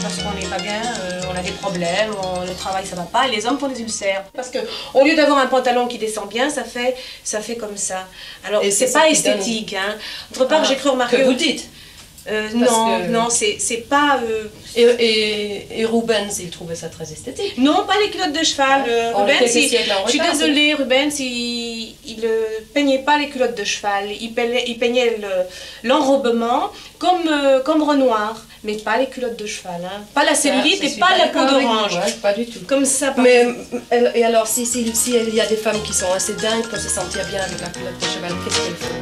parce 0.02 0.18
qu'on 0.18 0.34
n'est 0.34 0.48
pas 0.48 0.58
bien, 0.64 0.82
euh, 0.82 1.22
on 1.32 1.38
a 1.38 1.44
des 1.44 1.52
problèmes, 1.52 2.12
le 2.48 2.54
travail 2.56 2.88
ça 2.88 2.96
va 2.96 3.04
pas, 3.04 3.28
et 3.28 3.32
les 3.32 3.46
hommes 3.46 3.60
font 3.60 3.68
des 3.68 3.82
ulcères. 3.82 4.24
Parce 4.34 4.50
que 4.50 4.60
au 4.96 5.04
lieu 5.04 5.16
d'avoir 5.16 5.38
un 5.38 5.48
pantalon 5.48 5.88
qui 5.88 6.00
descend 6.00 6.28
bien, 6.28 6.50
ça 6.50 6.64
fait, 6.64 6.96
ça 7.24 7.40
fait 7.42 7.56
comme 7.56 7.78
ça. 7.78 8.08
Alors 8.48 8.64
c'est 8.72 8.92
pas 8.92 9.10
esthétique. 9.10 9.76
Hein. 9.76 9.96
Autre 10.32 10.46
part, 10.46 10.62
ah, 10.64 10.68
j'ai 10.68 10.76
cru 10.76 10.90
remarquer. 10.90 11.18
Que 11.18 11.24
vous 11.24 11.34
dites 11.34 11.70
euh, 12.30 12.50
non, 12.54 13.00
non, 13.10 13.28
c'est 13.30 13.86
pas. 13.90 14.20
Euh, 14.24 14.44
Et, 14.76 14.84
et, 14.84 15.82
et, 15.82 15.86
Rubens, 15.86 16.40
il 16.40 16.50
trouvait 16.50 16.76
ça 16.76 16.88
très 16.88 17.12
esthétique. 17.12 17.58
Non, 17.58 17.84
pas 17.86 17.96
les 18.02 18.10
culottes 18.10 18.32
de 18.32 18.44
cheval. 18.44 18.86
Euh, 18.88 19.12
Rubens, 19.14 19.54
il, 19.54 19.70
je 20.06 20.10
suis 20.10 20.20
désolée, 20.20 20.74
Rubens, 20.76 21.20
il 21.20 21.96
ne 22.22 22.64
peignait 22.74 23.00
pas 23.00 23.18
les 23.18 23.28
culottes 23.28 23.58
de 23.58 23.64
cheval. 23.66 24.06
Il 24.22 24.34
peignait, 24.34 24.64
il 24.68 24.78
peignait 24.78 25.18
l'enrobement 25.84 26.70
comme, 27.00 27.28
euh, 27.28 27.60
comme 27.62 27.82
Renoir, 27.84 28.46
mais 28.64 28.76
pas 28.78 28.98
les 28.98 29.08
culottes 29.08 29.38
de 29.38 29.48
cheval. 29.48 29.82
Hein. 29.84 30.04
Pas 30.14 30.24
la 30.24 30.36
cellulite 30.36 30.82
et 30.84 31.00
pas 31.00 31.18
la 31.18 31.28
peau 31.28 31.44
d'orange. 31.44 32.00
pas 32.22 32.34
du 32.34 32.46
tout. 32.46 32.60
Comme 32.68 32.86
ça. 32.86 33.14
Mais 33.18 33.48
et 34.16 34.24
alors, 34.24 34.48
si, 34.48 34.66
si, 34.66 34.96
si, 34.96 35.16
il 35.16 35.36
y 35.36 35.42
a 35.42 35.48
des 35.48 35.58
femmes 35.58 35.82
qui 35.84 35.94
sont 35.94 36.12
assez 36.14 36.34
dingues 36.36 36.68
pour 36.68 36.78
se 36.78 36.88
sentir 36.88 37.26
bien 37.26 37.42
avec 37.42 37.60
la 37.60 37.68
culotte 37.68 38.00
de 38.00 38.06
cheval, 38.06 38.32
qu'est-ce 38.46 38.62
qu'elles 38.62 38.76
font 38.76 38.96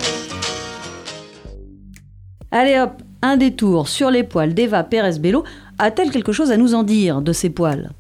Allez 2.51 2.79
hop, 2.79 2.93
un 3.21 3.37
détour 3.37 3.87
sur 3.87 4.11
les 4.11 4.23
poils 4.23 4.53
d'Eva 4.53 4.83
Pérez-Bello. 4.83 5.43
A-t-elle 5.77 6.11
quelque 6.11 6.31
chose 6.31 6.51
à 6.51 6.57
nous 6.57 6.73
en 6.73 6.83
dire 6.83 7.21
de 7.21 7.33
ces 7.33 7.49
poils? 7.49 7.91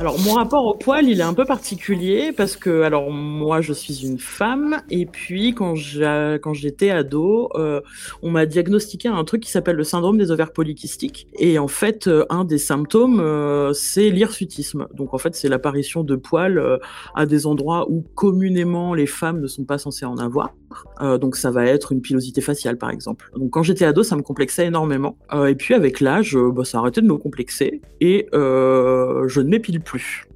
Alors 0.00 0.18
mon 0.20 0.34
rapport 0.34 0.66
au 0.66 0.74
poil, 0.74 1.08
il 1.08 1.20
est 1.20 1.24
un 1.24 1.34
peu 1.34 1.44
particulier 1.44 2.32
parce 2.32 2.56
que 2.56 2.82
alors 2.82 3.10
moi 3.10 3.60
je 3.60 3.72
suis 3.72 4.04
une 4.04 4.18
femme 4.18 4.82
et 4.90 5.06
puis 5.06 5.54
quand 5.54 5.74
j'étais 5.74 6.90
ado, 6.90 7.48
euh, 7.54 7.80
on 8.20 8.30
m'a 8.30 8.44
diagnostiqué 8.44 9.08
un 9.08 9.22
truc 9.24 9.42
qui 9.42 9.50
s'appelle 9.50 9.76
le 9.76 9.84
syndrome 9.84 10.18
des 10.18 10.32
ovaires 10.32 10.52
polykystiques 10.52 11.28
et 11.38 11.58
en 11.58 11.68
fait 11.68 12.08
euh, 12.08 12.26
un 12.28 12.44
des 12.44 12.58
symptômes 12.58 13.20
euh, 13.20 13.72
c'est 13.72 14.10
l'hirsutisme. 14.10 14.88
Donc 14.92 15.14
en 15.14 15.18
fait 15.18 15.34
c'est 15.36 15.48
l'apparition 15.48 16.02
de 16.02 16.16
poils 16.16 16.80
à 17.14 17.24
des 17.24 17.46
endroits 17.46 17.86
où 17.88 18.04
communément 18.14 18.94
les 18.94 19.06
femmes 19.06 19.40
ne 19.40 19.46
sont 19.46 19.64
pas 19.64 19.78
censées 19.78 20.06
en 20.06 20.18
avoir. 20.18 20.54
Donc 21.00 21.36
ça 21.36 21.50
va 21.50 21.66
être 21.66 21.92
une 21.92 22.00
pilosité 22.00 22.40
faciale 22.40 22.78
par 22.78 22.90
exemple. 22.90 23.30
Donc 23.36 23.50
quand 23.50 23.62
j'étais 23.62 23.84
ado, 23.84 24.02
ça 24.02 24.16
me 24.16 24.22
complexait 24.22 24.66
énormément. 24.66 25.16
Et 25.48 25.54
puis 25.54 25.74
avec 25.74 26.00
l'âge, 26.00 26.36
bah, 26.36 26.64
ça 26.64 26.82
a 26.84 26.90
de 26.90 27.00
me 27.00 27.16
complexer. 27.16 27.80
Et 28.00 28.28
je 28.32 29.40
ne 29.40 29.48
m'épile 29.48 29.80
plus 29.80 30.26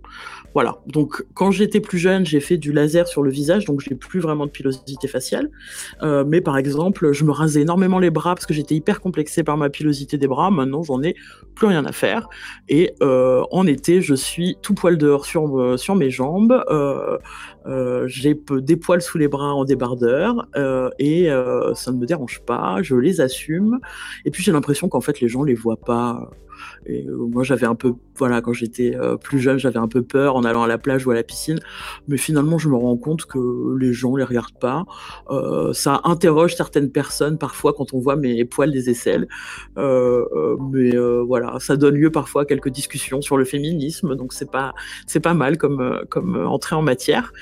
voilà. 0.58 0.78
Donc, 0.88 1.24
quand 1.34 1.52
j'étais 1.52 1.78
plus 1.78 1.98
jeune, 1.98 2.26
j'ai 2.26 2.40
fait 2.40 2.56
du 2.56 2.72
laser 2.72 3.06
sur 3.06 3.22
le 3.22 3.30
visage, 3.30 3.64
donc 3.64 3.80
j'ai 3.80 3.94
plus 3.94 4.18
vraiment 4.18 4.44
de 4.44 4.50
pilosité 4.50 5.06
faciale. 5.06 5.52
Euh, 6.02 6.24
mais 6.26 6.40
par 6.40 6.58
exemple, 6.58 7.12
je 7.12 7.22
me 7.22 7.30
rasais 7.30 7.60
énormément 7.60 8.00
les 8.00 8.10
bras 8.10 8.34
parce 8.34 8.44
que 8.44 8.52
j'étais 8.52 8.74
hyper 8.74 9.00
complexée 9.00 9.44
par 9.44 9.56
ma 9.56 9.70
pilosité 9.70 10.18
des 10.18 10.26
bras. 10.26 10.50
Maintenant, 10.50 10.82
j'en 10.82 11.00
ai 11.04 11.14
plus 11.54 11.68
rien 11.68 11.84
à 11.84 11.92
faire. 11.92 12.28
Et 12.68 12.92
euh, 13.04 13.44
en 13.52 13.68
été, 13.68 14.02
je 14.02 14.16
suis 14.16 14.56
tout 14.60 14.74
poil 14.74 14.98
dehors 14.98 15.26
sur, 15.26 15.60
euh, 15.60 15.76
sur 15.76 15.94
mes 15.94 16.10
jambes. 16.10 16.60
j'ai 18.06 18.34
des 18.50 18.76
poils 18.76 19.00
sous 19.00 19.18
les 19.18 19.28
bras 19.28 19.54
en 19.54 19.64
débardeur 19.64 20.48
et 20.98 21.28
ça 21.74 21.92
ne 21.92 21.98
me 21.98 22.04
dérange 22.04 22.40
pas. 22.44 22.78
Je 22.82 22.96
les 22.96 23.20
assume. 23.20 23.78
Et 24.24 24.32
puis, 24.32 24.42
j'ai 24.42 24.50
l'impression 24.50 24.88
qu'en 24.88 25.00
fait, 25.00 25.20
les 25.20 25.28
gens 25.28 25.44
les 25.44 25.54
voient 25.54 25.76
pas 25.76 26.28
et 26.86 27.06
euh, 27.06 27.16
moi, 27.16 27.42
j'avais 27.44 27.66
un 27.66 27.74
peu, 27.74 27.94
voilà, 28.16 28.40
quand 28.40 28.52
j'étais 28.52 28.94
euh, 28.96 29.16
plus 29.16 29.38
jeune, 29.38 29.58
j'avais 29.58 29.78
un 29.78 29.88
peu 29.88 30.02
peur 30.02 30.36
en 30.36 30.44
allant 30.44 30.62
à 30.62 30.66
la 30.66 30.78
plage 30.78 31.06
ou 31.06 31.10
à 31.10 31.14
la 31.14 31.22
piscine. 31.22 31.58
Mais 32.08 32.16
finalement, 32.16 32.58
je 32.58 32.68
me 32.68 32.76
rends 32.76 32.96
compte 32.96 33.26
que 33.26 33.76
les 33.78 33.92
gens 33.92 34.16
les 34.16 34.24
regardent 34.24 34.58
pas. 34.58 34.84
Euh, 35.30 35.72
ça 35.72 36.00
interroge 36.04 36.54
certaines 36.56 36.90
personnes 36.90 37.38
parfois 37.38 37.72
quand 37.72 37.94
on 37.94 37.98
voit 37.98 38.16
mes 38.16 38.44
poils 38.44 38.72
des 38.72 38.90
aisselles. 38.90 39.28
mais 39.76 40.96
voilà, 41.26 41.58
ça 41.60 41.76
donne 41.76 41.94
lieu 41.94 42.10
parfois 42.10 42.42
à 42.42 42.44
quelques 42.44 42.70
discussions 42.70 43.20
sur 43.20 43.36
le 43.36 43.44
féminisme. 43.44 44.14
Donc 44.16 44.32
c'est 44.32 44.50
pas, 44.50 44.74
c'est 45.06 45.20
pas 45.20 45.34
mal 45.34 45.58
comme, 45.58 46.02
comme 46.08 46.36
entrée 46.36 46.76
en 46.76 46.82
matière. 46.82 47.32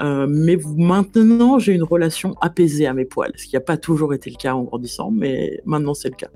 mais 0.00 0.58
maintenant, 0.76 1.58
j'ai 1.58 1.72
une 1.72 1.82
relation 1.82 2.34
apaisée 2.40 2.86
à 2.86 2.94
mes 2.94 3.04
poils, 3.04 3.32
ce 3.36 3.46
qui 3.46 3.56
n'a 3.56 3.60
pas 3.60 3.76
toujours 3.76 4.14
été 4.14 4.30
le 4.30 4.36
cas 4.36 4.54
en 4.54 4.62
grandissant, 4.62 5.10
mais 5.10 5.60
maintenant 5.64 5.94
c'est 5.94 6.08
le 6.08 6.16
cas. 6.16 6.30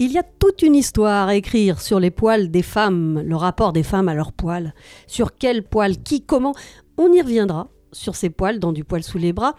Il 0.00 0.12
y 0.12 0.18
a 0.18 0.22
toute 0.22 0.62
une 0.62 0.76
histoire 0.76 1.26
à 1.26 1.34
écrire 1.34 1.80
sur 1.80 1.98
les 1.98 2.12
poils 2.12 2.52
des 2.52 2.62
femmes, 2.62 3.20
le 3.20 3.34
rapport 3.34 3.72
des 3.72 3.82
femmes 3.82 4.08
à 4.08 4.14
leurs 4.14 4.32
poils, 4.32 4.72
sur 5.08 5.36
quels 5.36 5.64
poils, 5.64 5.96
qui, 5.96 6.22
comment. 6.22 6.54
On 6.98 7.12
y 7.12 7.20
reviendra 7.20 7.68
sur 7.90 8.14
ces 8.14 8.30
poils 8.30 8.60
dans 8.60 8.72
du 8.72 8.84
poil 8.84 9.02
sous 9.02 9.18
les 9.18 9.32
bras. 9.32 9.56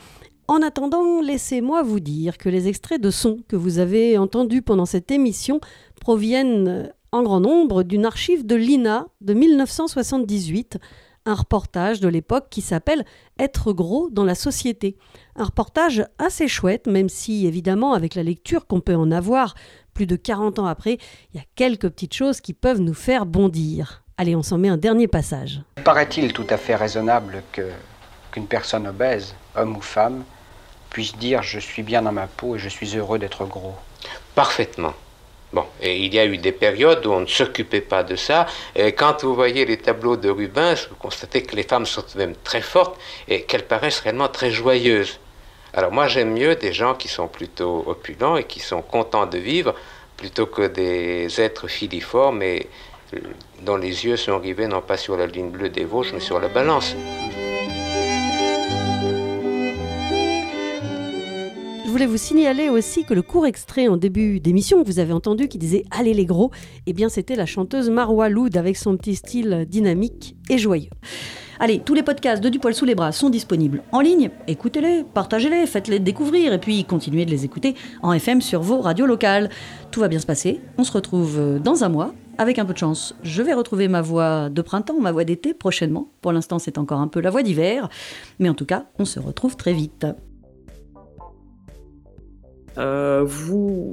En 0.47 0.61
attendant, 0.61 1.21
laissez-moi 1.21 1.83
vous 1.83 1.99
dire 1.99 2.37
que 2.37 2.47
les 2.47 2.69
extraits 2.69 3.01
de 3.01 3.11
sons 3.11 3.39
que 3.49 3.57
vous 3.57 3.79
avez 3.79 4.17
entendus 4.17 4.61
pendant 4.61 4.85
cette 4.85 5.11
émission 5.11 5.59
proviennent 5.99 6.93
en 7.11 7.21
grand 7.21 7.41
nombre 7.41 7.83
d'une 7.83 8.05
archive 8.05 8.45
de 8.45 8.55
l'INA 8.55 9.07
de 9.19 9.33
1978, 9.33 10.77
un 11.25 11.35
reportage 11.35 11.99
de 11.99 12.07
l'époque 12.07 12.47
qui 12.49 12.61
s'appelle 12.61 13.03
Être 13.37 13.73
gros 13.73 14.09
dans 14.09 14.23
la 14.23 14.35
société. 14.35 14.95
Un 15.35 15.43
reportage 15.43 16.05
assez 16.17 16.47
chouette, 16.47 16.87
même 16.87 17.09
si 17.09 17.45
évidemment 17.45 17.93
avec 17.93 18.15
la 18.15 18.23
lecture 18.23 18.67
qu'on 18.67 18.79
peut 18.79 18.95
en 18.95 19.11
avoir, 19.11 19.53
plus 19.99 20.05
de 20.05 20.15
40 20.15 20.59
ans 20.59 20.65
après, 20.65 20.97
il 21.33 21.37
y 21.37 21.43
a 21.43 21.45
quelques 21.57 21.89
petites 21.89 22.13
choses 22.13 22.39
qui 22.39 22.53
peuvent 22.53 22.79
nous 22.79 22.93
faire 22.93 23.25
bondir. 23.25 24.01
Allez, 24.15 24.33
on 24.33 24.43
s'en 24.43 24.57
met 24.57 24.69
un 24.69 24.77
dernier 24.77 25.09
passage. 25.09 25.61
Paraît-il 25.83 26.31
tout 26.31 26.47
à 26.49 26.55
fait 26.55 26.75
raisonnable 26.75 27.43
que 27.51 27.69
qu'une 28.31 28.47
personne 28.47 28.87
obèse, 28.87 29.35
homme 29.57 29.75
ou 29.75 29.81
femme, 29.81 30.23
puisse 30.89 31.17
dire 31.17 31.43
je 31.43 31.59
suis 31.59 31.83
bien 31.83 32.01
dans 32.01 32.13
ma 32.13 32.27
peau 32.27 32.55
et 32.55 32.59
je 32.59 32.69
suis 32.69 32.95
heureux 32.95 33.19
d'être 33.19 33.43
gros 33.43 33.75
Parfaitement. 34.35 34.93
Bon, 35.51 35.65
et 35.81 35.97
il 35.97 36.13
y 36.13 36.19
a 36.19 36.25
eu 36.25 36.37
des 36.37 36.53
périodes 36.53 37.05
où 37.05 37.11
on 37.11 37.19
ne 37.19 37.25
s'occupait 37.25 37.81
pas 37.81 38.03
de 38.03 38.15
ça. 38.15 38.45
Et 38.77 38.93
quand 38.93 39.25
vous 39.25 39.35
voyez 39.35 39.65
les 39.65 39.79
tableaux 39.79 40.15
de 40.15 40.29
Rubens, 40.29 40.87
vous 40.89 40.95
constatez 40.95 41.43
que 41.43 41.57
les 41.57 41.63
femmes 41.63 41.85
sont 41.85 42.05
même 42.15 42.35
très 42.45 42.61
fortes 42.61 42.97
et 43.27 43.41
qu'elles 43.41 43.67
paraissent 43.67 43.99
réellement 43.99 44.29
très 44.29 44.49
joyeuses. 44.49 45.19
Alors 45.73 45.91
moi 45.91 46.07
j'aime 46.07 46.33
mieux 46.33 46.55
des 46.55 46.73
gens 46.73 46.95
qui 46.95 47.07
sont 47.07 47.27
plutôt 47.27 47.83
opulents 47.85 48.37
et 48.37 48.43
qui 48.43 48.59
sont 48.59 48.81
contents 48.81 49.27
de 49.27 49.37
vivre 49.37 49.75
plutôt 50.17 50.47
que 50.47 50.67
des 50.67 51.39
êtres 51.39 51.67
filiformes 51.67 52.41
et 52.41 52.67
euh, 53.13 53.19
dont 53.61 53.77
les 53.77 54.05
yeux 54.05 54.17
sont 54.17 54.39
rivés 54.39 54.67
non 54.67 54.81
pas 54.81 54.97
sur 54.97 55.15
la 55.15 55.27
ligne 55.27 55.49
bleue 55.49 55.69
des 55.69 55.85
Vosges 55.85 56.11
mais 56.13 56.19
sur 56.19 56.39
la 56.39 56.47
balance. 56.47 56.95
Je 61.85 61.91
voulais 61.91 62.05
vous 62.05 62.17
signaler 62.17 62.69
aussi 62.69 63.03
que 63.03 63.13
le 63.13 63.21
court 63.21 63.45
extrait 63.47 63.87
en 63.87 63.97
début 63.97 64.39
d'émission 64.39 64.81
que 64.83 64.87
vous 64.87 64.99
avez 64.99 65.11
entendu 65.11 65.47
qui 65.47 65.57
disait 65.57 65.85
Allez 65.91 66.13
les 66.13 66.25
gros, 66.25 66.51
eh 66.85 66.93
bien 66.93 67.09
c'était 67.09 67.35
la 67.35 67.45
chanteuse 67.45 67.89
Marwa 67.89 68.29
Loud 68.29 68.57
avec 68.57 68.77
son 68.77 68.95
petit 68.95 69.15
style 69.15 69.65
dynamique 69.67 70.35
et 70.49 70.57
joyeux. 70.57 70.91
Allez, 71.61 71.81
tous 71.81 71.93
les 71.93 72.03
podcasts 72.03 72.41
de 72.41 72.47
Du 72.47 72.57
poil 72.57 72.73
sous 72.73 72.85
les 72.85 72.95
bras 72.95 73.11
sont 73.11 73.29
disponibles 73.29 73.83
en 73.91 73.99
ligne. 73.99 74.29
Écoutez-les, 74.47 75.03
partagez-les, 75.03 75.67
faites-les 75.67 75.99
découvrir 75.99 76.53
et 76.53 76.57
puis 76.57 76.85
continuez 76.85 77.25
de 77.25 77.31
les 77.31 77.43
écouter 77.43 77.75
en 78.01 78.13
FM 78.13 78.39
sur 78.39 78.61
vos 78.61 78.79
radios 78.79 79.05
locales. 79.05 79.49
Tout 79.91 79.99
va 79.99 80.07
bien 80.07 80.19
se 80.19 80.25
passer. 80.25 80.61
On 80.77 80.85
se 80.85 80.93
retrouve 80.93 81.37
euh, 81.37 81.59
dans 81.59 81.83
un 81.83 81.89
mois. 81.89 82.13
Avec 82.37 82.59
un 82.59 82.65
peu 82.65 82.71
de 82.71 82.77
chance, 82.77 83.13
je 83.23 83.41
vais 83.41 83.53
retrouver 83.53 83.89
ma 83.89 84.01
voix 84.01 84.47
de 84.47 84.61
printemps, 84.61 85.01
ma 85.01 85.11
voix 85.11 85.25
d'été 85.25 85.53
prochainement. 85.53 86.07
Pour 86.21 86.31
l'instant, 86.31 86.59
c'est 86.59 86.77
encore 86.77 87.01
un 87.01 87.09
peu 87.09 87.19
la 87.19 87.29
voix 87.29 87.43
d'hiver. 87.43 87.89
Mais 88.39 88.47
en 88.47 88.53
tout 88.53 88.65
cas, 88.65 88.85
on 88.97 89.03
se 89.03 89.19
retrouve 89.19 89.57
très 89.57 89.73
vite. 89.73 90.07
Euh, 92.77 93.27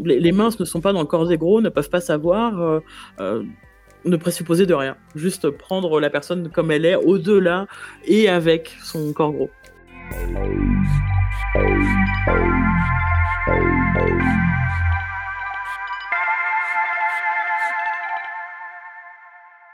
les, 0.05 0.31
minces 0.31 0.61
ne 0.61 0.65
sont 0.65 0.81
pas 0.81 0.93
dans 0.93 1.01
le 1.01 1.07
corps 1.07 1.27
des 1.27 1.37
gros, 1.37 1.61
ne 1.61 1.69
peuvent 1.69 1.91
pas 1.91 2.01
savoir. 2.01 2.81
Euh, 3.19 3.43
ne 4.07 4.17
présupposer 4.17 4.67
de 4.67 4.75
rien. 4.75 4.97
Juste 5.15 5.51
prendre 5.51 6.01
la 6.01 6.11
personne 6.11 6.51
comme 6.51 6.71
elle 6.71 6.85
est, 6.85 6.97
au-delà 6.97 7.67
et 8.05 8.29
avec 8.29 8.77
son 8.83 9.13
corps 9.13 9.33
gros. 9.33 9.51